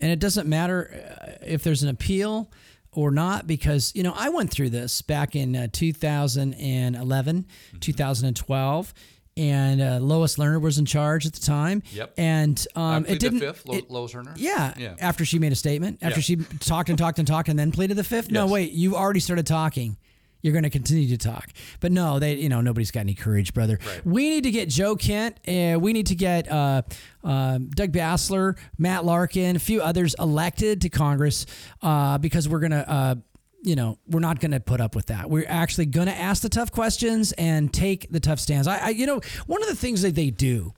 and 0.00 0.12
it 0.12 0.20
doesn't 0.20 0.48
matter 0.48 1.04
uh, 1.20 1.44
if 1.44 1.64
there's 1.64 1.82
an 1.82 1.88
appeal 1.88 2.48
or 2.92 3.10
not 3.10 3.46
because 3.48 3.90
you 3.96 4.02
know 4.04 4.12
I 4.16 4.28
went 4.28 4.50
through 4.52 4.70
this 4.70 5.02
back 5.02 5.34
in 5.34 5.56
uh, 5.56 5.66
2011, 5.72 7.36
Mm-hmm. 7.72 7.78
2012. 7.78 8.94
And 9.36 9.80
uh, 9.80 9.98
Lois 9.98 10.36
Lerner 10.36 10.60
was 10.60 10.76
in 10.78 10.84
charge 10.84 11.24
at 11.24 11.32
the 11.32 11.40
time. 11.40 11.82
Yep. 11.92 12.12
And 12.18 12.66
um, 12.76 13.06
it 13.08 13.18
didn't. 13.18 13.38
the 13.38 13.46
fifth, 13.46 13.66
Lo- 13.66 13.76
it- 13.78 13.90
Lois 13.90 14.12
Lerner. 14.12 14.34
yeah, 14.36 14.74
Yeah. 14.76 14.94
After 15.00 15.24
she 15.24 15.38
made 15.38 15.52
a 15.52 15.56
statement, 15.56 15.98
after 16.02 16.20
Yeah. 16.20 16.24
she 16.24 16.36
talked 16.60 16.90
and 16.90 16.98
talked 16.98 17.18
and 17.18 17.26
talked 17.26 17.48
and 17.48 17.58
then 17.58 17.72
pleaded 17.72 17.96
the 17.96 18.04
fifth. 18.04 18.30
No, 18.30 18.46
wait, 18.46 18.72
you 18.72 18.94
already 18.94 19.20
started 19.20 19.46
talking. 19.46 19.96
You're 20.42 20.52
going 20.52 20.64
to 20.64 20.70
continue 20.70 21.06
to 21.08 21.16
talk, 21.16 21.50
but 21.78 21.92
no, 21.92 22.18
they, 22.18 22.34
you 22.34 22.48
know, 22.48 22.60
nobody's 22.60 22.90
got 22.90 23.00
any 23.00 23.14
courage, 23.14 23.54
brother. 23.54 23.78
Right. 23.86 24.04
We 24.04 24.28
need 24.28 24.42
to 24.42 24.50
get 24.50 24.68
Joe 24.68 24.96
Kent. 24.96 25.36
Uh, 25.46 25.78
we 25.78 25.92
need 25.92 26.06
to 26.08 26.16
get 26.16 26.50
uh, 26.50 26.82
um 27.22 27.70
Doug 27.70 27.92
Basler, 27.92 28.56
Matt 28.76 29.04
Larkin, 29.04 29.54
a 29.54 29.60
few 29.60 29.80
others 29.80 30.16
elected 30.18 30.80
to 30.80 30.88
Congress 30.88 31.46
uh, 31.80 32.18
because 32.18 32.48
we're 32.48 32.58
going 32.58 32.72
to. 32.72 33.18
You 33.62 33.76
know, 33.76 33.98
we're 34.08 34.20
not 34.20 34.40
going 34.40 34.50
to 34.50 34.60
put 34.60 34.80
up 34.80 34.96
with 34.96 35.06
that. 35.06 35.30
We're 35.30 35.46
actually 35.46 35.86
going 35.86 36.08
to 36.08 36.16
ask 36.16 36.42
the 36.42 36.48
tough 36.48 36.72
questions 36.72 37.32
and 37.32 37.72
take 37.72 38.10
the 38.10 38.18
tough 38.18 38.40
stands. 38.40 38.66
I, 38.66 38.78
I, 38.78 38.88
you 38.88 39.06
know, 39.06 39.20
one 39.46 39.62
of 39.62 39.68
the 39.68 39.76
things 39.76 40.02
that 40.02 40.16
they 40.16 40.30
do 40.30 40.74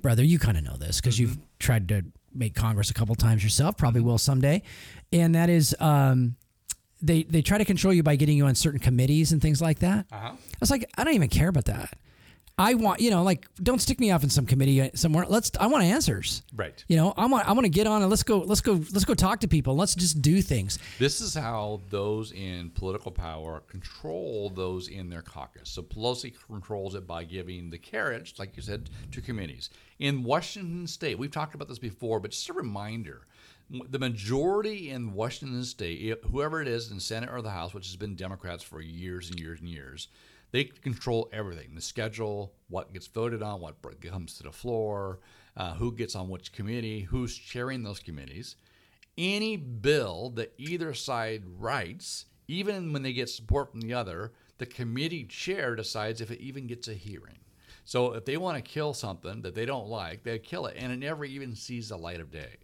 brother, 0.00 0.24
you 0.24 0.38
kind 0.38 0.56
of 0.56 0.64
know 0.64 0.76
this 0.76 1.00
because 1.00 1.18
you've 1.18 1.38
tried 1.58 1.88
to 1.88 2.04
make 2.34 2.54
Congress 2.54 2.90
a 2.90 2.94
couple 2.94 3.14
times 3.14 3.42
yourself, 3.42 3.76
probably 3.76 4.00
will 4.00 4.18
someday, 4.18 4.62
and 5.12 5.34
that 5.34 5.50
is 5.50 5.74
um, 5.80 6.36
they 7.02 7.24
they 7.24 7.42
try 7.42 7.58
to 7.58 7.64
control 7.64 7.92
you 7.92 8.02
by 8.02 8.16
getting 8.16 8.36
you 8.36 8.46
on 8.46 8.54
certain 8.54 8.80
committees 8.80 9.32
and 9.32 9.40
things 9.42 9.60
like 9.60 9.80
that. 9.80 10.06
Uh-huh. 10.12 10.32
I 10.32 10.56
was 10.58 10.70
like, 10.70 10.88
I 10.96 11.04
don't 11.04 11.14
even 11.14 11.28
care 11.28 11.48
about 11.48 11.66
that. 11.66 11.94
I 12.60 12.74
want 12.74 13.00
you 13.00 13.10
know, 13.10 13.22
like, 13.22 13.48
don't 13.62 13.80
stick 13.80 13.98
me 13.98 14.10
off 14.10 14.22
in 14.22 14.28
some 14.28 14.44
committee 14.44 14.82
uh, 14.82 14.90
somewhere. 14.94 15.24
Let's. 15.26 15.50
I 15.58 15.66
want 15.66 15.82
answers. 15.84 16.42
Right. 16.54 16.84
You 16.88 16.96
know, 16.96 17.14
I 17.16 17.24
want. 17.24 17.48
I 17.48 17.52
want 17.52 17.64
to 17.64 17.70
get 17.70 17.86
on 17.86 18.02
and 18.02 18.10
let's 18.10 18.22
go. 18.22 18.40
Let's 18.40 18.60
go. 18.60 18.74
Let's 18.74 19.06
go 19.06 19.14
talk 19.14 19.40
to 19.40 19.48
people. 19.48 19.74
Let's 19.76 19.94
just 19.94 20.20
do 20.20 20.42
things. 20.42 20.78
This 20.98 21.22
is 21.22 21.34
how 21.34 21.80
those 21.88 22.32
in 22.32 22.68
political 22.70 23.12
power 23.12 23.62
control 23.66 24.50
those 24.50 24.88
in 24.88 25.08
their 25.08 25.22
caucus. 25.22 25.70
So 25.70 25.82
Pelosi 25.82 26.34
controls 26.48 26.94
it 26.94 27.06
by 27.06 27.24
giving 27.24 27.70
the 27.70 27.78
carriage, 27.78 28.34
like 28.38 28.54
you 28.56 28.62
said, 28.62 28.90
to 29.12 29.22
committees. 29.22 29.70
In 29.98 30.22
Washington 30.22 30.86
state, 30.86 31.18
we've 31.18 31.30
talked 31.30 31.54
about 31.54 31.68
this 31.68 31.78
before, 31.78 32.20
but 32.20 32.32
just 32.32 32.50
a 32.50 32.52
reminder 32.52 33.22
the 33.88 33.98
majority 33.98 34.90
in 34.90 35.14
Washington 35.14 35.64
state, 35.64 36.18
whoever 36.30 36.60
it 36.60 36.68
is 36.68 36.90
in 36.90 36.96
the 36.96 37.00
Senate 37.00 37.30
or 37.32 37.40
the 37.40 37.50
House, 37.50 37.72
which 37.72 37.86
has 37.86 37.96
been 37.96 38.16
Democrats 38.16 38.64
for 38.64 38.80
years 38.80 39.30
and 39.30 39.38
years 39.38 39.60
and 39.60 39.68
years, 39.68 40.08
they 40.52 40.64
control 40.64 41.28
everything 41.32 41.74
the 41.74 41.80
schedule, 41.80 42.52
what 42.68 42.92
gets 42.92 43.06
voted 43.06 43.42
on, 43.42 43.60
what 43.60 43.76
comes 44.00 44.34
to 44.34 44.42
the 44.42 44.52
floor, 44.52 45.20
uh, 45.56 45.74
who 45.74 45.92
gets 45.92 46.14
on 46.14 46.28
which 46.28 46.52
committee, 46.52 47.00
who's 47.02 47.36
chairing 47.36 47.82
those 47.82 48.00
committees 48.00 48.56
any 49.20 49.56
bill 49.56 50.30
that 50.30 50.54
either 50.56 50.94
side 50.94 51.42
writes, 51.58 52.26
even 52.48 52.92
when 52.92 53.02
they 53.02 53.12
get 53.12 53.28
support 53.28 53.70
from 53.70 53.80
the 53.80 53.94
other, 53.94 54.32
the 54.58 54.66
committee 54.66 55.24
chair 55.24 55.76
decides 55.76 56.20
if 56.20 56.30
it 56.30 56.40
even 56.40 56.66
gets 56.66 56.88
a 56.88 56.94
hearing. 56.94 57.38
So 57.84 58.14
if 58.14 58.24
they 58.24 58.36
want 58.36 58.56
to 58.56 58.70
kill 58.70 58.94
something 58.94 59.42
that 59.42 59.54
they 59.54 59.66
don't 59.66 59.88
like, 59.88 60.22
they 60.22 60.38
kill 60.38 60.66
it, 60.66 60.76
and 60.78 60.92
it 60.92 60.98
never 60.98 61.24
even 61.24 61.54
sees 61.54 61.88
the 61.88 61.96
light 61.96 62.20
of 62.20 62.30
day. 62.30 62.56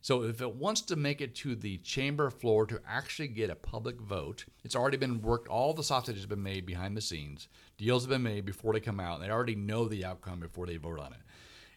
So 0.00 0.22
if 0.22 0.40
it 0.40 0.54
wants 0.54 0.80
to 0.82 0.96
make 0.96 1.20
it 1.20 1.34
to 1.36 1.56
the 1.56 1.78
chamber 1.78 2.30
floor 2.30 2.66
to 2.66 2.80
actually 2.88 3.28
get 3.28 3.50
a 3.50 3.56
public 3.56 4.00
vote, 4.00 4.44
it's 4.64 4.76
already 4.76 4.96
been 4.96 5.20
worked. 5.20 5.48
All 5.48 5.74
the 5.74 5.82
sausage 5.82 6.16
has 6.16 6.26
been 6.26 6.42
made 6.42 6.66
behind 6.66 6.96
the 6.96 7.00
scenes. 7.00 7.48
Deals 7.76 8.04
have 8.04 8.10
been 8.10 8.22
made 8.22 8.44
before 8.44 8.72
they 8.72 8.80
come 8.80 9.00
out. 9.00 9.20
They 9.20 9.30
already 9.30 9.56
know 9.56 9.88
the 9.88 10.04
outcome 10.04 10.40
before 10.40 10.66
they 10.66 10.76
vote 10.76 11.00
on 11.00 11.12
it. 11.12 11.20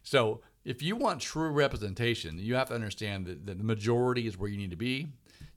So 0.04 0.42
if 0.64 0.82
you 0.82 0.96
want 0.96 1.22
true 1.22 1.50
representation, 1.50 2.38
you 2.38 2.56
have 2.56 2.70
to 2.70 2.76
understand 2.76 3.26
that, 3.26 3.46
that 3.48 3.58
the 3.58 3.64
majority 3.64 4.28
is 4.28 4.38
where 4.38 4.50
you 4.50 4.58
need 4.58 4.72
to 4.72 4.78
be. 4.78 5.08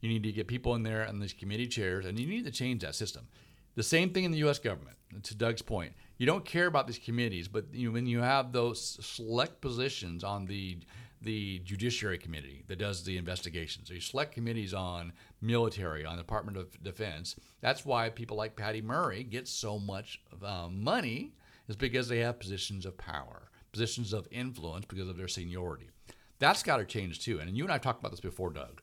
You 0.01 0.09
need 0.09 0.23
to 0.23 0.33
get 0.33 0.49
people 0.49 0.75
in 0.75 0.83
there 0.83 1.07
on 1.07 1.19
these 1.21 1.33
committee 1.33 1.67
chairs, 1.67 2.05
and 2.05 2.19
you 2.19 2.27
need 2.27 2.45
to 2.45 2.51
change 2.51 2.83
that 2.83 2.95
system. 2.95 3.27
The 3.75 3.83
same 3.83 4.11
thing 4.11 4.25
in 4.25 4.31
the 4.31 4.39
U.S. 4.39 4.59
government. 4.59 4.97
To 5.23 5.35
Doug's 5.37 5.63
point, 5.63 5.93
you 6.19 6.27
don't 6.27 6.45
care 6.45 6.67
about 6.67 6.89
these 6.89 6.99
committees, 6.99 7.47
but 7.47 7.67
you, 7.73 7.93
when 7.93 8.05
you 8.05 8.19
have 8.21 8.51
those 8.51 8.99
select 9.01 9.61
positions 9.61 10.25
on 10.25 10.45
the 10.45 10.79
the 11.25 11.59
Judiciary 11.61 12.19
Committee 12.19 12.65
that 12.69 12.79
does 12.79 13.05
the 13.05 13.17
investigations, 13.17 13.91
or 13.91 13.95
you 13.95 14.01
select 14.01 14.35
committees 14.35 14.75
on 14.75 15.13
military, 15.41 16.05
on 16.05 16.17
the 16.17 16.23
Department 16.23 16.57
of 16.57 16.83
Defense. 16.83 17.37
That's 17.61 17.85
why 17.85 18.11
people 18.11 18.37
like 18.37 18.57
Patty 18.57 18.83
Murray 18.83 19.25
get 19.25 19.49
so 19.49 19.79
much 19.79 20.21
um, 20.45 20.83
money, 20.83 21.33
is 21.69 21.77
because 21.77 22.09
they 22.09 22.19
have 22.19 22.39
positions 22.39 22.87
of 22.87 22.97
power 22.97 23.49
positions 23.75 24.13
of 24.13 24.29
influence 24.31 24.87
because 24.87 25.09
of 25.09 25.17
their 25.17 25.29
seniority. 25.29 25.91
That's 26.39 26.63
got 26.63 26.77
to 26.79 26.85
change 26.85 27.21
too. 27.21 27.41
And 27.41 27.57
you 27.57 27.65
and 27.65 27.73
I 27.73 27.79
talked 27.79 27.99
about 27.99 28.13
this 28.13 28.21
before, 28.21 28.51
Doug. 28.51 28.81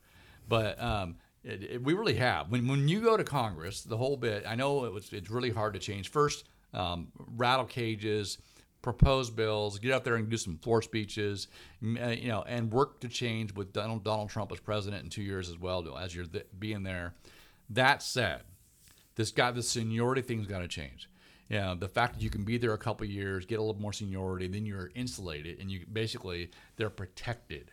But 0.48 0.80
um, 0.80 1.16
it, 1.42 1.62
it, 1.62 1.82
we 1.82 1.94
really 1.94 2.16
have. 2.16 2.50
When, 2.50 2.68
when 2.68 2.88
you 2.88 3.00
go 3.00 3.16
to 3.16 3.24
Congress, 3.24 3.80
the 3.80 3.96
whole 3.96 4.16
bit, 4.16 4.44
I 4.46 4.54
know 4.54 4.84
it 4.84 4.92
was, 4.92 5.12
it's 5.12 5.30
really 5.30 5.50
hard 5.50 5.74
to 5.74 5.80
change. 5.80 6.10
First, 6.10 6.44
um, 6.74 7.08
rattle 7.36 7.64
cages, 7.64 8.38
propose 8.82 9.30
bills, 9.30 9.78
get 9.78 9.92
out 9.92 10.04
there 10.04 10.16
and 10.16 10.28
do 10.28 10.36
some 10.36 10.58
floor 10.58 10.82
speeches, 10.82 11.46
uh, 11.84 12.08
you 12.08 12.28
know, 12.28 12.42
and 12.42 12.72
work 12.72 13.00
to 13.00 13.08
change 13.08 13.54
with 13.54 13.72
Donald, 13.72 14.04
Donald 14.04 14.28
Trump 14.28 14.50
as 14.52 14.60
president 14.60 15.04
in 15.04 15.08
two 15.08 15.22
years 15.22 15.48
as 15.48 15.58
well 15.58 15.96
as 15.96 16.14
you're 16.14 16.26
th- 16.26 16.46
being 16.58 16.82
there. 16.82 17.14
That 17.70 18.02
said, 18.02 18.42
this 19.14 19.30
guy, 19.30 19.50
the 19.52 19.62
seniority 19.62 20.22
thing's 20.22 20.46
got 20.46 20.58
to 20.58 20.68
change. 20.68 21.08
You 21.48 21.58
know, 21.58 21.74
the 21.74 21.88
fact 21.88 22.14
that 22.14 22.22
you 22.22 22.30
can 22.30 22.44
be 22.44 22.58
there 22.58 22.72
a 22.72 22.78
couple 22.78 23.06
years, 23.06 23.46
get 23.46 23.58
a 23.58 23.62
little 23.62 23.80
more 23.80 23.92
seniority, 23.92 24.48
then 24.48 24.66
you're 24.66 24.90
insulated, 24.94 25.60
and 25.60 25.70
you 25.70 25.84
basically 25.92 26.50
they're 26.76 26.90
protected. 26.90 27.70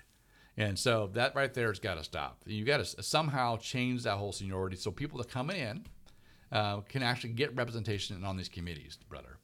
And 0.57 0.77
so 0.77 1.09
that 1.13 1.35
right 1.35 1.53
there 1.53 1.69
has 1.69 1.79
got 1.79 1.95
to 1.95 2.03
stop. 2.03 2.41
You 2.45 2.65
got 2.65 2.83
to 2.85 3.03
somehow 3.03 3.57
change 3.57 4.03
that 4.03 4.17
whole 4.17 4.33
seniority 4.33 4.75
so 4.75 4.91
people 4.91 5.17
that 5.19 5.29
come 5.29 5.49
in 5.49 5.85
uh, 6.51 6.81
can 6.81 7.01
actually 7.01 7.31
get 7.31 7.55
representation 7.55 8.23
on 8.25 8.35
these 8.35 8.49
committees, 8.49 8.99
brother. 9.07 9.37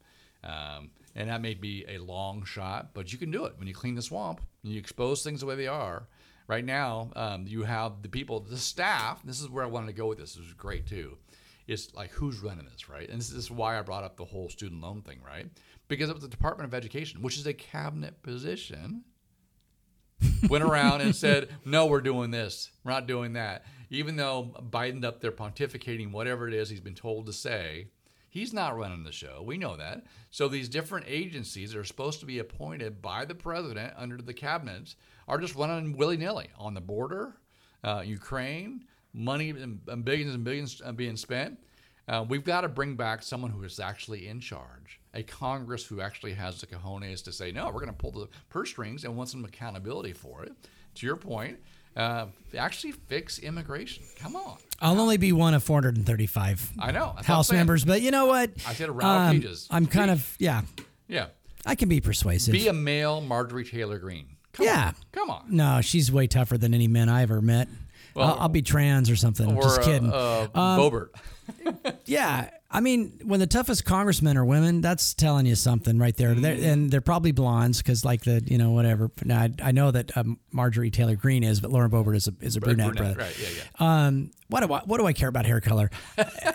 Um, 0.44 0.90
and 1.16 1.30
that 1.30 1.40
may 1.40 1.54
be 1.54 1.84
a 1.88 1.98
long 1.98 2.44
shot, 2.44 2.90
but 2.92 3.10
you 3.10 3.18
can 3.18 3.30
do 3.30 3.46
it 3.46 3.54
when 3.56 3.66
you 3.66 3.74
clean 3.74 3.94
the 3.94 4.02
swamp 4.02 4.42
and 4.62 4.72
you 4.72 4.78
expose 4.78 5.24
things 5.24 5.40
the 5.40 5.46
way 5.46 5.56
they 5.56 5.66
are. 5.66 6.06
Right 6.46 6.64
now, 6.64 7.10
um, 7.16 7.46
you 7.48 7.64
have 7.64 8.02
the 8.02 8.08
people, 8.08 8.38
the 8.38 8.58
staff. 8.58 9.22
This 9.24 9.40
is 9.40 9.48
where 9.48 9.64
I 9.64 9.68
wanted 9.68 9.88
to 9.88 9.92
go 9.94 10.06
with 10.06 10.18
this. 10.18 10.34
This 10.34 10.46
is 10.46 10.52
great 10.52 10.86
too. 10.86 11.16
It's 11.66 11.92
like 11.94 12.12
who's 12.12 12.38
running 12.40 12.66
this, 12.70 12.88
right? 12.88 13.08
And 13.08 13.18
this 13.18 13.32
is 13.32 13.50
why 13.50 13.78
I 13.78 13.82
brought 13.82 14.04
up 14.04 14.16
the 14.16 14.26
whole 14.26 14.48
student 14.50 14.82
loan 14.82 15.02
thing, 15.02 15.18
right? 15.26 15.48
Because 15.88 16.10
it 16.10 16.12
was 16.12 16.22
the 16.22 16.28
Department 16.28 16.68
of 16.68 16.74
Education, 16.74 17.22
which 17.22 17.38
is 17.38 17.46
a 17.46 17.54
cabinet 17.54 18.22
position, 18.22 19.02
went 20.48 20.62
around 20.62 21.00
and 21.00 21.16
said, 21.16 21.48
"No, 21.64 21.86
we're 21.86 22.00
doing 22.00 22.30
this. 22.30 22.70
We're 22.84 22.92
not 22.92 23.08
doing 23.08 23.32
that." 23.32 23.64
Even 23.90 24.16
though 24.16 24.54
Biden's 24.70 25.04
up 25.04 25.20
there 25.20 25.32
pontificating 25.32 26.12
whatever 26.12 26.46
it 26.46 26.54
is 26.54 26.68
he's 26.68 26.80
been 26.80 26.94
told 26.94 27.26
to 27.26 27.32
say, 27.32 27.88
he's 28.36 28.52
not 28.52 28.76
running 28.76 29.02
the 29.02 29.12
show. 29.12 29.42
We 29.42 29.56
know 29.56 29.78
that. 29.78 30.04
So 30.30 30.46
these 30.46 30.68
different 30.68 31.06
agencies 31.08 31.72
that 31.72 31.78
are 31.78 31.84
supposed 31.84 32.20
to 32.20 32.26
be 32.26 32.38
appointed 32.38 33.00
by 33.00 33.24
the 33.24 33.34
president 33.34 33.94
under 33.96 34.18
the 34.18 34.34
cabinets 34.34 34.96
are 35.26 35.38
just 35.38 35.54
running 35.54 35.96
willy 35.96 36.18
nilly 36.18 36.50
on 36.58 36.74
the 36.74 36.82
border, 36.82 37.38
uh, 37.82 38.02
Ukraine, 38.04 38.84
money 39.14 39.48
and 39.48 40.04
billions 40.04 40.34
and 40.34 40.44
billions 40.44 40.82
uh, 40.84 40.92
being 40.92 41.16
spent. 41.16 41.58
Uh, 42.08 42.26
we've 42.28 42.44
got 42.44 42.60
to 42.60 42.68
bring 42.68 42.94
back 42.94 43.22
someone 43.22 43.50
who 43.50 43.62
is 43.62 43.80
actually 43.80 44.28
in 44.28 44.38
charge, 44.38 45.00
a 45.14 45.22
Congress 45.22 45.86
who 45.86 46.02
actually 46.02 46.34
has 46.34 46.60
the 46.60 46.66
cojones 46.66 47.24
to 47.24 47.32
say, 47.32 47.50
no, 47.50 47.64
we're 47.66 47.80
going 47.80 47.86
to 47.86 47.92
pull 47.94 48.12
the 48.12 48.28
purse 48.50 48.68
strings 48.68 49.04
and 49.04 49.16
want 49.16 49.30
some 49.30 49.46
accountability 49.46 50.12
for 50.12 50.44
it. 50.44 50.52
To 50.96 51.06
your 51.06 51.16
point, 51.16 51.58
uh, 51.96 52.26
actually 52.56 52.92
fix 52.92 53.38
immigration. 53.38 54.04
Come 54.18 54.36
on. 54.36 54.56
I'll 54.80 55.00
only 55.00 55.16
be 55.16 55.32
one 55.32 55.54
of 55.54 55.62
435 55.64 56.72
I 56.78 56.92
know. 56.92 57.14
House 57.24 57.50
members, 57.50 57.84
but 57.84 58.02
you 58.02 58.10
know 58.10 58.26
what? 58.26 58.50
I 58.66 58.74
said 58.74 58.90
Ralph 58.90 59.30
Um, 59.30 59.36
Pages. 59.40 59.66
I'm 59.70 59.86
kind 59.86 60.08
Be- 60.08 60.12
of 60.12 60.36
yeah. 60.38 60.62
Yeah. 61.08 61.26
I 61.64 61.74
can 61.74 61.88
be 61.88 62.00
persuasive. 62.00 62.52
Be 62.52 62.68
a 62.68 62.72
male 62.72 63.20
Marjorie 63.20 63.64
Taylor 63.64 63.98
Greene. 63.98 64.26
Come 64.52 64.66
Yeah. 64.66 64.88
On. 64.88 64.94
Come 65.12 65.30
on. 65.30 65.44
no, 65.48 65.80
she's 65.80 66.12
way 66.12 66.26
tougher 66.26 66.56
than 66.58 66.74
any 66.74 66.88
men 66.88 67.08
I 67.08 67.22
ever 67.22 67.40
met. 67.40 67.68
Well- 68.14 68.28
I'll, 68.34 68.40
I'll 68.42 68.48
be 68.48 68.62
trans 68.62 69.10
or 69.10 69.16
something. 69.16 69.50
Or 69.56 69.62
Just 69.62 69.80
uh, 69.80 69.84
kidding. 69.84 70.12
Uh, 70.12 70.48
Um, 70.54 70.78
Boebert. 70.80 71.08
Yeah, 72.06 72.50
I 72.70 72.80
mean, 72.80 73.20
when 73.24 73.38
the 73.38 73.46
toughest 73.46 73.84
congressmen 73.84 74.36
are 74.36 74.44
women, 74.44 74.80
that's 74.80 75.14
telling 75.14 75.46
you 75.46 75.54
something 75.54 75.98
right 75.98 76.16
there. 76.16 76.34
They're, 76.34 76.72
and 76.72 76.90
they're 76.90 77.00
probably 77.00 77.32
blondes 77.32 77.78
because, 77.78 78.04
like 78.04 78.24
the 78.24 78.42
you 78.44 78.58
know 78.58 78.70
whatever. 78.70 79.10
Now 79.24 79.42
I, 79.42 79.50
I 79.62 79.72
know 79.72 79.90
that 79.92 80.16
um, 80.16 80.38
Marjorie 80.50 80.90
Taylor 80.90 81.14
Greene 81.14 81.44
is, 81.44 81.60
but 81.60 81.70
Lauren 81.70 81.90
Boebert 81.90 82.16
is 82.16 82.26
a 82.28 82.34
is 82.40 82.56
a 82.56 82.60
brunette, 82.60 82.96
brother. 82.96 83.14
Right. 83.18 83.38
Yeah. 83.40 83.48
Yeah. 83.56 84.06
Um, 84.06 84.30
what 84.48 84.66
do 84.66 84.72
I 84.72 84.80
what 84.80 84.98
do 84.98 85.06
I 85.06 85.12
care 85.12 85.28
about 85.28 85.46
hair 85.46 85.60
color? 85.60 85.90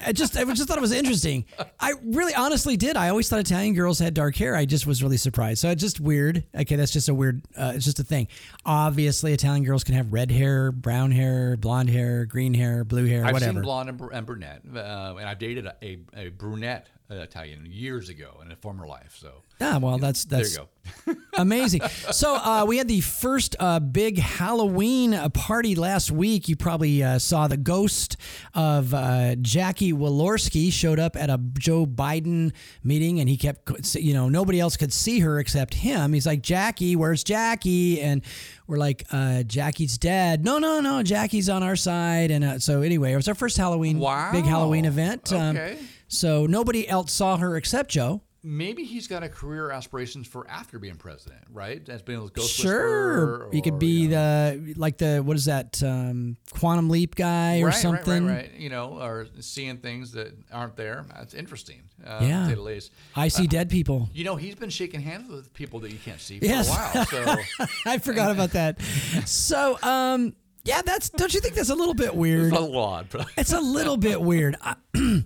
I 0.06 0.12
just 0.14 0.38
I 0.38 0.44
just 0.46 0.68
thought 0.68 0.78
it 0.78 0.82
was 0.82 0.92
interesting. 0.92 1.46
I 1.80 1.94
really 2.04 2.34
honestly 2.34 2.78
did. 2.78 2.96
I 2.98 3.10
always 3.10 3.30
thought 3.30 3.39
Italian 3.39 3.74
girls 3.74 4.00
had 4.00 4.14
dark 4.14 4.36
hair. 4.36 4.56
I 4.56 4.66
just 4.66 4.88
was 4.88 5.04
really 5.04 5.18
surprised. 5.18 5.60
So 5.60 5.70
it's 5.70 5.82
just 5.82 6.00
weird. 6.00 6.44
Okay, 6.56 6.76
that's 6.76 6.92
just 6.92 7.10
a 7.10 7.14
weird. 7.14 7.42
Uh, 7.58 7.74
it's 7.76 7.86
just 7.86 8.00
a 8.00 8.04
thing. 8.04 8.28
Obviously, 8.66 9.34
Italian 9.34 9.64
girls 9.64 9.84
can 9.84 9.96
have 9.96 10.14
red 10.14 10.32
hair, 10.32 10.72
brown 10.72 11.12
hair, 11.12 11.58
blonde 11.58 11.89
hair, 11.89 12.26
green 12.26 12.54
hair, 12.54 12.84
blue 12.84 13.06
hair, 13.08 13.26
I've 13.26 13.34
whatever. 13.34 13.54
seen 13.54 13.62
blonde 13.64 13.89
and, 13.89 13.98
br- 13.98 14.12
and 14.12 14.26
brunette, 14.26 14.62
uh, 14.74 15.16
and 15.20 15.28
I've 15.28 15.39
dated 15.39 15.66
a, 15.66 15.76
a, 15.84 15.98
a 16.16 16.30
brunette 16.30 16.88
Italian 17.20 17.66
years 17.70 18.09
ago 18.09 18.39
in 18.45 18.51
a 18.51 18.55
former 18.55 18.88
life. 18.88 19.16
So 19.20 19.43
Ah, 19.59 19.78
well, 19.80 19.97
that's 19.99 20.26
there 20.26 20.39
that's 20.39 20.57
you 20.57 20.68
go. 21.05 21.16
amazing. 21.38 21.82
So 22.12 22.36
uh, 22.36 22.66
we 22.68 22.78
had 22.78 22.88
the 22.88 23.01
first 23.01 23.55
uh, 23.59 23.80
big 23.80 24.18
Halloween 24.18 25.14
uh, 25.14 25.30
party 25.30 25.76
last 25.76 26.09
week. 26.12 26.47
You 26.49 26.55
probably 26.55 27.03
uh, 27.03 27.20
saw 27.20 27.47
the 27.47 27.57
ghost 27.57 28.18
of 28.55 28.93
uh, 28.93 29.36
Jackie 29.36 29.93
Walorski 29.93 30.72
showed 30.72 30.99
up 30.99 31.16
at 31.16 31.30
a 31.30 31.38
Joe 31.59 31.86
Biden 31.86 32.53
meeting, 32.84 33.20
and 33.20 33.30
he 33.30 33.38
kept, 33.38 33.93
you 33.95 34.14
know, 34.14 34.30
nobody 34.30 34.59
else 34.59 34.78
could 34.78 34.91
see 34.93 35.20
her 35.20 35.39
except 35.39 35.76
him. 35.76 36.14
He's 36.14 36.26
like, 36.26 36.41
Jackie, 36.41 36.95
where's 36.95 37.24
Jackie? 37.24 38.01
And 38.01 38.24
we're 38.66 38.78
like, 38.80 39.05
uh, 39.12 39.43
Jackie's 39.43 39.97
dead. 39.99 40.43
No, 40.43 40.57
no, 40.57 40.80
no, 40.80 41.03
Jackie's 41.03 41.49
on 41.49 41.62
our 41.62 41.76
side. 41.76 42.32
And 42.32 42.43
uh, 42.43 42.57
so 42.59 42.82
anyway, 42.82 43.14
it 43.14 43.16
was 43.18 43.28
our 43.28 43.36
first 43.36 43.57
Halloween, 43.57 43.99
Wow. 43.99 44.32
big 44.32 44.45
Halloween 44.45 44.86
event. 44.86 45.32
Um, 45.32 45.55
Okay. 45.55 45.78
So 46.12 46.45
nobody 46.45 46.88
else 46.88 47.12
saw 47.12 47.38
her 47.38 47.55
except 47.55 47.89
Joe. 47.91 48.22
Maybe 48.43 48.86
he's 48.86 49.07
got 49.07 49.22
a 49.22 49.30
career 49.30 49.70
aspirations 49.70 50.28
for 50.28 50.49
after 50.49 50.80
being 50.80 50.95
president, 50.95 51.43
right? 51.53 51.86
That's 51.86 52.01
been 52.01 52.20
a 52.20 52.28
ghost 52.28 52.55
Sure, 52.55 53.43
whisperer 53.43 53.49
you 53.53 53.62
could 53.62 53.78
be 53.78 53.88
you 54.01 54.07
know, 54.09 54.57
the 54.57 54.74
like 54.78 54.97
the 54.97 55.20
what 55.20 55.38
is 55.38 55.45
that 55.45 55.82
um, 55.84 56.38
quantum 56.57 56.89
leap 56.89 57.14
guy 57.14 57.62
or 57.62 57.68
right, 57.68 57.74
something. 57.76 58.26
Right, 58.26 58.34
right, 58.34 58.49
right. 58.51 58.59
You 58.59 58.70
know, 58.72 58.99
or 58.99 59.28
seeing 59.41 59.78
things 59.78 60.14
that 60.14 60.36
aren't 60.51 60.76
there. 60.76 61.05
That's 61.16 61.36
interesting. 61.36 61.84
Uh, 62.03 62.22
Yeah. 62.24 62.49
To 62.49 62.55
the 62.55 62.62
least. 62.64 62.91
I 63.16 63.28
see 63.28 63.45
dead 63.45 63.70
people. 63.70 64.09
You 64.12 64.24
know, 64.24 64.38
he's 64.38 64.55
been 64.55 64.72
shaking 64.72 65.01
hands 65.01 65.30
with 65.30 65.53
people 65.53 65.80
that 65.82 65.91
you 65.91 65.99
can't 65.99 66.20
see 66.20 66.39
for 66.39 66.45
Yes. 66.45 66.68
a 66.68 66.72
while. 66.72 67.05
So 67.05 67.36
I 67.86 67.99
forgot 67.99 68.32
about 68.32 68.51
that. 68.53 68.82
So, 69.26 69.78
um, 69.84 70.34
yeah, 70.64 70.82
that's 70.82 71.09
don't 71.09 71.34
you 71.34 71.39
think 71.41 71.55
that's 71.55 71.70
a 71.70 71.76
little 71.76 71.93
bit 71.93 72.16
weird? 72.16 72.53
it's 72.53 72.57
a 72.62 72.66
lot. 72.66 73.07
But 73.12 73.28
It's 73.38 73.53
a 73.53 73.59
little 73.62 73.97
bit 73.97 74.22
weird. 74.22 74.55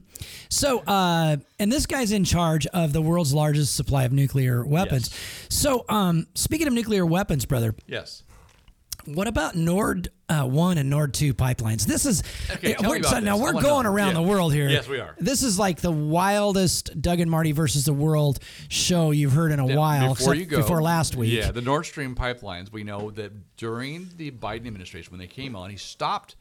So, 0.49 0.79
uh, 0.79 1.37
and 1.59 1.71
this 1.71 1.85
guy's 1.85 2.11
in 2.11 2.23
charge 2.23 2.65
of 2.67 2.93
the 2.93 3.01
world's 3.01 3.33
largest 3.33 3.75
supply 3.75 4.03
of 4.05 4.13
nuclear 4.13 4.63
weapons. 4.65 5.13
So, 5.49 5.83
um, 5.89 6.27
speaking 6.35 6.67
of 6.67 6.73
nuclear 6.73 7.05
weapons, 7.05 7.45
brother, 7.45 7.75
yes. 7.87 8.23
What 9.05 9.27
about 9.27 9.55
Nord 9.55 10.09
uh, 10.29 10.43
One 10.45 10.77
and 10.79 10.89
Nord 10.89 11.13
Two 11.13 11.33
pipelines? 11.35 11.85
This 11.85 12.05
is 12.07 12.23
Okay, 12.49 12.73
tell 12.73 12.89
we're- 12.89 12.99
me 13.01 13.07
about 13.07 13.11
so 13.11 13.19
now 13.19 13.37
we're 13.37 13.53
going 13.61 13.85
around 13.85 14.09
Yeah. 14.09 14.13
the 14.15 14.21
world 14.23 14.51
here. 14.53 14.67
Yes, 14.67 14.87
we 14.87 14.99
are. 14.99 15.15
This 15.19 15.43
is 15.43 15.59
like 15.59 15.79
the 15.81 15.91
wildest 15.91 16.99
Doug 17.01 17.19
and 17.19 17.29
Marty 17.29 17.51
versus 17.51 17.85
the 17.85 17.93
world 17.93 18.39
show 18.67 19.11
you've 19.11 19.33
heard 19.33 19.51
in 19.51 19.59
a 19.59 19.65
Now, 19.65 19.77
while, 19.77 20.15
before 20.15 20.33
you 20.33 20.45
go, 20.45 20.57
before 20.57 20.81
last 20.81 21.15
week. 21.15 21.31
Yeah, 21.31 21.51
the 21.51 21.61
Nord 21.61 21.85
Stream 21.85 22.15
pipelines. 22.15 22.71
We 22.71 22.83
know 22.83 23.11
that 23.11 23.31
during 23.57 24.09
the 24.17 24.31
Biden 24.31 24.65
administration, 24.65 25.11
when 25.11 25.19
they 25.19 25.27
came 25.27 25.55
on, 25.55 25.69
he 25.69 25.77
stopped 25.77 26.35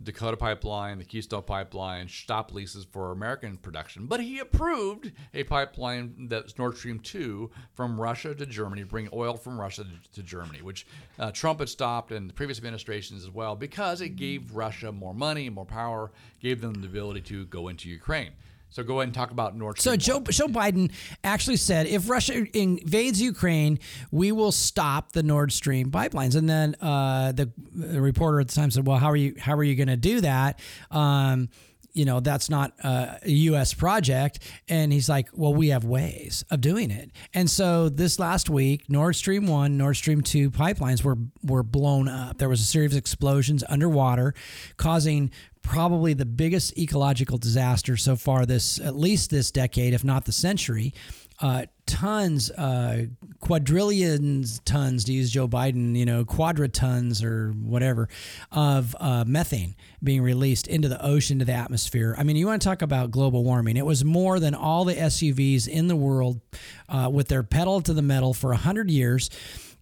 Dakota 0.00 0.36
Pipeline, 0.36 0.98
the 0.98 1.04
Keystone 1.04 1.42
Pipeline, 1.42 2.08
stop 2.08 2.52
leases 2.52 2.84
for 2.84 3.10
American 3.10 3.56
production, 3.56 4.06
but 4.06 4.20
he 4.20 4.38
approved 4.38 5.10
a 5.34 5.42
pipeline 5.42 6.28
that's 6.28 6.56
Nord 6.56 6.76
Stream 6.76 7.00
2 7.00 7.50
from 7.74 8.00
Russia 8.00 8.34
to 8.34 8.46
Germany, 8.46 8.84
bring 8.84 9.08
oil 9.12 9.36
from 9.36 9.60
Russia 9.60 9.84
to, 10.12 10.22
Germany, 10.22 10.62
which 10.62 10.86
uh, 11.18 11.32
Trump 11.32 11.58
had 11.58 11.68
stopped 11.68 12.12
and 12.12 12.30
the 12.30 12.34
previous 12.34 12.58
administrations 12.58 13.24
as 13.24 13.30
well 13.30 13.56
because 13.56 14.00
it 14.00 14.10
gave 14.10 14.54
Russia 14.54 14.92
more 14.92 15.14
money, 15.14 15.50
more 15.50 15.66
power, 15.66 16.12
gave 16.40 16.60
them 16.60 16.74
the 16.74 16.86
ability 16.86 17.22
to 17.22 17.46
go 17.46 17.66
into 17.66 17.88
Ukraine. 17.88 18.32
So 18.70 18.82
go 18.82 18.94
ahead 19.00 19.08
and 19.08 19.14
talk 19.14 19.30
about 19.30 19.56
Nord 19.56 19.80
So 19.80 19.96
Joe, 19.96 20.18
1. 20.18 20.24
Joe 20.26 20.46
Biden 20.46 20.92
actually 21.24 21.56
said, 21.56 21.86
if 21.86 22.08
Russia 22.08 22.46
invades 22.56 23.20
Ukraine, 23.20 23.78
we 24.10 24.32
will 24.32 24.52
stop 24.52 25.12
the 25.12 25.22
Nord 25.22 25.52
Stream 25.52 25.90
pipelines. 25.90 26.36
And 26.36 26.48
then 26.48 26.76
uh, 26.80 27.32
the, 27.32 27.50
the 27.74 28.00
reporter 28.00 28.40
at 28.40 28.48
the 28.48 28.54
time 28.54 28.70
said, 28.70 28.86
"Well, 28.86 28.98
how 28.98 29.10
are 29.10 29.16
you? 29.16 29.34
How 29.38 29.54
are 29.54 29.64
you 29.64 29.74
going 29.74 29.88
to 29.88 29.96
do 29.96 30.20
that?" 30.20 30.60
Um, 30.90 31.48
you 31.94 32.04
know, 32.04 32.20
that's 32.20 32.48
not 32.48 32.74
a 32.84 33.18
U.S. 33.24 33.74
project. 33.74 34.40
And 34.68 34.92
he's 34.92 35.08
like, 35.08 35.30
"Well, 35.32 35.54
we 35.54 35.68
have 35.68 35.84
ways 35.84 36.44
of 36.50 36.60
doing 36.60 36.90
it." 36.90 37.10
And 37.34 37.50
so 37.50 37.88
this 37.88 38.18
last 38.18 38.48
week, 38.48 38.88
Nord 38.88 39.16
Stream 39.16 39.46
one, 39.46 39.76
Nord 39.76 39.96
Stream 39.96 40.20
two 40.20 40.50
pipelines 40.50 41.02
were 41.02 41.18
were 41.42 41.62
blown 41.62 42.08
up. 42.08 42.38
There 42.38 42.48
was 42.48 42.60
a 42.60 42.64
series 42.64 42.92
of 42.92 42.98
explosions 42.98 43.64
underwater, 43.68 44.34
causing 44.76 45.30
probably 45.62 46.14
the 46.14 46.26
biggest 46.26 46.76
ecological 46.78 47.38
disaster 47.38 47.96
so 47.96 48.16
far 48.16 48.46
this 48.46 48.78
at 48.80 48.96
least 48.96 49.30
this 49.30 49.50
decade 49.50 49.94
if 49.94 50.04
not 50.04 50.24
the 50.24 50.32
century 50.32 50.92
uh, 51.40 51.64
tons 51.86 52.50
uh, 52.52 53.06
quadrillions 53.40 54.60
tons 54.64 55.04
to 55.04 55.12
use 55.12 55.30
joe 55.30 55.46
biden 55.46 55.96
you 55.96 56.04
know 56.04 56.24
quadratons 56.24 57.22
or 57.22 57.52
whatever 57.52 58.08
of 58.50 58.96
uh, 59.00 59.24
methane 59.26 59.74
being 60.02 60.22
released 60.22 60.66
into 60.66 60.88
the 60.88 61.04
ocean 61.04 61.38
to 61.38 61.44
the 61.44 61.52
atmosphere 61.52 62.14
i 62.18 62.22
mean 62.22 62.36
you 62.36 62.46
want 62.46 62.60
to 62.60 62.66
talk 62.66 62.82
about 62.82 63.10
global 63.10 63.44
warming 63.44 63.76
it 63.76 63.86
was 63.86 64.04
more 64.04 64.40
than 64.40 64.54
all 64.54 64.84
the 64.84 64.94
suvs 64.94 65.68
in 65.68 65.88
the 65.88 65.96
world 65.96 66.40
uh, 66.88 67.08
with 67.12 67.28
their 67.28 67.42
pedal 67.42 67.80
to 67.80 67.92
the 67.92 68.02
metal 68.02 68.34
for 68.34 68.50
100 68.50 68.90
years 68.90 69.30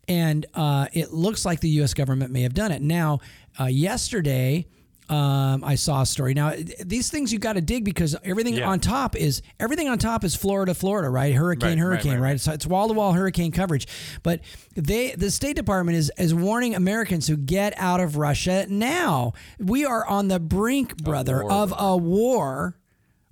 and 0.08 0.46
uh, 0.54 0.86
it 0.92 1.12
looks 1.12 1.44
like 1.44 1.60
the 1.60 1.68
U.S. 1.70 1.94
government 1.94 2.30
may 2.30 2.42
have 2.42 2.54
done 2.54 2.70
it. 2.70 2.80
Now, 2.80 3.18
uh, 3.58 3.64
yesterday, 3.64 4.66
um, 5.08 5.62
I 5.64 5.76
saw 5.76 6.02
a 6.02 6.06
story. 6.06 6.34
Now, 6.34 6.52
these 6.84 7.10
things 7.10 7.32
you 7.32 7.38
got 7.38 7.52
to 7.52 7.60
dig 7.60 7.84
because 7.84 8.16
everything 8.24 8.54
Yeah. 8.54 8.68
on 8.68 8.80
top 8.80 9.14
is 9.16 9.42
everything 9.60 9.88
on 9.88 9.98
top 9.98 10.24
is 10.24 10.34
Florida, 10.34 10.74
Florida, 10.74 11.08
right? 11.08 11.34
Hurricane, 11.34 11.70
Right, 11.70 11.78
hurricane, 11.78 12.12
right, 12.14 12.20
right? 12.20 12.30
right. 12.32 12.40
So 12.40 12.52
it's 12.52 12.66
wall 12.66 12.88
to 12.88 12.94
wall 12.94 13.12
hurricane 13.12 13.52
coverage. 13.52 13.86
But 14.22 14.40
they, 14.74 15.12
the 15.12 15.30
State 15.30 15.56
Department 15.56 15.96
is 15.96 16.10
is 16.18 16.34
warning 16.34 16.74
Americans 16.74 17.26
to 17.26 17.36
get 17.36 17.72
out 17.76 18.00
of 18.00 18.16
Russia 18.16 18.66
now. 18.68 19.32
We 19.58 19.84
are 19.84 20.04
on 20.06 20.28
the 20.28 20.40
brink, 20.40 20.96
brother, 20.96 21.42
war, 21.42 21.52
of 21.52 21.74
a 21.78 21.96
war 21.96 22.76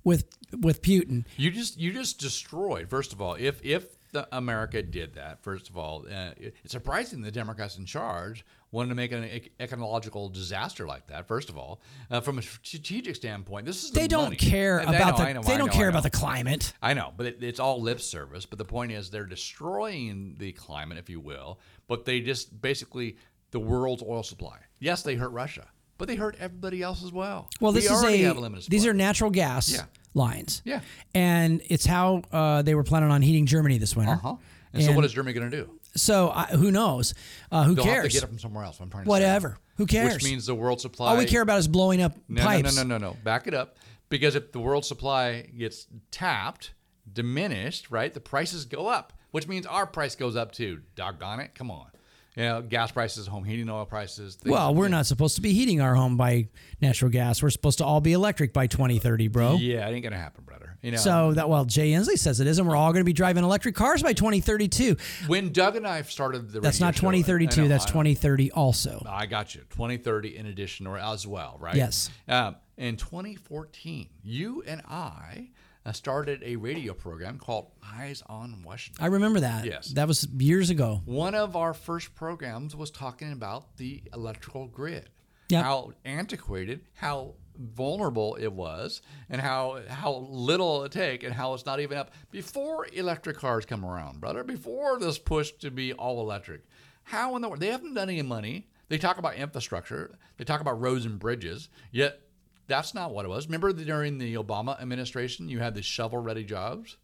with 0.03 0.25
with 0.57 0.81
Putin. 0.81 1.25
You 1.35 1.51
just 1.51 1.77
you 1.77 1.91
just 1.91 2.19
destroyed. 2.19 2.89
First 2.89 3.11
of 3.11 3.21
all, 3.21 3.35
if 3.35 3.59
if 3.63 3.85
the 4.13 4.27
America 4.31 4.81
did 4.81 5.15
that, 5.15 5.43
first 5.43 5.69
of 5.69 5.77
all, 5.77 6.05
uh, 6.09 6.29
it's 6.39 6.71
surprising 6.71 7.21
the 7.21 7.31
Democrats 7.31 7.77
in 7.77 7.85
charge 7.85 8.45
wanted 8.75 8.89
to 8.89 8.95
make 8.95 9.11
an 9.11 9.23
ec- 9.23 9.51
ecological 9.59 10.29
disaster 10.29 10.85
like 10.85 11.07
that. 11.07 11.27
First 11.27 11.49
of 11.49 11.57
all, 11.57 11.81
uh, 12.11 12.19
from 12.21 12.37
a 12.37 12.41
strategic 12.41 13.15
standpoint, 13.15 13.65
this 13.65 13.83
is 13.83 13.91
the 13.91 13.99
They 14.01 14.07
don't 14.07 14.25
money. 14.25 14.35
care 14.35 14.79
And 14.79 14.89
about 14.89 15.17
know, 15.17 15.25
the 15.25 15.33
know, 15.33 15.41
they 15.43 15.57
don't 15.57 15.67
know, 15.67 15.73
care 15.73 15.89
about 15.89 16.03
the 16.03 16.09
climate. 16.09 16.73
I 16.81 16.93
know, 16.93 17.13
but 17.15 17.25
it, 17.25 17.43
it's 17.43 17.59
all 17.59 17.81
lip 17.81 18.01
service. 18.01 18.45
But 18.45 18.59
the 18.59 18.65
point 18.65 18.91
is, 18.91 19.09
they're 19.09 19.25
destroying 19.25 20.35
the 20.37 20.51
climate, 20.51 20.97
if 20.97 21.09
you 21.09 21.19
will. 21.19 21.59
But 21.87 22.05
they 22.05 22.19
just 22.21 22.61
basically 22.61 23.17
the 23.51 23.59
world's 23.59 24.03
oil 24.03 24.23
supply. 24.23 24.57
Yes, 24.79 25.01
they 25.03 25.15
hurt 25.15 25.31
Russia. 25.31 25.67
but 25.97 26.07
they 26.09 26.15
hurt 26.15 26.35
everybody 26.39 26.81
else 26.83 27.03
as 27.03 27.11
well. 27.13 27.49
Well, 27.61 27.71
this 27.71 27.89
we 27.89 27.95
is 27.95 28.03
a 28.03 28.23
have 28.23 28.37
limited 28.37 28.69
these 28.69 28.85
are 28.85 28.93
natural 28.93 29.31
gas 29.31 29.71
Yeah. 29.71 29.85
lines. 30.13 30.61
Yeah. 30.65 30.81
and 31.13 31.61
it's 31.67 31.85
how 31.85 32.23
uh, 32.33 32.61
they 32.63 32.75
were 32.75 32.83
planning 32.83 33.11
on 33.11 33.21
heating 33.21 33.45
Germany 33.45 33.77
this 33.77 33.95
winter. 33.95 34.13
Uh-huh. 34.13 34.35
And, 34.73 34.83
so, 34.83 34.91
what 34.91 35.05
is 35.05 35.13
Germany 35.13 35.33
going 35.39 35.49
to 35.49 35.57
do? 35.63 35.74
So 35.95 36.29
uh, 36.29 36.47
who 36.47 36.71
knows? 36.71 37.13
Uh, 37.51 37.63
who 37.63 37.75
They'll 37.75 37.85
cares? 37.85 37.95
have 37.95 38.05
to 38.05 38.13
get 38.13 38.23
it 38.23 38.27
from 38.27 38.39
somewhere 38.39 38.63
else. 38.63 38.79
I'm 38.79 38.89
trying 38.89 39.05
to 39.05 39.09
Whatever. 39.09 39.57
Who 39.77 39.85
cares? 39.85 40.13
Which 40.13 40.23
means 40.23 40.45
the 40.45 40.55
world 40.55 40.81
supply. 40.81 41.11
All 41.11 41.17
we 41.17 41.25
care 41.25 41.41
about 41.41 41.59
is 41.59 41.67
blowing 41.67 42.01
up 42.01 42.15
no, 42.27 42.43
pipes. 42.43 42.75
No, 42.75 42.83
no, 42.83 42.87
no, 42.87 42.97
no, 42.97 43.11
no. 43.11 43.17
Back 43.23 43.47
it 43.47 43.53
up. 43.53 43.77
Because 44.09 44.35
if 44.35 44.51
the 44.51 44.59
world 44.59 44.85
supply 44.85 45.41
gets 45.57 45.87
tapped, 46.11 46.73
diminished, 47.11 47.89
right, 47.89 48.13
the 48.13 48.19
prices 48.19 48.65
go 48.65 48.87
up, 48.87 49.13
which 49.31 49.47
means 49.47 49.65
our 49.65 49.87
price 49.87 50.15
goes 50.15 50.35
up 50.35 50.51
too. 50.51 50.81
Doggone 50.95 51.39
it. 51.39 51.55
Come 51.55 51.71
on. 51.71 51.87
You 52.35 52.43
know, 52.43 52.61
gas 52.61 52.91
prices, 52.91 53.27
home 53.27 53.45
heating 53.45 53.69
oil 53.69 53.85
prices. 53.85 54.37
Well, 54.45 54.75
we're 54.75 54.89
not 54.89 55.05
supposed 55.05 55.35
to 55.35 55.41
be 55.41 55.53
heating 55.53 55.79
our 55.79 55.95
home 55.95 56.17
by 56.17 56.49
natural 56.81 57.09
gas. 57.09 57.41
We're 57.41 57.49
supposed 57.49 57.77
to 57.77 57.85
all 57.85 58.01
be 58.01 58.11
electric 58.11 58.51
by 58.51 58.67
2030, 58.67 59.29
bro. 59.29 59.55
Yeah, 59.55 59.87
it 59.87 59.93
ain't 59.93 60.03
going 60.03 60.11
to 60.11 60.19
happen, 60.19 60.43
brother. 60.43 60.77
You 60.81 60.91
know, 60.91 60.97
So 60.97 61.33
that 61.33 61.47
well, 61.49 61.63
Jay 61.65 61.91
Inslee 61.91 62.19
says 62.19 62.39
it 62.41 62.47
is, 62.47 62.59
and 62.59 62.67
we're 62.67 62.75
all 62.75 62.91
going 62.91 62.99
to 63.01 63.05
be 63.05 63.13
driving 63.13 63.43
electric 63.43 63.73
cars 63.73 64.03
by 64.03 64.13
2032. 64.13 64.97
when 65.27 65.51
Doug 65.53 65.77
and 65.77 65.87
I 65.87 66.01
started 66.01 66.51
the 66.51 66.59
That's 66.59 66.79
not 66.81 66.93
show, 66.95 67.07
I 67.07 67.13
2032. 67.21 67.61
know, 67.63 67.67
that's 67.69 67.85
2030 67.85 68.51
also. 68.51 69.01
I 69.09 69.25
got 69.25 69.55
you. 69.55 69.61
2030 69.69 70.35
in 70.37 70.45
addition 70.45 70.85
or 70.87 70.97
as 70.97 71.25
well, 71.25 71.57
right? 71.59 71.75
Yes. 71.75 72.09
Um, 72.27 72.57
in 72.77 72.97
2014, 72.97 74.09
you 74.23 74.61
and 74.67 74.81
I 74.87 75.49
Uh, 75.85 75.91
started 75.91 76.41
a 76.43 76.55
radio 76.55 76.93
program 76.93 77.37
called 77.37 77.69
Eyes 77.83 78.23
on 78.25 78.63
Washington. 78.63 79.03
I 79.03 79.07
remember 79.07 79.41
that. 79.41 79.65
Yes. 79.65 79.89
That 79.89 80.07
was 80.07 80.27
years 80.37 80.71
ago. 80.71 81.01
One 81.05 81.35
of 81.35 81.55
our 81.55 81.75
first 81.75 82.15
programs 82.15 82.75
was 82.75 82.89
talking 82.89 83.31
about 83.31 83.77
the 83.77 84.01
electrical 84.11 84.65
grid. 84.67 85.09
Yep. 85.49 85.63
How 85.63 85.93
antiquated, 86.03 86.81
how 86.95 87.35
vulnerable 87.55 88.35
it 88.35 88.51
was, 88.51 89.03
and 89.29 89.39
how 89.39 89.79
how 89.87 90.27
little 90.27 90.83
it 90.85 90.91
take, 90.91 91.21
and 91.21 91.31
how 91.31 91.53
it's 91.53 91.67
not 91.67 91.79
even 91.79 91.99
up 91.99 92.11
before 92.31 92.87
electric 92.91 93.37
cars 93.37 93.63
come 93.63 93.85
around, 93.85 94.19
brother. 94.19 94.43
Before 94.43 94.97
this 94.97 95.19
push 95.19 95.51
to 95.59 95.69
be 95.69 95.93
all 95.93 96.19
electric, 96.19 96.65
how 97.03 97.35
in 97.35 97.43
the 97.43 97.47
world 97.49 97.61
they 97.61 97.67
haven't 97.67 97.93
done 97.93 98.09
any 98.09 98.23
money. 98.23 98.67
They 98.87 98.99
talk 98.99 99.17
about 99.17 99.35
infrastructure, 99.35 100.15
they 100.37 100.43
talk 100.43 100.61
about 100.61 100.79
roads 100.79 101.05
and 101.05 101.17
bridges, 101.17 101.69
yet 101.91 102.21
that's 102.67 102.93
not 102.93 103.13
what 103.13 103.25
it 103.25 103.29
was. 103.29 103.47
Remember 103.47 103.71
during 103.73 104.17
the 104.17 104.35
Obama 104.35 104.79
administration, 104.81 105.49
you 105.49 105.59
had 105.59 105.75
the 105.75 105.81
shovel-ready 105.81 106.43
jobs 106.43 106.97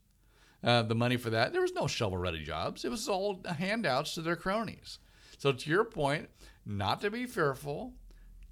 uh, 0.64 0.84
the 0.84 0.96
money 0.96 1.18
for 1.18 1.30
that. 1.32 1.54
There 1.54 1.62
was 1.62 1.74
no 1.74 1.88
shovel 1.88 2.18
ready 2.18 2.44
jobs. 2.44 2.86
It 2.86 2.92
was 2.92 3.08
all 3.08 3.42
handouts 3.46 4.14
to 4.16 4.22
their 4.22 4.36
cronies. 4.36 5.00
So 5.38 5.52
to 5.52 5.70
your 5.70 5.84
point, 5.84 6.30
not 6.66 7.02
to 7.02 7.10
be 7.10 7.26
fearful, 7.26 7.94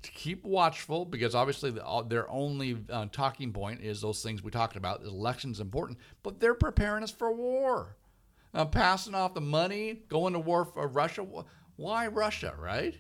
to 0.01 0.12
keep 0.12 0.43
watchful, 0.43 1.05
because 1.05 1.36
obviously 1.36 1.72
the, 1.72 1.84
all- 1.84 2.03
their 2.03 2.30
only 2.30 2.78
uh, 2.89 3.07
talking 3.12 3.51
point 3.51 3.82
is 3.82 4.01
those 4.01 4.24
things 4.24 4.41
we 4.41 4.49
talked 4.49 4.76
about. 4.76 5.03
Election's 5.03 5.60
important, 5.60 5.99
but 6.24 6.39
they're 6.39 6.53
preparing 6.55 7.03
us 7.03 7.12
for 7.12 7.32
war, 7.32 7.97
uh, 8.53 8.66
passing 8.66 9.14
off 9.14 9.34
the 9.34 9.41
money, 9.41 10.01
going 10.10 10.34
to 10.34 10.39
war 10.39 10.66
for 10.66 10.88
Russia. 10.88 11.26
Why 11.76 12.07
Russia, 12.07 12.55
right? 12.57 12.95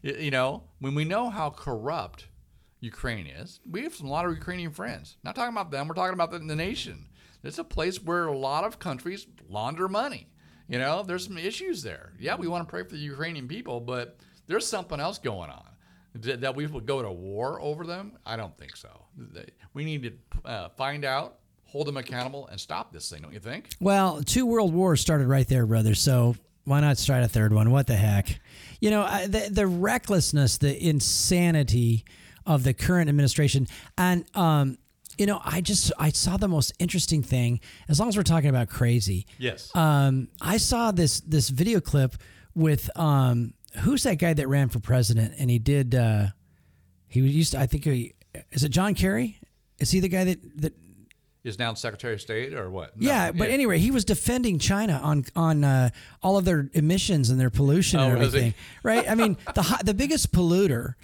You 0.00 0.30
know, 0.30 0.62
when 0.78 0.94
we 0.94 1.04
know 1.04 1.28
how 1.28 1.50
corrupt 1.50 2.27
Ukraine 2.80 3.26
is, 3.26 3.60
we 3.68 3.82
have 3.82 3.94
some, 3.94 4.06
a 4.06 4.10
lot 4.10 4.24
of 4.24 4.32
Ukrainian 4.32 4.70
friends. 4.70 5.16
Not 5.24 5.34
talking 5.34 5.52
about 5.54 5.70
them, 5.70 5.88
we're 5.88 5.94
talking 5.94 6.14
about 6.14 6.30
the, 6.30 6.38
the 6.38 6.56
nation. 6.56 7.06
It's 7.42 7.58
a 7.58 7.64
place 7.64 8.02
where 8.02 8.26
a 8.26 8.36
lot 8.36 8.64
of 8.64 8.78
countries 8.78 9.26
launder 9.48 9.88
money. 9.88 10.28
You 10.68 10.78
know, 10.78 11.02
there's 11.02 11.26
some 11.26 11.38
issues 11.38 11.82
there. 11.82 12.12
Yeah, 12.18 12.36
we 12.36 12.46
want 12.46 12.66
to 12.66 12.70
pray 12.70 12.82
for 12.82 12.90
the 12.90 12.98
Ukrainian 12.98 13.48
people, 13.48 13.80
but 13.80 14.18
there's 14.46 14.66
something 14.66 15.00
else 15.00 15.18
going 15.18 15.50
on. 15.50 15.64
Th- 16.22 16.38
That 16.40 16.56
we 16.56 16.66
would 16.66 16.84
go 16.86 17.00
to 17.02 17.10
war 17.10 17.60
over 17.60 17.84
them? 17.86 18.12
I 18.26 18.36
don't 18.36 18.56
think 18.58 18.76
so. 18.76 18.90
We 19.72 19.84
need 19.84 20.02
to 20.02 20.48
uh, 20.48 20.68
find 20.76 21.04
out, 21.04 21.38
hold 21.64 21.86
them 21.86 21.96
accountable, 21.96 22.48
and 22.48 22.60
stop 22.60 22.92
this 22.92 23.08
thing, 23.10 23.22
don't 23.22 23.32
you 23.32 23.40
think? 23.40 23.70
Well, 23.80 24.22
two 24.22 24.44
world 24.46 24.72
wars 24.74 25.00
started 25.00 25.26
right 25.26 25.48
there, 25.48 25.64
brother. 25.66 25.94
So 25.94 26.36
why 26.64 26.80
not 26.80 26.98
start 26.98 27.22
a 27.22 27.28
third 27.28 27.52
one? 27.52 27.70
What 27.70 27.86
the 27.86 27.96
heck? 27.96 28.38
You 28.80 28.90
know, 28.90 29.26
the, 29.26 29.48
the 29.50 29.66
recklessness, 29.66 30.58
the 30.58 30.76
insanity 30.86 32.04
of 32.48 32.64
the 32.64 32.74
current 32.74 33.08
administration. 33.08 33.68
And, 33.96 34.24
um, 34.34 34.78
you 35.16 35.26
know, 35.26 35.40
I 35.44 35.60
just, 35.60 35.92
I 35.98 36.10
saw 36.10 36.36
the 36.36 36.48
most 36.48 36.72
interesting 36.78 37.22
thing, 37.22 37.60
as 37.88 38.00
long 38.00 38.08
as 38.08 38.16
we're 38.16 38.22
talking 38.24 38.50
about 38.50 38.68
crazy. 38.68 39.26
Yes. 39.38 39.70
Um, 39.76 40.28
I 40.40 40.56
saw 40.56 40.90
this, 40.90 41.20
this 41.20 41.48
video 41.50 41.80
clip 41.80 42.14
with, 42.54 42.88
um, 42.96 43.54
who's 43.82 44.02
that 44.04 44.16
guy 44.16 44.32
that 44.32 44.48
ran 44.48 44.68
for 44.68 44.80
president 44.80 45.34
and 45.38 45.50
he 45.50 45.58
did, 45.58 45.94
uh, 45.94 46.26
he 47.06 47.20
used 47.20 47.52
to, 47.52 47.60
I 47.60 47.66
think 47.66 47.84
he, 47.84 48.14
is 48.50 48.64
it 48.64 48.70
John 48.70 48.94
Kerry? 48.94 49.38
Is 49.78 49.90
he 49.90 50.00
the 50.00 50.08
guy 50.08 50.24
that, 50.24 50.60
that 50.62 50.72
Is 51.44 51.58
now 51.58 51.74
Secretary 51.74 52.14
of 52.14 52.20
State 52.20 52.52
or 52.54 52.70
what? 52.70 52.96
No. 53.00 53.08
yeah, 53.08 53.32
but 53.32 53.48
anyway, 53.48 53.78
he 53.78 53.90
was 53.90 54.04
defending 54.04 54.58
China 54.58 55.00
on 55.02 55.24
on 55.34 55.64
uh, 55.64 55.90
all 56.22 56.36
of 56.36 56.44
their 56.44 56.68
emissions 56.74 57.30
and 57.30 57.40
their 57.40 57.50
pollution 57.50 58.00
and 58.00 58.12
Oh, 58.12 58.16
he? 58.20 58.26
everything. 58.26 58.54
Right? 58.82 59.08
I 59.10 59.14
mean, 59.14 59.36
the 59.54 59.80
the 59.84 59.94
biggest 59.94 60.32
polluter 60.32 60.94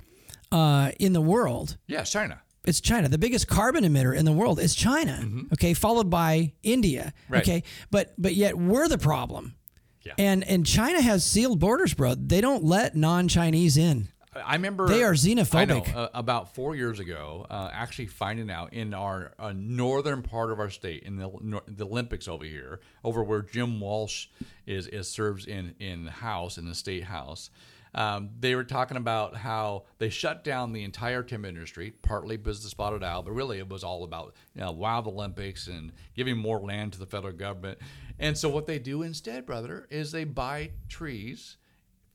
uh, 0.54 0.90
in 0.98 1.12
the 1.12 1.20
world 1.20 1.76
Yeah, 1.86 2.04
China. 2.04 2.40
it's 2.64 2.80
China. 2.80 3.08
The 3.08 3.18
biggest 3.18 3.46
carbon 3.48 3.84
emitter 3.84 4.16
in 4.16 4.24
the 4.24 4.32
world 4.32 4.58
is 4.60 4.74
China. 4.74 5.16
Okay, 5.54 5.74
followed 5.74 6.08
by 6.10 6.52
India. 6.62 7.12
Mm-hmm. 7.24 7.32
Right. 7.34 7.42
Okay, 7.42 7.62
but 7.90 8.14
but 8.16 8.34
yet 8.34 8.56
we're 8.56 8.88
the 8.88 8.98
problem. 8.98 9.54
Yeah. 10.02 10.12
And 10.18 10.44
and 10.44 10.64
China 10.66 11.00
has 11.00 11.24
sealed 11.24 11.58
borders, 11.60 11.94
bro. 11.94 12.14
They 12.14 12.40
don't 12.40 12.62
let 12.64 12.94
non-Chinese 12.94 13.76
in. 13.76 14.08
I 14.36 14.54
remember 14.54 14.88
They 14.88 15.04
are 15.04 15.14
I 15.14 15.14
know, 15.14 15.42
xenophobic. 15.44 15.94
uh, 15.94 16.08
about 16.12 16.56
four 16.56 16.74
years 16.74 16.98
ago, 16.98 17.46
uh, 17.48 17.70
actually 17.72 18.06
finding 18.08 18.50
out 18.50 18.72
in 18.72 18.92
our 18.92 19.32
uh, 19.38 19.52
northern 19.54 20.22
part 20.22 20.50
of 20.50 20.58
our 20.58 20.70
state, 20.70 21.04
in 21.04 21.16
the, 21.16 21.30
nor- 21.40 21.62
the 21.68 21.86
Olympics 21.86 22.26
over 22.26 22.44
here, 22.44 22.80
over 23.04 23.22
where 23.22 23.42
Jim 23.42 23.78
Walsh 23.78 24.26
is, 24.66 24.88
is 24.88 25.08
serves 25.08 25.46
in 25.46 25.74
in 25.78 26.06
house 26.08 26.58
in 26.58 26.66
the 26.68 26.74
state 26.74 27.04
house. 27.04 27.48
Um, 27.94 28.30
they 28.40 28.54
were 28.54 28.64
talking 28.64 28.96
about 28.96 29.36
how 29.36 29.84
they 29.98 30.08
shut 30.08 30.42
down 30.42 30.72
the 30.72 30.82
entire 30.82 31.22
timber 31.22 31.48
industry, 31.48 31.92
partly 32.02 32.36
because 32.36 32.64
of 32.64 32.70
spotted 32.70 33.04
owl, 33.04 33.22
but 33.22 33.32
really 33.32 33.58
it 33.58 33.68
was 33.68 33.84
all 33.84 34.04
about 34.04 34.34
you 34.54 34.62
know, 34.62 34.72
wild 34.72 35.06
Olympics 35.06 35.68
and 35.68 35.92
giving 36.14 36.36
more 36.36 36.60
land 36.60 36.92
to 36.94 36.98
the 36.98 37.06
federal 37.06 37.32
government. 37.32 37.78
And 38.18 38.36
so 38.36 38.48
what 38.48 38.66
they 38.66 38.78
do 38.78 39.02
instead, 39.02 39.46
brother, 39.46 39.86
is 39.90 40.12
they 40.12 40.24
buy 40.24 40.70
trees 40.88 41.56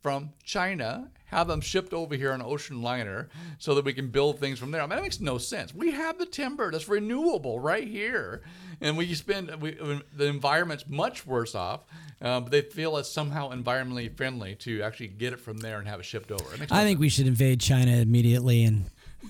from 0.01 0.31
China, 0.43 1.09
have 1.25 1.47
them 1.47 1.61
shipped 1.61 1.93
over 1.93 2.15
here 2.15 2.31
on 2.31 2.41
ocean 2.41 2.81
liner 2.81 3.29
so 3.59 3.75
that 3.75 3.85
we 3.85 3.93
can 3.93 4.09
build 4.09 4.39
things 4.39 4.57
from 4.59 4.71
there. 4.71 4.81
I 4.81 4.85
mean, 4.85 4.95
that 4.97 5.01
makes 5.03 5.19
no 5.19 5.37
sense. 5.37 5.73
We 5.75 5.91
have 5.91 6.17
the 6.17 6.25
timber 6.25 6.71
that's 6.71 6.87
renewable 6.87 7.59
right 7.59 7.87
here, 7.87 8.41
and 8.81 8.97
we 8.97 9.13
spend 9.13 9.53
we, 9.61 9.71
the 10.15 10.25
environment's 10.25 10.85
much 10.87 11.25
worse 11.27 11.53
off. 11.55 11.81
Um, 12.21 12.43
but 12.43 12.51
they 12.51 12.61
feel 12.61 12.97
it's 12.97 13.07
somehow 13.09 13.51
environmentally 13.51 14.13
friendly 14.15 14.55
to 14.55 14.81
actually 14.81 15.07
get 15.07 15.31
it 15.31 15.39
from 15.39 15.57
there 15.59 15.79
and 15.79 15.87
have 15.87 15.99
it 16.01 16.03
shipped 16.05 16.31
over. 16.31 16.53
It 16.53 16.59
no 16.59 16.67
I 16.71 16.83
think 16.83 16.99
we 16.99 17.07
should 17.09 17.27
invade 17.27 17.61
China 17.61 17.91
immediately 17.91 18.63
and 18.65 18.85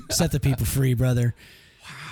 set 0.09 0.32
the 0.32 0.39
people 0.39 0.65
free, 0.65 0.93
brother. 0.95 1.36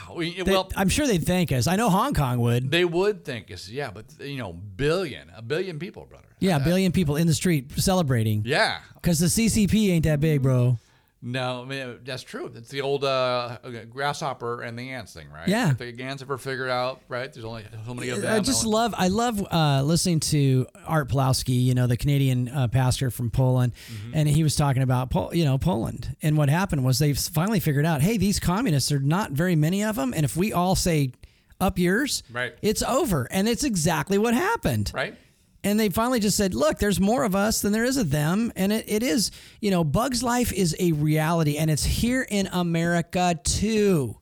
sense. 0.06 0.16
We- 0.18 0.42
They- 0.42 0.52
well, 0.52 0.72
I'm 0.76 0.90
sure 0.90 1.08
they'd 1.08 1.26
thank 1.26 1.52
us. 1.52 1.66
I 1.68 1.76
know 1.78 1.90
Hong 1.90 2.14
Kong 2.14 2.40
would. 2.40 2.70
they 2.72 2.86
would 2.86 3.26
think 3.26 3.50
it's 3.50 3.70
yeah, 3.70 3.90
but 3.92 4.06
you 4.20 4.38
know, 4.38 4.54
billion, 4.54 5.32
a 5.36 5.42
billion 5.42 5.80
people, 5.80 6.06
brother. 6.06 6.27
Yeah, 6.40 6.58
a 6.58 6.60
billion 6.60 6.92
people 6.92 7.16
in 7.16 7.28
the 7.28 7.34
street 7.34 7.72
celebrating. 7.78 8.44
Yeah, 8.46 8.80
Because 8.96 9.20
the 9.20 9.26
CCP 9.28 9.90
ain't 9.90 10.04
that 10.06 10.20
big, 10.20 10.42
bro. 10.42 10.78
No, 11.20 11.64
I 11.64 11.66
mean 11.66 11.98
that's 12.06 12.22
true. 12.22 12.52
It's 12.56 12.70
the 12.70 12.82
old 12.82 13.04
uh, 13.04 13.58
grasshopper 13.90 14.62
and 14.62 14.78
the 14.78 14.92
ants 14.92 15.14
thing, 15.14 15.28
right? 15.32 15.48
Yeah. 15.48 15.72
If 15.72 15.80
the 15.80 16.04
ants 16.04 16.22
ever 16.22 16.38
figured 16.38 16.70
out, 16.70 17.02
right? 17.08 17.34
There's 17.34 17.44
only 17.44 17.66
so 17.88 17.94
many 17.96 18.10
of 18.10 18.22
them. 18.22 18.32
I 18.34 18.40
just 18.40 18.66
love, 18.66 18.94
I 18.96 19.08
love 19.08 19.46
uh, 19.52 19.82
listening 19.84 20.20
to 20.22 20.68
Art 20.86 21.10
Pawlowski, 21.10 21.62
you 21.64 21.74
know, 21.74 21.88
the 21.88 21.98
Canadian 21.98 22.50
uh, 22.50 22.68
pastor 22.68 23.10
from 23.10 23.32
Poland, 23.32 23.74
Mm-hmm. 23.92 24.12
and 24.14 24.30
he 24.30 24.44
was 24.44 24.56
talking 24.56 24.84
about, 24.84 25.10
Pol- 25.10 25.34
you 25.34 25.44
know, 25.44 25.58
Poland. 25.58 26.16
And 26.22 26.38
what 26.38 26.50
happened 26.50 26.86
was 26.86 27.00
they 27.00 27.14
finally 27.14 27.60
figured 27.60 27.86
out, 27.86 28.02
hey, 28.02 28.18
these 28.18 28.40
communists 28.40 28.92
are 28.92 29.00
not 29.00 29.32
very 29.32 29.56
many 29.56 29.84
of 29.84 29.96
them, 29.96 30.14
and 30.16 30.24
if 30.24 30.38
we 30.38 30.54
all 30.54 30.76
say 30.76 31.14
up 31.60 31.80
yours, 31.80 32.22
Right. 32.32 32.54
it's 32.62 32.84
over. 32.84 33.28
And 33.32 33.50
it's 33.50 33.64
exactly 33.64 34.20
what 34.20 34.36
happened. 34.36 34.92
right. 34.94 35.16
And 35.64 35.80
they 35.80 35.90
finally 35.90 36.20
just 36.20 36.38
said, 36.38 36.54
look, 36.54 36.78
there's 36.80 37.00
more 37.00 37.24
of 37.24 37.36
us 37.36 37.62
than 37.62 37.74
there 37.74 37.84
is 37.84 37.98
of 37.98 38.12
them. 38.12 38.52
And 38.56 38.72
it, 38.72 38.86
it 38.88 39.04
is, 39.04 39.32
you 39.60 39.72
know, 39.72 39.84
Bugs 39.84 40.24
Life 40.24 40.54
is 40.54 40.76
a 40.80 40.92
reality 40.94 41.58
and 41.58 41.70
it's 41.70 41.84
here 41.84 42.26
in 42.30 42.48
America 42.48 43.40
too. 43.44 44.18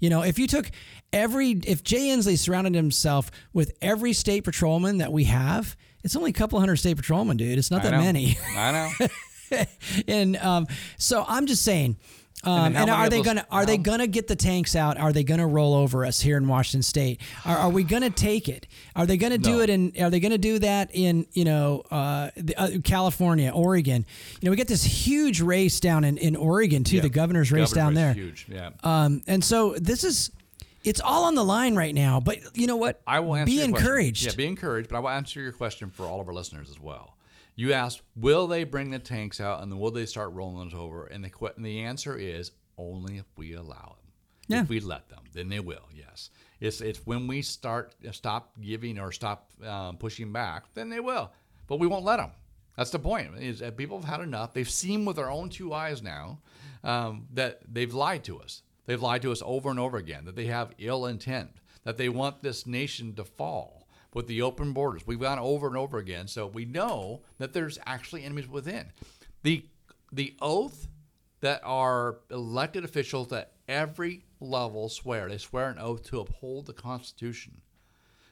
You 0.00 0.10
know, 0.10 0.22
if 0.22 0.38
you 0.38 0.46
took 0.46 0.70
every, 1.12 1.52
if 1.52 1.82
Jay 1.82 2.08
Inslee 2.08 2.38
surrounded 2.38 2.74
himself 2.74 3.30
with 3.52 3.72
every 3.80 4.12
state 4.12 4.44
patrolman 4.44 4.98
that 4.98 5.12
we 5.12 5.24
have, 5.24 5.76
it's 6.02 6.16
only 6.16 6.30
a 6.30 6.34
couple 6.34 6.60
hundred 6.60 6.76
state 6.76 6.96
patrolmen, 6.96 7.36
dude. 7.36 7.56
It's 7.58 7.70
not 7.70 7.80
I 7.80 7.84
that 7.84 7.90
know. 7.92 8.00
many. 8.00 8.36
I 8.56 8.72
know. 8.72 9.64
and 10.08 10.36
um, 10.36 10.66
so 10.98 11.24
I'm 11.26 11.46
just 11.46 11.62
saying, 11.62 11.96
Um, 12.46 12.74
how 12.74 12.82
and 12.82 12.90
are 12.90 13.08
they 13.08 13.16
those- 13.18 13.26
gonna 13.26 13.46
are 13.50 13.66
they 13.66 13.76
gonna 13.78 14.06
get 14.06 14.28
the 14.28 14.36
tanks 14.36 14.76
out? 14.76 14.98
Are 14.98 15.12
they 15.12 15.24
gonna 15.24 15.46
roll 15.46 15.74
over 15.74 16.04
us 16.04 16.20
here 16.20 16.36
in 16.36 16.46
Washington 16.48 16.82
State? 16.82 17.20
Are, 17.44 17.56
are 17.56 17.70
we 17.70 17.84
gonna 17.84 18.10
take 18.10 18.48
it? 18.48 18.66
Are 18.96 19.06
they 19.06 19.16
gonna 19.16 19.38
do 19.38 19.60
it 19.60 19.70
And 19.70 19.92
Are 20.00 20.10
they 20.10 20.20
gonna 20.20 20.38
do 20.38 20.58
that 20.60 20.90
in 20.92 21.26
you 21.32 21.44
know 21.44 21.82
uh, 21.90 22.30
the, 22.36 22.54
uh, 22.56 22.70
California, 22.84 23.50
Oregon? 23.54 24.04
You 24.40 24.46
know, 24.46 24.50
we 24.50 24.56
get 24.56 24.68
this 24.68 24.84
huge 24.84 25.40
race 25.40 25.80
down 25.80 26.04
in, 26.04 26.18
in 26.18 26.36
Oregon 26.36 26.84
too, 26.84 26.96
Yeah. 26.96 27.02
the 27.02 27.08
governor's 27.08 27.50
race 27.52 27.72
Governor's 27.72 27.72
down 27.72 27.94
there. 27.94 28.12
Huge. 28.14 28.46
Yeah. 28.50 28.70
Um, 28.82 29.22
and 29.26 29.42
so 29.42 29.74
this 29.78 30.04
is 30.04 30.30
it's 30.84 31.00
all 31.00 31.24
on 31.24 31.34
the 31.34 31.44
line 31.44 31.74
right 31.76 31.94
now. 31.94 32.20
But 32.20 32.38
you 32.54 32.66
know 32.66 32.76
what? 32.76 33.00
I 33.06 33.20
will 33.20 33.36
answer 33.36 33.46
be 33.46 33.52
your 33.52 33.68
question. 33.68 33.76
encouraged. 33.86 34.26
Yeah, 34.26 34.32
be 34.36 34.46
encouraged. 34.46 34.90
But 34.90 34.96
I 34.96 35.00
will 35.00 35.08
answer 35.08 35.40
your 35.40 35.52
question 35.52 35.88
for 35.90 36.04
all 36.04 36.20
of 36.20 36.28
our 36.28 36.34
listeners 36.34 36.68
as 36.68 36.78
well. 36.78 37.13
You 37.56 37.72
asked, 37.72 38.02
will 38.16 38.46
they 38.46 38.64
bring 38.64 38.90
the 38.90 38.98
tanks 38.98 39.40
out 39.40 39.62
and 39.62 39.70
then 39.70 39.78
will 39.78 39.90
they 39.90 40.06
start 40.06 40.32
rolling 40.32 40.68
us 40.68 40.74
over? 40.74 41.06
And 41.06 41.24
the 41.24 41.52
and 41.56 41.64
the 41.64 41.80
answer 41.80 42.16
is 42.16 42.50
only 42.76 43.18
if 43.18 43.26
we 43.36 43.54
allow 43.54 43.96
them. 43.96 44.12
Yeah. 44.48 44.62
If 44.62 44.68
we 44.68 44.80
let 44.80 45.08
them, 45.08 45.20
then 45.32 45.48
they 45.48 45.60
will. 45.60 45.88
Yes. 45.94 46.30
It's 46.60 46.80
it's 46.80 47.00
when 47.06 47.26
we 47.26 47.42
start 47.42 47.94
stop 48.12 48.52
giving 48.60 48.98
or 48.98 49.12
stop 49.12 49.50
um, 49.64 49.96
pushing 49.96 50.32
back, 50.32 50.64
then 50.74 50.88
they 50.88 51.00
will. 51.00 51.30
But 51.66 51.78
we 51.78 51.86
won't 51.86 52.04
let 52.04 52.16
them. 52.16 52.32
That's 52.76 52.90
the 52.90 52.98
point. 52.98 53.38
Is 53.38 53.60
that 53.60 53.76
people 53.76 54.00
have 54.00 54.08
had 54.08 54.20
enough. 54.20 54.52
They've 54.52 54.68
seen 54.68 55.04
with 55.04 55.16
their 55.16 55.30
own 55.30 55.48
two 55.48 55.72
eyes 55.72 56.02
now 56.02 56.40
um, 56.82 57.28
that 57.32 57.60
they've 57.72 57.94
lied 57.94 58.24
to 58.24 58.40
us. 58.40 58.62
They've 58.86 59.00
lied 59.00 59.22
to 59.22 59.32
us 59.32 59.42
over 59.44 59.70
and 59.70 59.78
over 59.78 59.96
again. 59.96 60.24
That 60.24 60.36
they 60.36 60.46
have 60.46 60.72
ill 60.78 61.06
intent. 61.06 61.50
That 61.84 61.98
they 61.98 62.08
want 62.08 62.42
this 62.42 62.66
nation 62.66 63.14
to 63.14 63.24
fall 63.24 63.83
with 64.14 64.28
the 64.28 64.40
open 64.40 64.72
borders. 64.72 65.06
We've 65.06 65.20
gone 65.20 65.38
over 65.38 65.66
and 65.66 65.76
over 65.76 65.98
again. 65.98 66.28
So 66.28 66.46
we 66.46 66.64
know 66.64 67.20
that 67.38 67.52
there's 67.52 67.78
actually 67.84 68.24
enemies 68.24 68.48
within. 68.48 68.86
The 69.42 69.66
the 70.10 70.34
oath 70.40 70.86
that 71.40 71.60
our 71.64 72.20
elected 72.30 72.84
officials 72.84 73.30
at 73.32 73.52
every 73.68 74.24
level 74.40 74.88
swear. 74.88 75.28
They 75.28 75.38
swear 75.38 75.68
an 75.68 75.78
oath 75.78 76.04
to 76.04 76.20
uphold 76.20 76.66
the 76.66 76.72
Constitution, 76.72 77.60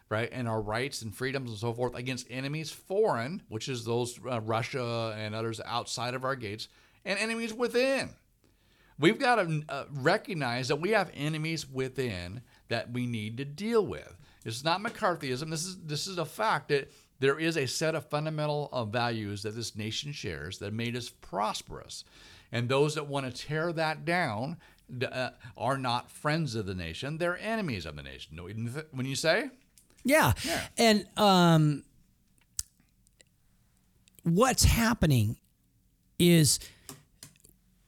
right, 0.08 0.30
and 0.32 0.48
our 0.48 0.62
rights 0.62 1.02
and 1.02 1.14
freedoms 1.14 1.50
and 1.50 1.58
so 1.58 1.74
forth 1.74 1.94
against 1.94 2.30
enemies 2.30 2.70
foreign, 2.70 3.42
which 3.48 3.68
is 3.68 3.84
those 3.84 4.18
uh, 4.30 4.40
Russia 4.40 5.14
and 5.18 5.34
others 5.34 5.60
outside 5.66 6.14
of 6.14 6.24
our 6.24 6.36
gates, 6.36 6.68
and 7.04 7.18
enemies 7.18 7.52
within. 7.52 8.10
We've 8.98 9.18
got 9.18 9.36
to 9.36 9.62
uh, 9.68 9.84
recognize 9.90 10.68
that 10.68 10.76
we 10.76 10.90
have 10.90 11.10
enemies 11.12 11.68
within 11.68 12.42
that 12.68 12.92
we 12.92 13.06
need 13.06 13.36
to 13.38 13.44
deal 13.44 13.84
with. 13.84 14.16
It's 14.44 14.64
not 14.64 14.80
McCarthyism. 14.80 15.50
This 15.50 15.64
is 15.64 15.76
this 15.84 16.06
is 16.06 16.18
a 16.18 16.24
fact 16.24 16.68
that 16.68 16.90
there 17.20 17.38
is 17.38 17.56
a 17.56 17.66
set 17.66 17.94
of 17.94 18.08
fundamental 18.08 18.68
uh, 18.72 18.84
values 18.84 19.42
that 19.42 19.54
this 19.54 19.76
nation 19.76 20.12
shares 20.12 20.58
that 20.58 20.72
made 20.72 20.96
us 20.96 21.08
prosperous, 21.08 22.04
and 22.50 22.68
those 22.68 22.94
that 22.96 23.06
want 23.06 23.26
to 23.26 23.46
tear 23.46 23.72
that 23.72 24.04
down 24.04 24.56
uh, 25.10 25.30
are 25.56 25.78
not 25.78 26.10
friends 26.10 26.54
of 26.54 26.66
the 26.66 26.74
nation; 26.74 27.18
they're 27.18 27.38
enemies 27.38 27.86
of 27.86 27.96
the 27.96 28.02
nation. 28.02 28.38
When 28.90 29.06
you 29.06 29.14
say, 29.14 29.50
Yeah. 30.44 30.60
And 30.78 31.06
um, 31.16 31.84
what's 34.24 34.64
happening 34.64 35.36
is 36.18 36.58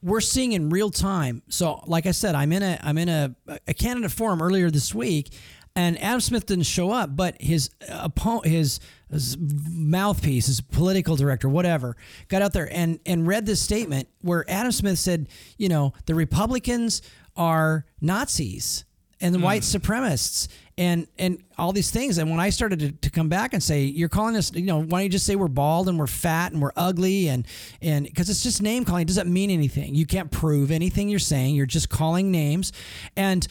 we're 0.01 0.21
seeing 0.21 0.51
in 0.51 0.69
real 0.69 0.91
time. 0.91 1.41
So, 1.49 1.83
like 1.87 2.05
I 2.05 2.11
said, 2.11 2.35
I'm 2.35 2.51
in 2.51 2.63
a 2.63 2.79
I'm 2.81 2.97
in 2.97 3.09
a, 3.09 3.35
a 3.67 3.73
candidate 3.73 4.11
forum 4.11 4.41
earlier 4.41 4.69
this 4.69 4.93
week, 4.93 5.33
and 5.75 6.01
Adam 6.01 6.21
Smith 6.21 6.45
didn't 6.45 6.65
show 6.65 6.91
up, 6.91 7.15
but 7.15 7.41
his 7.41 7.69
opponent, 7.89 8.45
his, 8.45 8.79
his 9.11 9.37
mouthpiece, 9.39 10.47
his 10.47 10.61
political 10.61 11.17
director, 11.17 11.49
whatever, 11.49 11.97
got 12.29 12.41
out 12.41 12.53
there 12.53 12.71
and 12.71 12.99
and 13.05 13.27
read 13.27 13.45
this 13.45 13.61
statement 13.61 14.07
where 14.21 14.49
Adam 14.49 14.71
Smith 14.71 14.97
said, 14.97 15.27
you 15.57 15.67
know, 15.67 15.93
the 16.05 16.15
Republicans 16.15 17.01
are 17.35 17.85
Nazis 17.99 18.85
and 19.19 19.33
the 19.33 19.39
white 19.39 19.61
supremacists 19.63 20.47
and 20.77 21.07
and 21.17 21.43
all 21.57 21.73
these 21.73 21.91
things. 21.91 22.17
And 22.17 22.29
when 22.29 22.39
i 22.39 22.49
started 22.49 22.79
to, 22.79 22.91
to 22.91 23.09
come 23.09 23.27
back 23.27 23.53
and 23.53 23.61
say 23.61 23.83
you're 23.83 24.09
calling 24.09 24.35
us 24.35 24.53
you 24.53 24.63
know 24.63 24.81
why 24.81 24.99
don't 24.99 25.03
you 25.03 25.09
just 25.09 25.25
say 25.25 25.35
we're 25.35 25.47
bald 25.47 25.89
and 25.89 25.97
we're 25.97 26.07
fat 26.07 26.51
and 26.51 26.61
we're 26.61 26.73
ugly 26.75 27.27
and 27.27 27.47
and 27.81 28.05
because 28.05 28.29
it's 28.29 28.43
just 28.43 28.61
name 28.61 28.85
calling. 28.85 29.03
It 29.03 29.07
doesn't 29.07 29.31
mean 29.31 29.49
anything. 29.49 29.95
You 29.95 30.05
can't 30.05 30.31
prove 30.31 30.71
anything 30.71 31.09
you're 31.09 31.19
saying. 31.19 31.55
You're 31.55 31.65
just 31.65 31.89
calling 31.89 32.31
names. 32.31 32.71
And 33.17 33.45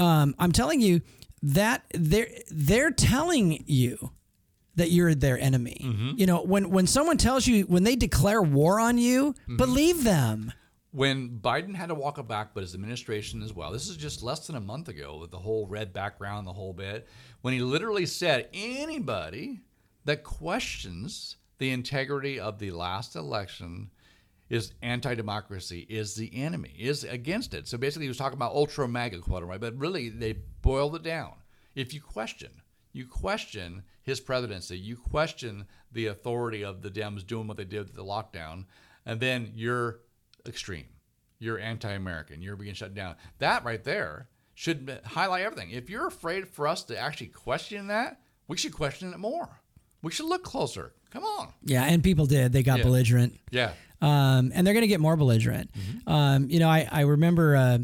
um, 0.00 0.34
i'm 0.40 0.50
telling 0.50 0.80
you 0.80 1.00
that 1.44 1.84
they're 1.92 2.28
they're 2.50 2.90
telling 2.90 3.62
you 3.66 4.12
that 4.76 4.90
you're 4.90 5.14
their 5.14 5.38
enemy. 5.38 5.78
Mm-hmm. 5.84 6.12
You 6.16 6.26
know 6.26 6.42
when 6.42 6.70
when 6.70 6.86
someone 6.86 7.18
tells 7.18 7.46
you 7.46 7.64
when 7.64 7.84
they 7.84 7.96
declare 7.96 8.42
war 8.42 8.80
on 8.80 8.98
you 8.98 9.32
mm-hmm. 9.32 9.56
believe 9.56 10.04
them. 10.04 10.52
When 10.90 11.40
Biden 11.40 11.74
had 11.74 11.88
to 11.88 11.94
walk 11.94 12.18
it 12.18 12.28
back, 12.28 12.54
but 12.54 12.60
his 12.60 12.72
administration 12.72 13.42
as 13.42 13.52
well. 13.52 13.72
This 13.72 13.88
is 13.88 13.96
just 13.96 14.22
less 14.22 14.46
than 14.46 14.54
a 14.54 14.60
month 14.60 14.88
ago 14.88 15.18
with 15.18 15.32
the 15.32 15.38
whole 15.40 15.66
red 15.66 15.92
background, 15.92 16.46
the 16.46 16.52
whole 16.52 16.72
bit, 16.72 17.08
when 17.40 17.52
he 17.52 17.60
literally 17.60 18.06
said 18.06 18.48
anybody 18.54 19.60
that 20.04 20.22
questions 20.22 21.36
the 21.58 21.72
integrity 21.72 22.38
of 22.38 22.60
the 22.60 22.70
last 22.70 23.16
election 23.16 23.90
is 24.48 24.74
anti-democracy, 24.82 25.86
is 25.88 26.14
the 26.14 26.30
enemy, 26.34 26.74
is 26.78 27.04
against 27.04 27.54
it. 27.54 27.66
So 27.66 27.78
basically, 27.78 28.04
he 28.04 28.08
was 28.08 28.18
talking 28.18 28.36
about 28.36 28.52
ultra 28.52 28.86
mega 28.86 29.18
quota, 29.18 29.46
right? 29.46 29.60
But 29.60 29.76
really, 29.78 30.08
they 30.10 30.34
boiled 30.62 30.96
it 30.96 31.02
down. 31.02 31.32
If 31.74 31.94
you 31.94 32.00
question, 32.00 32.50
you 32.92 33.06
question 33.06 33.82
his 34.02 34.20
presidency, 34.20 34.78
you 34.78 34.96
question 34.96 35.66
the 35.90 36.06
authority 36.06 36.62
of 36.62 36.82
the 36.82 36.90
Dems 36.90 37.26
doing 37.26 37.46
what 37.46 37.56
they 37.56 37.64
did 37.64 37.86
with 37.86 37.96
the 37.96 38.04
lockdown, 38.04 38.66
and 39.06 39.18
then 39.18 39.52
you're 39.54 40.00
extreme. 40.46 40.86
You're 41.38 41.58
anti-American. 41.58 42.42
You're 42.42 42.56
being 42.56 42.74
shut 42.74 42.94
down. 42.94 43.16
That 43.38 43.64
right 43.64 43.82
there 43.82 44.28
should 44.54 45.00
highlight 45.04 45.42
everything. 45.42 45.70
If 45.70 45.90
you're 45.90 46.06
afraid 46.06 46.48
for 46.48 46.68
us 46.68 46.84
to 46.84 46.98
actually 46.98 47.28
question 47.28 47.88
that, 47.88 48.20
we 48.46 48.56
should 48.56 48.72
question 48.72 49.12
it 49.12 49.18
more. 49.18 49.60
We 50.00 50.12
should 50.12 50.26
look 50.26 50.44
closer. 50.44 50.94
Come 51.14 51.24
on. 51.24 51.48
yeah 51.64 51.84
and 51.84 52.02
people 52.04 52.26
did 52.26 52.52
they 52.52 52.62
got 52.62 52.78
Yeah. 52.78 52.84
belligerent 52.84 53.40
Yeah. 53.50 53.72
um, 54.02 54.52
and 54.54 54.66
they're 54.66 54.74
going 54.74 54.82
to 54.82 54.88
get 54.88 55.00
more 55.00 55.16
belligerent. 55.16 55.70
Mm-hmm. 55.72 56.08
Um, 56.12 56.50
you 56.50 56.58
know, 56.58 56.68
I, 56.68 56.86
I 56.90 57.00
remember 57.02 57.56
uh, 57.56 57.78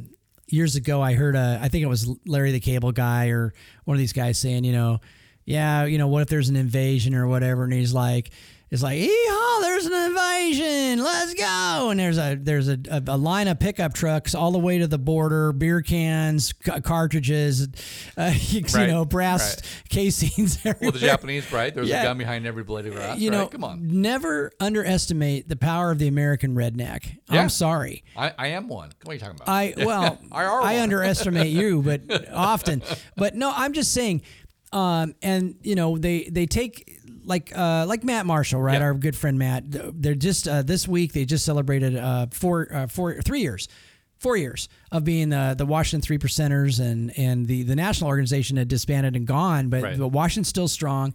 years 0.49 0.77
ago 0.77 1.01
I 1.01 1.15
heard 1.15 1.35
uh, 1.37 1.59
I 1.63 1.69
think 1.69 1.83
it 1.85 1.87
was 1.89 2.09
Larry 2.27 2.53
the 2.53 2.61
Cable 2.61 2.93
Guy 2.93 3.29
or 3.29 3.55
one 3.85 3.95
of 3.95 3.99
these 4.01 4.13
guys 4.13 4.39
saying, 4.39 4.65
you 4.65 4.73
know, 4.73 5.01
yeah, 5.47 5.85
you 5.87 5.97
know, 5.97 6.09
what 6.09 6.23
if 6.23 6.29
there's 6.29 6.49
an 6.51 6.57
invasion 6.57 7.15
or 7.15 7.27
whatever, 7.27 7.65
and 7.65 7.73
he's 7.73 7.95
like. 7.95 8.31
It's 8.73 8.85
like, 8.85 8.99
yeehaw, 9.01 9.61
there's 9.63 9.87
an 9.87 9.93
invasion. 9.93 11.03
Let's 11.03 11.35
go. 11.35 11.91
And 11.91 11.99
there's 11.99 12.19
a 12.19 12.37
there's 12.41 12.69
a, 12.69 12.79
a, 12.89 13.03
a 13.09 13.17
line 13.17 13.49
of 13.49 13.59
pickup 13.59 13.95
trucks 13.95 14.33
all 14.33 14.53
the 14.53 14.61
way 14.61 14.79
to 14.79 14.87
the 14.87 14.97
border, 14.99 15.53
beer 15.53 15.83
cans, 15.83 16.53
ca- 16.53 16.79
cartridges, 16.79 17.67
uh, 18.17 18.33
you, 18.37 18.63
Right, 18.73 18.89
know, 18.89 19.05
brass 19.05 19.57
right. 19.57 19.85
casings. 19.89 20.65
Well, 20.65 20.93
the. 20.93 21.01
Japanese, 21.01 21.51
right? 21.53 21.75
There's 21.75 21.89
Yeah. 21.89 22.03
a 22.03 22.05
gun 22.05 22.19
behind 22.19 22.47
every 22.47 22.63
blade 22.63 22.87
of 22.87 22.95
grass. 22.95 23.19
you 23.19 23.31
right? 23.31 23.39
know, 23.39 23.47
come 23.49 23.65
on. 23.65 23.89
never 24.01 24.53
underestimate 24.61 25.49
the 25.49 25.57
power 25.57 25.91
of 25.91 25.99
the 25.99 26.07
American 26.07 26.55
redneck. 26.55 27.19
Yeah. 27.29 27.43
I'm 27.43 27.49
sorry. 27.49 28.05
I, 28.17 28.33
I 28.39 28.47
am 28.49 28.69
one. 28.69 28.93
What 29.03 29.11
are 29.11 29.15
you 29.15 29.21
talking 29.21 29.35
about? 29.35 29.49
I 29.49 29.75
well, 29.79 30.17
I 30.31 30.45
I 30.45 30.81
underestimate 30.81 31.49
you, 31.49 31.83
but 31.83 32.03
often. 32.33 32.83
But 33.17 33.35
no, 33.35 33.53
I'm 33.53 33.73
just 33.73 33.93
saying. 33.93 34.23
Um, 34.73 35.17
and 35.23 35.57
you 35.63 35.75
know, 35.75 35.99
they 35.99 36.29
they 36.31 36.47
take 36.47 37.00
like 37.31 37.57
uh, 37.57 37.87
like 37.89 38.05
Matt 38.05 38.27
Marshall, 38.27 38.61
right? 38.61 38.75
Yeah. 38.75 38.83
Our 38.85 38.95
good 38.95 39.17
friend 39.17 39.39
Matt. 39.39 39.65
They're 39.67 40.15
just 40.15 40.47
uh, 40.47 40.61
this 40.63 40.87
week 40.87 41.15
they 41.15 41.25
just 41.25 41.47
celebrated 41.47 41.97
uh, 41.97 42.27
four 42.33 42.69
uh, 42.71 42.87
four 42.89 43.23
three 43.23 43.41
years. 43.41 43.69
Four 44.19 44.37
years 44.37 44.69
of 44.93 45.03
being 45.05 45.31
the 45.31 45.55
the 45.57 45.65
Washington 45.65 46.03
Three 46.07 46.19
Percenters 46.19 46.79
and 46.79 47.17
and 47.19 47.47
the 47.47 47.63
the 47.63 47.75
national 47.75 48.09
organization 48.09 48.59
had 48.59 48.69
disbanded 48.69 49.17
and 49.17 49.27
gone, 49.27 49.71
but, 49.71 49.83
Right. 49.83 49.99
but 49.99 50.09
Washington's 50.09 50.49
still 50.49 50.69
strong. 50.69 51.15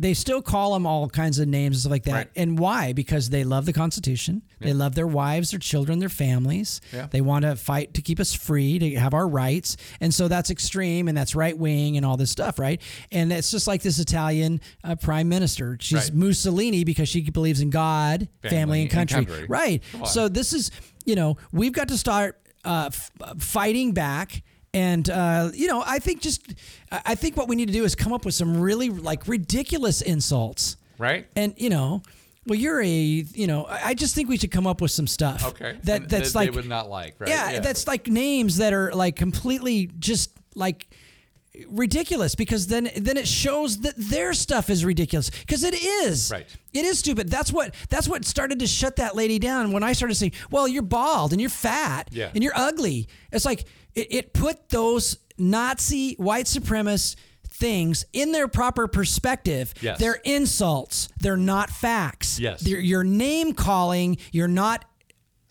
They 0.00 0.14
still 0.14 0.42
call 0.42 0.74
them 0.74 0.86
all 0.86 1.08
kinds 1.08 1.40
of 1.40 1.48
names 1.48 1.76
and 1.76 1.80
stuff 1.80 1.90
like 1.90 2.04
that. 2.04 2.12
Right. 2.12 2.30
And 2.36 2.56
why? 2.56 2.92
Because 2.92 3.30
they 3.30 3.42
love 3.42 3.66
the 3.66 3.72
Constitution. 3.72 4.42
They 4.60 4.72
love 4.72 4.94
their 4.94 5.06
wives, 5.08 5.50
their 5.50 5.58
children, 5.58 5.98
their 5.98 6.08
families. 6.08 6.80
Yeah. 6.92 7.08
They 7.10 7.20
want 7.20 7.44
to 7.44 7.56
fight 7.56 7.94
to 7.94 8.02
keep 8.02 8.20
us 8.20 8.32
free, 8.32 8.78
to 8.78 8.94
have 8.96 9.12
our 9.12 9.26
rights. 9.26 9.76
And 10.00 10.14
so 10.14 10.28
that's 10.28 10.50
extreme 10.50 11.08
and 11.08 11.16
that's 11.18 11.34
right 11.34 11.56
wing 11.58 11.96
and 11.96 12.06
all 12.06 12.16
this 12.16 12.30
stuff, 12.30 12.58
right? 12.60 12.80
And 13.10 13.32
it's 13.32 13.50
just 13.50 13.66
like 13.66 13.82
this 13.82 13.98
Italian 13.98 14.60
uh, 14.84 14.94
prime 14.94 15.28
minister. 15.28 15.76
She's 15.80 16.10
Right. 16.10 16.14
Mussolini 16.14 16.84
because 16.84 17.08
she 17.08 17.28
believes 17.30 17.60
in 17.60 17.70
God, 17.70 18.28
family, 18.42 18.50
Family, 18.56 18.82
and 18.82 18.92
and 18.92 19.08
country. 19.10 19.26
country. 19.26 19.46
Right. 19.48 19.82
So 20.06 20.28
this 20.28 20.52
is, 20.52 20.70
you 21.06 21.16
know, 21.16 21.36
we've 21.52 21.72
got 21.72 21.88
to 21.88 21.98
start 21.98 22.40
uh, 22.64 22.90
f- 22.92 23.10
fighting 23.38 23.92
back. 23.92 24.42
And 24.74 25.08
uh, 25.08 25.50
you 25.54 25.66
know, 25.66 25.82
I 25.86 25.98
think 25.98 26.20
just, 26.20 26.54
I 26.92 27.14
think 27.14 27.36
what 27.36 27.48
we 27.48 27.56
need 27.56 27.66
to 27.68 27.72
do 27.72 27.84
is 27.84 27.94
come 27.94 28.12
up 28.12 28.24
with 28.24 28.34
some 28.34 28.60
really 28.60 28.90
like 28.90 29.26
ridiculous 29.26 30.02
insults. 30.02 30.76
right? 30.98 31.26
And 31.34 31.54
you 31.56 31.70
know, 31.70 32.02
well, 32.46 32.58
you're 32.58 32.80
a, 32.80 32.86
you 32.88 33.46
know, 33.46 33.66
I 33.68 33.94
just 33.94 34.14
think 34.14 34.28
we 34.28 34.36
should 34.38 34.50
come 34.50 34.66
up 34.66 34.80
with 34.80 34.90
some 34.90 35.06
stuff. 35.06 35.44
Okay. 35.46 35.76
That 35.84 36.08
that's 36.08 36.32
they, 36.32 36.38
like, 36.40 36.50
they 36.50 36.56
would 36.56 36.68
not 36.68 36.88
like, 36.90 37.16
right? 37.18 37.28
yeah, 37.30 37.60
that's 37.60 37.86
like 37.86 38.08
names 38.08 38.58
that 38.58 38.72
are 38.72 38.92
like 38.94 39.16
completely 39.16 39.90
just 39.98 40.30
like 40.54 40.88
ridiculous 41.68 42.34
because 42.34 42.66
then 42.68 42.88
then 42.96 43.16
it 43.16 43.26
shows 43.26 43.80
that 43.80 43.94
their 43.96 44.32
stuff 44.32 44.70
is 44.70 44.84
ridiculous 44.84 45.30
because 45.30 45.64
it 45.64 45.74
is. 45.74 46.30
Right. 46.30 46.46
It 46.72 46.84
is 46.84 46.98
stupid. 46.98 47.28
That's 47.30 47.52
what 47.52 47.74
that's 47.88 48.08
what 48.08 48.24
started 48.24 48.58
to 48.60 48.66
shut 48.66 48.96
that 48.96 49.16
lady 49.16 49.38
down 49.38 49.72
when 49.72 49.82
I 49.82 49.92
started 49.92 50.14
saying, 50.14 50.32
"Well, 50.50 50.68
you're 50.68 50.82
bald 50.82 51.32
and 51.32 51.40
you're 51.40 51.50
fat 51.50 52.08
Yeah. 52.12 52.30
and 52.34 52.44
you're 52.44 52.52
ugly." 52.56 53.08
It's 53.32 53.44
like 53.44 53.64
it, 53.98 54.06
it 54.10 54.32
put 54.32 54.68
those 54.68 55.18
Nazi 55.36 56.14
white 56.14 56.46
supremacist 56.46 57.16
things 57.48 58.04
in 58.12 58.32
their 58.32 58.48
proper 58.48 58.86
perspective. 58.86 59.74
Yes. 59.80 59.98
They're 59.98 60.20
insults. 60.24 61.08
They're 61.20 61.36
not 61.36 61.70
facts. 61.70 62.38
Yes. 62.38 62.60
They're, 62.60 62.78
you're 62.78 63.04
name 63.04 63.52
calling. 63.52 64.18
You're 64.30 64.48
not 64.48 64.84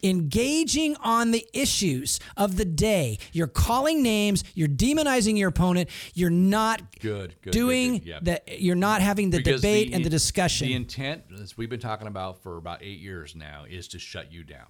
engaging 0.04 0.96
on 0.98 1.32
the 1.32 1.46
issues 1.54 2.20
of 2.38 2.56
the 2.56 2.64
day. 2.64 3.18
You're 3.34 3.48
calling 3.48 4.04
names. 4.04 4.44
You're 4.54 4.68
demonizing 4.68 5.38
your 5.38 5.50
opponent. 5.50 5.90
You're 6.14 6.30
not 6.30 7.00
Good, 7.00 7.02
good, 7.02 7.36
good, 7.42 7.52
doing 7.52 7.94
good. 7.98 8.06
Yep. 8.06 8.24
that. 8.24 8.62
You're 8.62 8.76
not 8.76 9.02
having 9.02 9.32
the 9.32 9.40
Because 9.40 9.62
debate 9.62 9.94
and 9.94 10.06
the 10.06 10.10
discussion. 10.10 10.68
The 10.68 10.76
intent, 10.76 11.24
as 11.42 11.58
we've 11.58 11.70
been 11.70 11.80
talking 11.80 12.08
about 12.08 12.42
for 12.42 12.58
about 12.58 12.84
eight 12.84 13.00
years 13.00 13.36
now, 13.36 13.66
is 13.68 13.88
to 13.90 14.00
shut 14.00 14.32
you 14.32 14.44
down. 14.44 14.68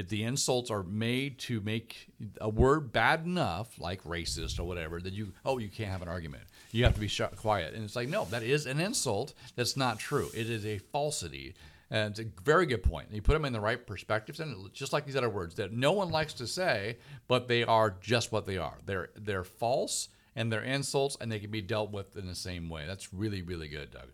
If 0.00 0.08
the 0.08 0.22
insults 0.22 0.70
are 0.70 0.82
made 0.82 1.38
to 1.40 1.60
make 1.60 2.08
a 2.40 2.48
word 2.48 2.90
bad 2.90 3.26
enough, 3.26 3.78
like 3.78 4.02
racist 4.04 4.58
or 4.58 4.64
whatever, 4.64 4.98
that 4.98 5.12
you 5.12 5.34
oh 5.44 5.58
you 5.58 5.68
can't 5.68 5.90
have 5.90 6.00
an 6.00 6.08
argument. 6.08 6.44
You 6.72 6.84
have 6.84 6.94
to 6.94 7.00
be 7.00 7.10
quiet. 7.36 7.74
And 7.74 7.84
it's 7.84 7.96
like 7.96 8.08
no, 8.08 8.24
that 8.30 8.42
is 8.42 8.64
an 8.64 8.80
insult. 8.80 9.34
That's 9.56 9.76
not 9.76 9.98
true. 9.98 10.30
It 10.34 10.48
is 10.48 10.64
a 10.64 10.78
falsity. 10.78 11.54
And 11.90 12.12
it's 12.12 12.20
a 12.20 12.42
very 12.42 12.64
good 12.64 12.82
point. 12.82 13.08
You 13.12 13.20
put 13.20 13.34
them 13.34 13.44
in 13.44 13.52
the 13.52 13.60
right 13.60 13.86
perspectives, 13.86 14.40
and 14.40 14.72
just 14.72 14.94
like 14.94 15.04
these 15.04 15.16
other 15.16 15.28
words 15.28 15.56
that 15.56 15.70
no 15.70 15.92
one 15.92 16.10
likes 16.10 16.32
to 16.34 16.46
say, 16.46 16.96
but 17.28 17.46
they 17.46 17.62
are 17.62 17.94
just 18.00 18.32
what 18.32 18.46
they 18.46 18.56
are. 18.56 18.78
They're 18.86 19.10
they're 19.16 19.44
false 19.44 20.08
and 20.34 20.50
they're 20.50 20.62
insults, 20.62 21.18
and 21.20 21.30
they 21.30 21.40
can 21.40 21.50
be 21.50 21.60
dealt 21.60 21.90
with 21.90 22.16
in 22.16 22.26
the 22.26 22.34
same 22.34 22.70
way. 22.70 22.86
That's 22.86 23.12
really 23.12 23.42
really 23.42 23.68
good, 23.68 23.90
Doug. 23.90 24.08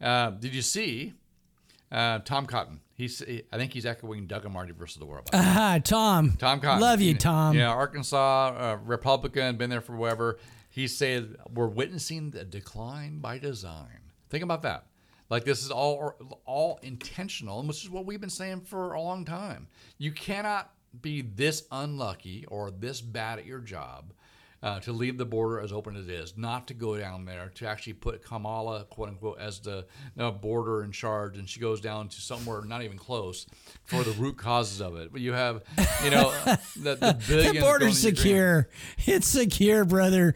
Uh, 0.00 0.30
did 0.30 0.54
you 0.54 0.62
see 0.62 1.12
uh, 1.90 2.20
Tom 2.20 2.46
Cotton? 2.46 2.80
He's 2.94 3.22
I 3.22 3.56
think 3.56 3.72
he's 3.72 3.86
echoing 3.86 4.26
Doug 4.26 4.44
and 4.44 4.52
Marty 4.52 4.72
versus 4.72 4.98
the 4.98 5.06
world. 5.06 5.28
Ah, 5.32 5.78
Tom. 5.82 6.36
Tom 6.38 6.60
Cotton. 6.60 6.80
Love 6.80 7.00
you, 7.00 7.14
Tom. 7.14 7.56
Yeah, 7.56 7.70
Arkansas 7.70 8.48
uh, 8.48 8.78
Republican, 8.84 9.56
been 9.56 9.70
there 9.70 9.80
forever. 9.80 10.38
He 10.68 10.88
said 10.88 11.36
we're 11.52 11.68
witnessing 11.68 12.30
the 12.30 12.44
decline 12.44 13.20
by 13.20 13.38
design. 13.38 14.00
Think 14.30 14.44
about 14.44 14.62
that. 14.62 14.86
Like 15.30 15.44
this 15.44 15.62
is 15.62 15.70
all 15.70 16.14
all 16.44 16.80
intentional, 16.82 17.60
and 17.60 17.68
which 17.68 17.84
is 17.84 17.90
what 17.90 18.06
we've 18.06 18.20
been 18.20 18.30
saying 18.30 18.62
for 18.62 18.94
a 18.94 19.00
long 19.00 19.24
time. 19.24 19.68
You 19.98 20.12
cannot 20.12 20.72
be 21.00 21.22
this 21.22 21.64
unlucky 21.70 22.46
or 22.46 22.70
this 22.70 23.00
bad 23.00 23.38
at 23.38 23.46
your 23.46 23.60
job 23.60 24.12
uh, 24.62 24.80
to 24.80 24.92
leave 24.92 25.18
the 25.18 25.24
border 25.24 25.60
as 25.60 25.72
open 25.72 25.96
as 25.96 26.08
it 26.08 26.14
is, 26.14 26.36
not 26.36 26.66
to 26.66 26.74
go 26.74 26.96
down 26.98 27.24
there, 27.24 27.52
to 27.54 27.66
actually 27.66 27.92
put 27.92 28.24
Kamala, 28.24 28.84
quote 28.84 29.08
unquote, 29.08 29.38
as 29.38 29.60
the 29.60 29.86
uh, 30.18 30.30
border 30.32 30.82
in 30.82 30.90
charge, 30.90 31.38
and 31.38 31.48
she 31.48 31.60
goes 31.60 31.80
down 31.80 32.08
to 32.08 32.20
somewhere 32.20 32.62
not 32.64 32.82
even 32.82 32.98
close 32.98 33.46
for 33.84 34.02
the 34.02 34.10
root 34.12 34.36
causes 34.36 34.80
of 34.80 34.96
it. 34.96 35.12
But 35.12 35.20
you 35.20 35.32
have, 35.32 35.62
you 36.02 36.10
know, 36.10 36.30
the, 36.76 36.94
the. 36.94 37.52
The 37.52 37.60
border's 37.60 37.98
secure. 37.98 38.68
It's 39.06 39.28
secure, 39.28 39.84
brother. 39.84 40.34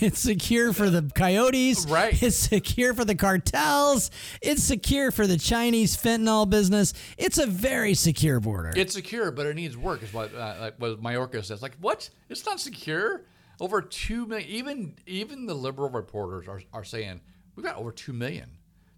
It's 0.00 0.18
secure 0.18 0.72
for 0.72 0.90
the 0.90 1.10
coyotes. 1.14 1.86
Right. 1.86 2.20
It's 2.22 2.36
secure 2.36 2.94
for 2.94 3.04
the 3.04 3.14
cartels. 3.14 4.10
It's 4.40 4.62
secure 4.62 5.10
for 5.10 5.26
the 5.26 5.36
Chinese 5.38 5.96
fentanyl 5.96 6.48
business. 6.48 6.94
It's 7.16 7.38
a 7.38 7.46
very 7.46 7.94
secure 7.94 8.40
border. 8.40 8.72
It's 8.76 8.94
secure, 8.94 9.30
but 9.30 9.46
it 9.46 9.56
needs 9.56 9.76
work. 9.76 10.02
Is 10.02 10.12
what 10.12 10.34
uh, 10.34 10.56
like 10.60 10.74
what 10.78 11.02
Mayorkas 11.02 11.46
says. 11.46 11.62
Like 11.62 11.76
what? 11.80 12.08
It's 12.28 12.46
not 12.46 12.60
secure. 12.60 13.22
Over 13.60 13.82
two 13.82 14.26
million. 14.26 14.48
Even 14.48 14.94
even 15.06 15.46
the 15.46 15.54
liberal 15.54 15.90
reporters 15.90 16.48
are, 16.48 16.62
are 16.72 16.84
saying 16.84 17.20
we've 17.56 17.66
got 17.66 17.76
over 17.76 17.92
two 17.92 18.12
million 18.12 18.50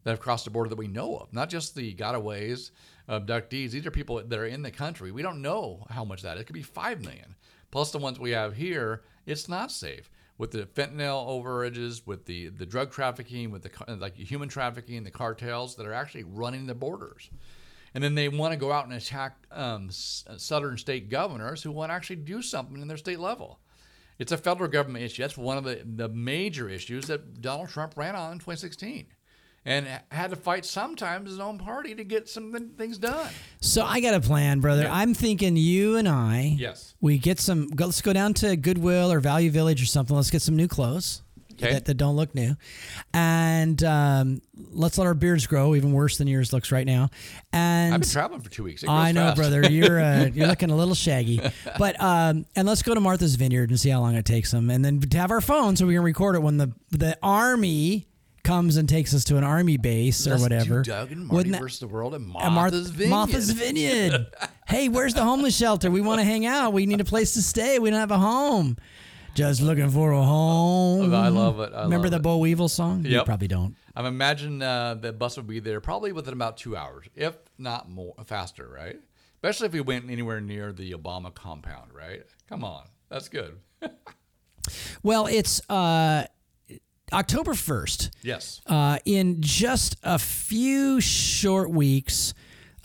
that 0.05 0.11
have 0.11 0.21
crossed 0.21 0.45
the 0.45 0.51
border 0.51 0.71
that 0.71 0.79
we 0.79 0.87
know 0.87 1.17
of. 1.17 1.33
Not 1.33 1.51
just 1.51 1.75
the 1.75 1.95
gotaways, 1.95 2.71
abductees. 3.09 3.71
These 3.71 3.87
are 3.87 3.91
people 3.91 4.23
that 4.23 4.39
are 4.39 4.47
in 4.47 4.63
the 4.63 4.71
country. 4.71 5.13
We 5.13 5.23
don't 5.23 5.43
know 5.43 5.87
how 5.91 6.05
much 6.05 6.23
that. 6.23 6.37
is. 6.37 6.43
It 6.43 6.45
could 6.45 6.55
be 6.55 6.63
five 6.63 7.03
million. 7.03 7.37
Plus 7.71 7.91
the 7.91 7.99
ones 7.99 8.19
we 8.19 8.31
have 8.31 8.57
here. 8.57 9.03
It's 9.27 9.49
not 9.49 9.71
safe 9.71 10.11
with 10.39 10.51
the 10.51 10.65
fentanyl 10.65 11.27
overages, 11.29 12.07
with 12.07 12.27
the 12.27 12.49
the 12.49 12.67
drug 12.67 12.91
trafficking, 12.91 13.51
with 13.51 13.63
the 13.63 13.97
like 13.97 14.17
human 14.17 14.49
trafficking, 14.49 15.05
the 15.05 15.11
cartels 15.11 15.77
that 15.77 15.87
are 15.87 15.93
actually 15.93 16.25
running 16.25 16.67
the 16.67 16.75
borders 16.75 17.31
and 17.95 18.03
then 18.05 18.15
they 18.15 18.29
want 18.29 18.53
to 18.53 18.59
go 18.59 18.73
out 18.73 18.85
and 18.85 18.95
attack 18.95 19.37
um, 19.51 19.89
southern 19.91 20.77
state 20.77 21.09
governors 21.09 21.63
who 21.63 21.73
want 21.73 21.91
to 21.91 21.95
actually 21.95 22.17
do 22.17 22.41
something 22.43 22.81
in 22.81 22.89
their 22.89 22.97
state 22.97 23.19
level. 23.19 23.59
It's 24.21 24.33
a 24.33 24.37
federal 24.37 24.69
government 24.69 25.03
issue. 25.03 25.23
That's 25.23 25.39
one 25.39 25.57
of 25.57 25.65
the, 25.65 25.83
the 25.85 26.09
major 26.11 26.69
issues 26.69 27.07
that 27.07 27.41
Donald 27.41 27.71
Trump 27.71 27.97
ran 27.97 28.15
on 28.15 28.33
in 28.33 28.39
2016 28.39 29.07
and 29.65 29.89
had 30.11 30.29
to 30.31 30.37
fight 30.37 30.67
sometimes 30.67 31.31
his 31.31 31.41
own 31.41 31.57
party 31.57 31.95
to 31.95 32.05
get 32.05 32.29
some 32.29 32.71
things 32.77 32.99
done. 32.99 33.31
so 33.61 33.83
I 33.83 34.01
got 34.01 34.13
a 34.13 34.21
plan, 34.21 34.61
brother. 34.61 34.87
I'm 34.91 35.15
thinking 35.15 35.57
you 35.57 35.97
and 35.97 36.07
I. 36.07 36.55
Yes. 36.59 36.95
We 37.01 37.17
get 37.19 37.41
some. 37.41 37.69
Go, 37.69 37.87
let's 37.87 38.03
go 38.03 38.13
down 38.13 38.35
to 38.35 38.57
Goodwill 38.57 39.11
or 39.11 39.21
Value 39.21 39.51
Village 39.51 39.83
or 39.83 39.87
something. 39.87 40.15
Let's 40.15 40.31
get 40.31 40.43
some 40.43 40.57
new 40.57 40.69
clothes. 40.69 41.23
Okay. 41.63 41.75
That, 41.75 41.85
that 41.87 41.95
don't 41.95 42.17
look 42.17 42.35
new, 42.35 42.57
and 43.13 43.83
um, 43.85 44.43
let's 44.73 44.99
let 44.99 45.07
our 45.07 45.15
beards 45.15 45.47
grow 45.47 45.75
even 45.75 45.93
worse 45.93 46.19
than 46.19 46.27
yours 46.29 46.53
looks 46.53 46.73
right 46.73 46.87
now. 46.87 47.11
And 47.53 47.95
I've 47.95 48.01
been 48.01 48.09
traveling 48.11 48.41
for 48.41 48.51
two 48.51 48.65
weeks. 48.65 48.85
I 48.87 49.13
know, 49.13 49.27
fast. 49.27 49.37
brother. 49.37 49.69
You're 49.71 50.01
uh, 50.01 50.25
you're 50.35 50.47
looking 50.47 50.71
a 50.71 50.77
little 50.77 50.95
shaggy, 50.95 51.41
but 51.79 52.01
um, 52.01 52.47
and 52.57 52.67
let's 52.67 52.83
go 52.83 52.95
to 52.95 53.01
Martha's 53.01 53.35
Vineyard 53.37 53.71
and 53.71 53.79
see 53.79 53.91
how 53.91 54.01
long 54.01 54.15
it 54.15 54.25
takes 54.25 54.51
them, 54.51 54.71
and 54.71 54.85
then 54.85 55.01
to 55.01 55.19
have 55.19 55.31
our 55.31 55.41
phone 55.41 55.77
so 55.77 55.87
we 55.87 55.95
can 55.95 56.03
record 56.03 56.35
it 56.37 56.41
when 56.43 56.57
the 56.57 56.73
the 56.91 57.19
army 57.23 58.07
comes 58.43 58.79
and 58.79 58.89
takes 58.89 59.13
us 59.15 59.25
to 59.25 59.37
an 59.37 59.45
army 59.45 59.77
base 59.77 60.27
or 60.27 60.31
Let's 60.31 60.43
whatever. 60.43 60.83
Do 60.83 60.91
Doug 60.91 61.13
and 61.13 61.21
Marty 61.27 61.37
Wouldn't 61.37 61.53
that- 61.53 61.61
versus 61.61 61.81
the 61.81 61.89
world 61.89 62.15
at 62.15 62.21
Martha's 62.23 62.89
Vineyard. 62.91 63.11
Martha's 63.11 63.51
Vineyard. 63.51 64.27
hey, 64.67 64.89
where's 64.89 65.13
the 65.13 65.23
homeless 65.23 65.55
shelter? 65.55 65.91
We 65.91 66.01
want 66.01 66.21
to 66.21 66.25
hang 66.25 66.47
out. 66.47 66.73
We 66.73 66.87
need 66.87 67.03
a 67.03 67.05
place 67.05 67.35
to 67.35 67.43
stay. 67.43 67.79
We 67.79 67.91
don't 67.91 68.01
have 68.01 68.11
a 68.11 68.19
home. 68.19 68.79
Just 69.35 69.63
looking 69.63 69.89
for 69.91 70.13
a 70.13 70.23
home. 70.23 71.15
I 71.15 71.29
love 71.29 71.61
it. 71.61 71.73
I 71.73 71.85
Remember 71.85 72.07
love 72.09 72.11
the 72.11 72.17
it. 72.17 72.23
Bo 72.23 72.39
Weevil 72.39 72.69
song? 72.69 73.05
You 73.05 73.23
probably 73.25 73.49
don't. 73.49 73.77
I'm 73.95 74.07
imagine 74.07 74.61
uh, 74.63 74.95
the 74.95 75.13
bus 75.13 75.37
would 75.37 75.47
be 75.47 75.61
there 75.61 75.81
probably 75.81 76.13
within 76.13 76.33
about 76.35 76.57
two 76.57 76.77
hours, 76.77 77.07
if 77.15 77.37
not 77.59 77.89
more 77.89 78.15
faster, 78.27 78.69
right? 78.69 78.99
Especially 79.37 79.67
if 79.67 79.73
we 79.73 79.81
went 79.81 80.11
anywhere 80.11 80.41
near 80.41 80.73
the 80.73 80.93
Obama 80.93 81.33
compound, 81.35 81.93
right? 81.95 82.23
Come 82.49 82.65
on, 82.65 82.85
that's 83.09 83.29
good. 83.29 83.59
Well, 85.03 85.27
it's 85.27 85.61
uh, 85.71 86.27
October 87.13 87.53
1st. 87.53 88.11
Yes. 88.23 88.61
Uh, 88.67 88.99
in 89.07 89.41
just 89.41 89.97
a 90.03 90.19
few 90.19 91.01
short 91.01 91.71
weeks, 91.71 92.35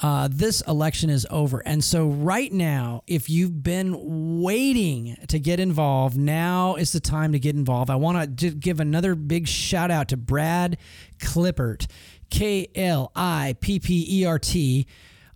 uh, 0.01 0.27
this 0.29 0.61
election 0.61 1.09
is 1.09 1.25
over. 1.29 1.59
And 1.65 1.83
so, 1.83 2.07
right 2.07 2.51
now, 2.51 3.03
if 3.07 3.29
you've 3.29 3.63
been 3.63 4.41
waiting 4.41 5.17
to 5.27 5.39
get 5.39 5.59
involved, 5.59 6.17
now 6.17 6.75
is 6.75 6.91
the 6.91 6.99
time 6.99 7.31
to 7.31 7.39
get 7.39 7.55
involved. 7.55 7.89
I 7.89 7.95
want 7.95 8.37
to 8.39 8.51
give 8.51 8.79
another 8.79 9.15
big 9.15 9.47
shout 9.47 9.91
out 9.91 10.09
to 10.09 10.17
Brad 10.17 10.77
Klippert, 11.19 11.87
K 12.29 12.67
L 12.75 13.11
I 13.15 13.55
P 13.61 13.79
P 13.79 14.05
E 14.21 14.25
R 14.25 14.39
T. 14.39 14.85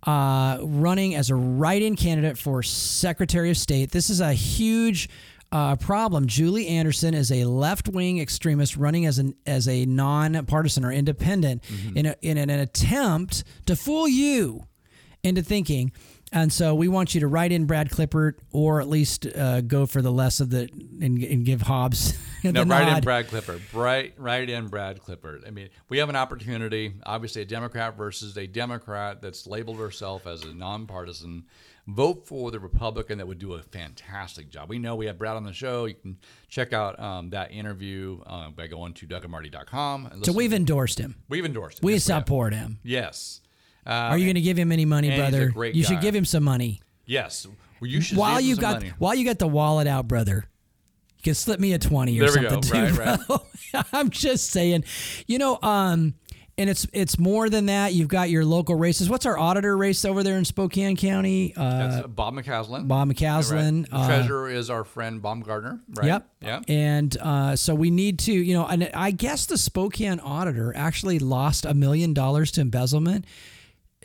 Uh, 0.02 0.56
running 0.62 1.14
as 1.14 1.28
a 1.28 1.34
write-in 1.34 1.94
candidate 1.94 2.38
for 2.38 2.62
Secretary 2.62 3.50
of 3.50 3.58
State. 3.58 3.90
This 3.90 4.08
is 4.08 4.22
a 4.22 4.32
huge 4.32 5.10
uh, 5.52 5.76
problem. 5.76 6.26
Julie 6.26 6.68
Anderson 6.68 7.14
is 7.14 7.32
a 7.32 7.44
left-wing 7.44 8.20
extremist 8.20 8.76
running 8.76 9.06
as 9.06 9.18
an 9.18 9.34
as 9.46 9.68
a 9.68 9.84
non-partisan 9.84 10.84
or 10.84 10.92
independent 10.92 11.64
in, 11.94 12.06
a, 12.06 12.16
in 12.22 12.38
an 12.38 12.50
attempt 12.50 13.44
to 13.66 13.74
fool 13.74 14.08
you 14.08 14.64
into 15.22 15.42
thinking. 15.42 15.92
And 16.32 16.52
so 16.52 16.76
we 16.76 16.86
want 16.86 17.12
you 17.12 17.22
to 17.22 17.26
write 17.26 17.50
in 17.50 17.66
Brad 17.66 17.90
Klippert, 17.90 18.34
or 18.52 18.80
at 18.80 18.88
least 18.88 19.26
uh, 19.26 19.62
go 19.62 19.84
for 19.84 20.00
the 20.00 20.12
less 20.12 20.38
of 20.38 20.50
the 20.50 20.68
and, 21.00 21.20
and 21.20 21.44
give 21.44 21.62
Hobbs 21.62 22.16
the 22.44 22.52
No, 22.52 22.62
right 22.62 22.96
in. 22.96 23.02
Brad 23.02 23.26
Klippert. 23.26 23.60
Right, 23.72 24.14
right 24.16 24.48
in 24.48 24.68
Brad 24.68 25.00
Klippert. 25.00 25.44
I 25.46 25.50
mean, 25.50 25.70
we 25.88 25.98
have 25.98 26.08
an 26.08 26.14
opportunity. 26.14 26.94
Obviously, 27.04 27.42
a 27.42 27.44
Democrat 27.44 27.96
versus 27.96 28.36
a 28.36 28.46
Democrat 28.46 29.20
that's 29.20 29.48
labeled 29.48 29.78
herself 29.78 30.28
as 30.28 30.44
a 30.44 30.54
nonpartisan. 30.54 31.46
Vote 31.88 32.26
for 32.26 32.50
the 32.50 32.60
Republican 32.60 33.18
that 33.18 33.26
would 33.26 33.38
do 33.38 33.54
a 33.54 33.62
fantastic 33.62 34.48
job. 34.50 34.68
We 34.68 34.78
know 34.78 34.94
we 34.96 35.06
have 35.06 35.18
Brad 35.18 35.36
on 35.36 35.44
the 35.44 35.52
show. 35.52 35.86
You 35.86 35.94
can 35.94 36.18
check 36.48 36.72
out 36.72 36.98
um, 37.00 37.30
that 37.30 37.50
interview 37.52 38.20
uh, 38.26 38.50
by 38.50 38.66
going 38.68 38.92
to 38.94 39.06
DougandMarty.com. 39.06 40.06
And 40.06 40.24
So 40.26 40.32
we've 40.32 40.52
endorsed 40.52 40.98
him. 40.98 41.16
we've 41.28 41.44
endorsed. 41.44 41.78
Him. 41.80 41.86
We 41.86 41.94
Yes, 41.94 42.04
support 42.04 42.52
him. 42.54 42.78
Yes. 42.84 43.40
Uh, 43.86 43.90
Are 43.90 44.18
you 44.18 44.26
going 44.26 44.34
to 44.36 44.40
give 44.40 44.58
him 44.58 44.70
any 44.72 44.84
money, 44.84 45.08
and 45.08 45.14
he's 45.16 45.42
a 45.42 45.50
brother? 45.52 45.70
you 45.72 45.82
guy. 45.82 45.88
should 45.88 46.00
give 46.00 46.14
him 46.14 46.24
some 46.24 46.44
money. 46.44 46.80
Yes. 47.06 47.46
Well, 47.80 47.90
you 47.90 48.00
should 48.02 48.18
while 48.18 48.40
you 48.40 48.54
some 48.56 48.62
got 48.62 48.72
money. 48.74 48.92
while 48.98 49.14
you 49.14 49.24
got 49.24 49.38
the 49.38 49.48
wallet 49.48 49.86
out, 49.86 50.06
brother. 50.06 50.44
You 51.16 51.22
can 51.22 51.34
slip 51.34 51.58
me 51.60 51.72
a 51.72 51.78
twenty 51.78 52.18
or 52.20 52.30
There 52.30 52.42
we 52.42 52.48
something 52.48 52.72
go. 52.72 52.88
too, 52.90 52.94
Right, 53.00 53.18
bro. 53.26 53.82
I'm 53.92 54.10
just 54.10 54.48
saying, 54.50 54.84
you 55.26 55.38
know, 55.38 55.58
um, 55.62 56.14
and 56.60 56.68
it's 56.68 56.86
it's 56.92 57.18
more 57.18 57.48
than 57.48 57.66
that. 57.66 57.94
You've 57.94 58.08
got 58.08 58.28
your 58.28 58.44
local 58.44 58.74
races. 58.74 59.08
What's 59.08 59.24
our 59.24 59.38
auditor 59.38 59.76
race 59.78 60.04
over 60.04 60.22
there 60.22 60.36
in 60.36 60.44
Spokane 60.44 60.94
County? 60.94 61.54
Uh, 61.56 61.88
That's 61.88 62.06
Bob 62.08 62.34
McCaslin. 62.34 62.86
Bob 62.86 63.08
McCaslin. 63.08 63.90
Right. 63.90 64.00
Uh, 64.00 64.06
treasurer 64.06 64.50
is 64.50 64.68
our 64.68 64.84
friend 64.84 65.22
Baumgartner, 65.22 65.80
right? 65.94 66.06
Yep. 66.06 66.28
Yep. 66.42 66.64
And 66.68 67.16
uh, 67.18 67.56
so 67.56 67.74
we 67.74 67.90
need 67.90 68.18
to, 68.20 68.32
you 68.32 68.52
know, 68.52 68.66
and 68.66 68.90
I 68.92 69.10
guess 69.10 69.46
the 69.46 69.56
Spokane 69.56 70.20
auditor 70.20 70.76
actually 70.76 71.18
lost 71.18 71.64
a 71.64 71.72
million 71.72 72.12
dollars 72.12 72.52
to 72.52 72.60
embezzlement. 72.60 73.24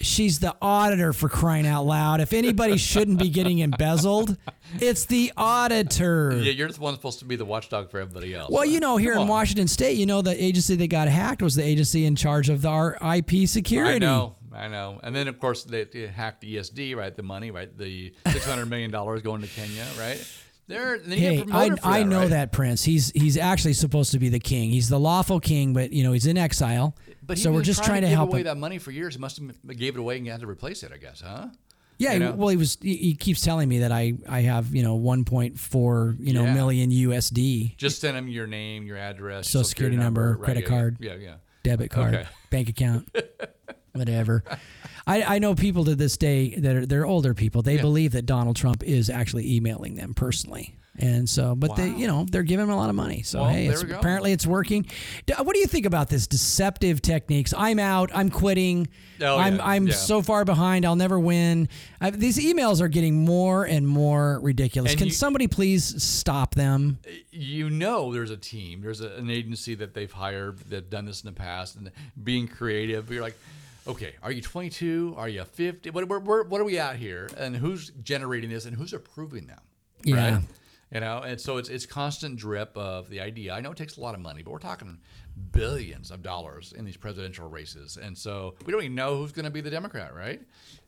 She's 0.02 0.40
the 0.40 0.54
auditor 0.62 1.14
for 1.14 1.30
crying 1.30 1.66
out 1.66 1.86
loud. 1.86 2.20
If 2.20 2.34
anybody 2.34 2.76
shouldn't 2.76 3.18
be 3.18 3.30
getting 3.30 3.60
embezzled, 3.60 4.36
it's 4.82 5.06
the 5.06 5.32
auditor. 5.38 6.34
Yeah, 6.36 6.52
you're 6.52 6.70
the 6.70 6.82
one 6.82 6.94
supposed 6.96 7.20
to 7.20 7.26
be 7.26 7.38
the 7.38 7.46
watchdog 7.46 7.90
for 7.92 8.00
everybody 8.02 8.36
else. 8.36 8.52
Well, 8.52 8.66
you 8.66 8.82
know, 8.82 8.98
here 8.98 9.14
Come 9.14 9.22
in 9.22 9.28
on. 9.28 9.30
Washington 9.30 9.70
State, 9.70 9.98
you 9.98 10.06
know, 10.06 10.22
the 10.22 10.42
agency 10.44 10.76
that 10.76 10.88
got 10.88 11.08
hacked 11.08 11.42
was 11.42 11.56
the 11.56 11.64
agency 11.64 12.06
in 12.06 12.18
charge 12.18 12.50
of 12.50 12.62
the, 12.64 12.68
our 12.68 12.98
IP 13.16 13.48
security. 13.48 13.96
I 13.96 14.00
know, 14.00 14.36
I 14.54 14.68
know. 14.68 15.00
And 15.02 15.16
then 15.16 15.30
of 15.30 15.40
course 15.40 15.64
they, 15.64 15.86
they 15.86 16.08
hacked 16.08 16.44
ESD, 16.44 16.94
right? 16.98 17.16
The 17.16 17.24
money, 17.24 17.52
right? 17.52 17.76
The 17.78 18.14
six 18.32 18.46
hundred 18.46 18.66
million 18.70 18.92
dollars 18.92 19.22
going 19.22 19.42
to 19.44 19.48
Kenya, 19.48 19.86
right? 19.98 20.22
They're 20.68 20.98
they 20.98 21.18
Hey, 21.18 21.46
I, 21.52 21.70
for 21.70 21.78
I 21.84 22.04
know 22.04 22.22
right? 22.22 22.30
that 22.32 22.52
Prince. 22.52 22.84
He's 22.84 23.12
he's 23.12 23.38
actually 23.38 23.74
supposed 23.74 24.12
to 24.12 24.20
be 24.20 24.30
the 24.30 24.40
king. 24.40 24.72
He's 24.72 24.90
the 24.90 25.00
lawful 25.00 25.40
king, 25.40 25.74
but 25.74 25.94
you 25.94 26.04
know 26.04 26.12
he's 26.12 26.26
in 26.26 26.38
exile. 26.38 26.96
But 27.26 27.38
he 27.38 27.44
so 27.44 27.52
we're 27.52 27.62
just 27.64 27.84
trying, 27.84 28.02
to 28.02 28.08
give 28.08 28.16
help 28.18 28.30
away 28.32 28.40
him. 28.42 28.46
that 28.46 28.58
money 28.58 28.78
for 28.78 28.92
years. 28.92 29.16
He 29.16 29.20
must 29.20 29.38
have 29.40 29.78
gave 29.78 29.96
it 29.96 30.00
away 30.00 30.18
and 30.18 30.28
had 30.28 30.42
to 30.42 30.48
replace 30.48 30.84
it, 30.84 30.92
I 30.94 30.98
guess, 30.98 31.22
huh? 31.22 31.48
Yeah, 31.98 32.14
you 32.14 32.20
know? 32.20 32.32
well, 32.34 32.50
he 32.50 32.58
was. 32.58 32.78
He, 32.82 33.16
keeps 33.16 33.40
telling 33.42 33.70
me 33.70 33.80
that 33.80 33.92
I 33.92 34.14
I 34.28 34.42
have 34.42 34.76
you 34.76 34.84
know 34.84 34.98
1.4 35.00 36.18
you 36.20 36.34
know 36.34 36.44
Yeah. 36.44 36.54
million 36.54 36.92
USD 36.92 37.78
Just 37.78 38.02
send 38.02 38.18
him 38.18 38.28
your 38.28 38.48
name, 38.48 38.86
your 38.86 38.98
address, 38.98 39.48
Social 39.50 39.64
security 39.64 39.96
number, 39.98 40.34
right, 40.34 40.44
credit 40.44 40.64
yeah, 40.64 40.70
card. 40.70 40.98
Yeah, 41.00 41.16
yeah. 41.16 41.36
debit 41.64 41.92
card, 41.92 42.16
Okay. 42.16 42.28
bank 42.50 42.70
account, 42.70 43.08
whatever. 43.94 44.44
I, 45.08 45.36
I 45.36 45.40
know 45.40 45.56
people 45.56 45.86
to 45.86 45.96
this 45.96 46.18
day 46.18 46.56
that 46.56 46.76
are 46.76 46.86
they're 46.86 47.06
older 47.06 47.34
people. 47.34 47.62
They 47.62 47.76
Yeah. 47.76 47.82
believe 47.82 48.12
that 48.12 48.26
Donald 48.26 48.56
Trump 48.58 48.84
is 48.84 49.10
actually 49.10 49.54
emailing 49.56 49.96
them 49.96 50.14
personally. 50.14 50.76
And 50.98 51.30
so, 51.30 51.56
but 51.56 51.76
they, 51.76 51.90
you 51.90 52.08
know, 52.08 52.26
they're 52.30 52.44
giving 52.44 52.66
him 52.66 52.72
a 52.72 52.78
lot 52.78 52.90
of 52.90 52.96
money. 52.96 53.22
So 53.22 53.42
Well, 53.42 53.50
hey, 53.50 53.68
it's, 53.68 53.82
apparently 53.84 54.32
it's 54.32 54.48
working. 54.48 54.86
What 55.38 55.54
do 55.54 55.60
you 55.60 55.68
think 55.68 55.86
about 55.86 56.08
this 56.10 56.26
deceptive 56.26 57.02
techniques? 57.02 57.54
I'm 57.56 57.80
out. 57.80 58.12
I'm 58.14 58.30
quitting. 58.30 58.88
Oh, 59.22 59.38
I'm 59.38 59.58
yeah, 59.58 59.66
I'm 59.66 59.88
yeah. 59.88 59.94
so 59.94 60.22
far 60.22 60.46
behind. 60.46 60.86
I'll 60.86 60.96
never 60.96 61.20
win. 61.20 61.68
I, 62.00 62.12
these 62.12 62.38
emails 62.38 62.80
are 62.82 62.88
getting 62.88 63.26
more 63.26 63.66
and 63.66 63.86
more 63.88 64.40
ridiculous. 64.42 64.92
And 64.94 64.98
Can 65.00 65.08
you- 65.08 65.14
somebody 65.14 65.48
please 65.48 66.02
stop 66.02 66.56
them? 66.56 67.00
you 67.32 67.70
know 67.70 68.14
there's 68.14 68.32
a 68.32 68.38
team 68.38 68.80
there's 68.82 69.02
a, 69.02 69.10
an 69.16 69.30
agency 69.30 69.76
that 69.76 69.94
they've 69.94 70.12
hired 70.12 70.58
that 70.70 70.90
done 70.90 71.06
this 71.06 71.22
in 71.22 71.28
the 71.28 71.34
past 71.34 71.76
and 71.76 71.92
being 72.24 72.48
creative 72.48 73.12
you're 73.12 73.22
like 73.22 73.38
okay 73.88 74.14
are 74.24 74.32
you 74.32 74.42
22 74.42 75.14
are 75.18 75.28
you 75.28 75.44
50 75.44 75.90
what, 75.90 76.08
what, 76.08 76.22
what 76.24 76.48
what 76.48 76.62
are 76.62 76.64
we 76.64 76.80
at 76.80 76.96
here 76.96 77.30
and 77.38 77.56
who's 77.56 77.90
generating 78.04 78.50
this 78.50 78.66
and 78.66 78.76
who's 78.78 78.94
approving 78.94 79.48
them 79.48 79.60
Yeah. 80.06 80.16
right 80.36 80.42
you 80.94 81.00
know 81.00 81.20
and 81.20 81.40
so 81.40 81.58
it's 81.58 81.70
it's 81.70 81.86
constant 81.86 82.38
drip 82.38 82.76
of 82.78 83.10
the 83.10 83.20
idea 83.20 83.54
i 83.54 83.60
know 83.60 83.72
it 83.72 83.78
takes 83.78 83.98
a 83.98 84.02
lot 84.02 84.14
of 84.14 84.22
money 84.22 84.44
but 84.44 84.52
we're 84.52 84.60
talking 84.60 84.98
billions 85.52 86.12
of 86.12 86.22
dollars 86.22 86.74
in 86.78 86.86
these 86.86 86.96
presidential 86.96 87.50
races 87.50 87.98
and 87.98 88.18
so 88.18 88.56
we 88.66 88.72
don't 88.72 88.84
even 88.84 88.96
know 88.96 89.18
who's 89.18 89.32
going 89.32 89.46
to 89.46 89.52
be 89.52 89.62
the 89.62 89.70
democrat 89.70 90.14
right 90.16 90.42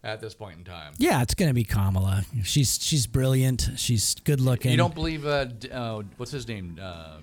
at 0.03 0.21
this 0.21 0.33
point 0.33 0.57
in 0.57 0.63
time 0.63 0.93
Yeah, 0.97 1.21
it's 1.21 1.33
going 1.33 1.49
to 1.49 1.55
be 1.55 1.63
Kamala. 1.63 2.23
She's 2.43 2.79
she's 2.81 3.07
brilliant. 3.07 3.69
She's 3.77 4.15
good 4.23 4.39
looking. 4.39 4.71
you 4.71 4.77
don't 4.77 4.93
believe 4.93 5.25
uh, 5.25 5.47
uh 5.71 6.03
what's 6.17 6.31
his 6.31 6.47
name 6.47 6.77
uh, 6.81 7.17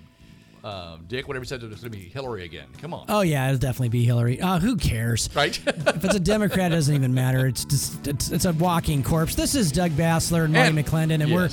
uh, 0.64 0.96
Dick, 1.06 1.28
whatever 1.28 1.44
he 1.44 1.48
said, 1.48 1.62
it's 1.62 1.82
going 1.82 1.92
to 1.92 1.98
be 1.98 2.08
Hillary 2.08 2.44
again. 2.44 2.68
Come 2.80 2.94
on. 2.94 3.04
Oh 3.10 3.20
yeah, 3.20 3.46
it'll 3.46 3.58
definitely 3.58 3.90
be 3.90 4.04
Hillary. 4.04 4.40
Uh, 4.40 4.58
who 4.58 4.76
cares? 4.76 5.28
Right? 5.34 5.58
if 5.66 6.04
it's 6.04 6.14
a 6.14 6.20
Democrat, 6.20 6.72
it 6.72 6.74
doesn't 6.74 6.94
even 6.94 7.12
matter. 7.12 7.46
It's 7.46 7.66
just 7.66 8.06
it's, 8.08 8.30
it's 8.30 8.44
a 8.46 8.52
walking 8.54 9.02
corpse. 9.02 9.34
This 9.34 9.54
is 9.54 9.70
Doug 9.70 9.90
Basler 9.92 10.44
and 10.44 10.54
Marty 10.54 10.70
And- 10.70 10.78
McClendon, 10.78 11.20
and 11.20 11.28
yes. 11.28 11.32
we're 11.32 11.50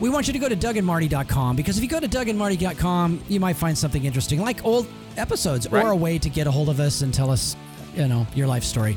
we 0.00 0.08
want 0.08 0.26
you 0.26 0.32
to 0.32 0.38
go 0.38 0.48
to 0.48 0.56
DougandMarty.com 0.56 1.56
because 1.56 1.76
if 1.76 1.82
you 1.82 1.88
go 1.88 2.00
to 2.00 2.08
DougandMarty.com, 2.08 3.22
you 3.28 3.40
might 3.40 3.56
find 3.56 3.76
something 3.76 4.04
interesting, 4.04 4.40
like 4.40 4.64
old 4.64 4.86
episodes, 5.16 5.66
or 5.66 5.90
a 5.90 5.96
way 5.96 6.18
to 6.18 6.28
get 6.28 6.46
a 6.46 6.50
hold 6.50 6.68
of 6.68 6.80
us 6.80 7.02
and 7.02 7.12
tell 7.12 7.30
us, 7.30 7.56
you 7.94 8.06
know, 8.08 8.26
your 8.34 8.46
life 8.46 8.64
story, 8.64 8.96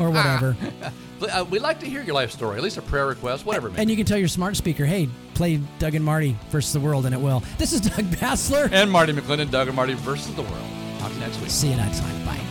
or 0.00 0.10
whatever. 0.10 0.56
uh, 1.32 1.44
we'd 1.50 1.60
like 1.60 1.80
to 1.80 1.86
hear 1.86 2.02
your 2.02 2.14
life 2.14 2.30
story, 2.30 2.56
at 2.56 2.62
least 2.62 2.76
a 2.76 2.82
prayer 2.82 3.06
request, 3.06 3.44
whatever. 3.44 3.68
it 3.68 3.74
and 3.78 3.90
you 3.90 3.96
can 3.96 4.06
tell 4.06 4.18
your 4.18 4.28
smart 4.28 4.56
speaker, 4.56 4.84
"Hey, 4.84 5.08
play 5.34 5.60
Doug 5.78 5.94
and 5.94 6.04
Marty 6.04 6.36
versus 6.50 6.72
the 6.72 6.80
world," 6.80 7.06
and 7.06 7.14
it 7.14 7.20
will. 7.20 7.42
This 7.58 7.72
is 7.72 7.80
Doug 7.80 8.04
Basler. 8.06 8.70
and 8.72 8.90
Marty 8.90 9.12
McClendon, 9.12 9.50
Doug 9.50 9.68
and 9.68 9.76
Marty 9.76 9.94
versus 9.94 10.34
the 10.34 10.42
world. 10.42 10.64
Talk 10.98 11.08
to 11.08 11.14
you 11.14 11.20
next 11.20 11.40
week. 11.40 11.50
See 11.50 11.70
you 11.70 11.76
next 11.76 12.00
time. 12.00 12.24
Bye. 12.24 12.47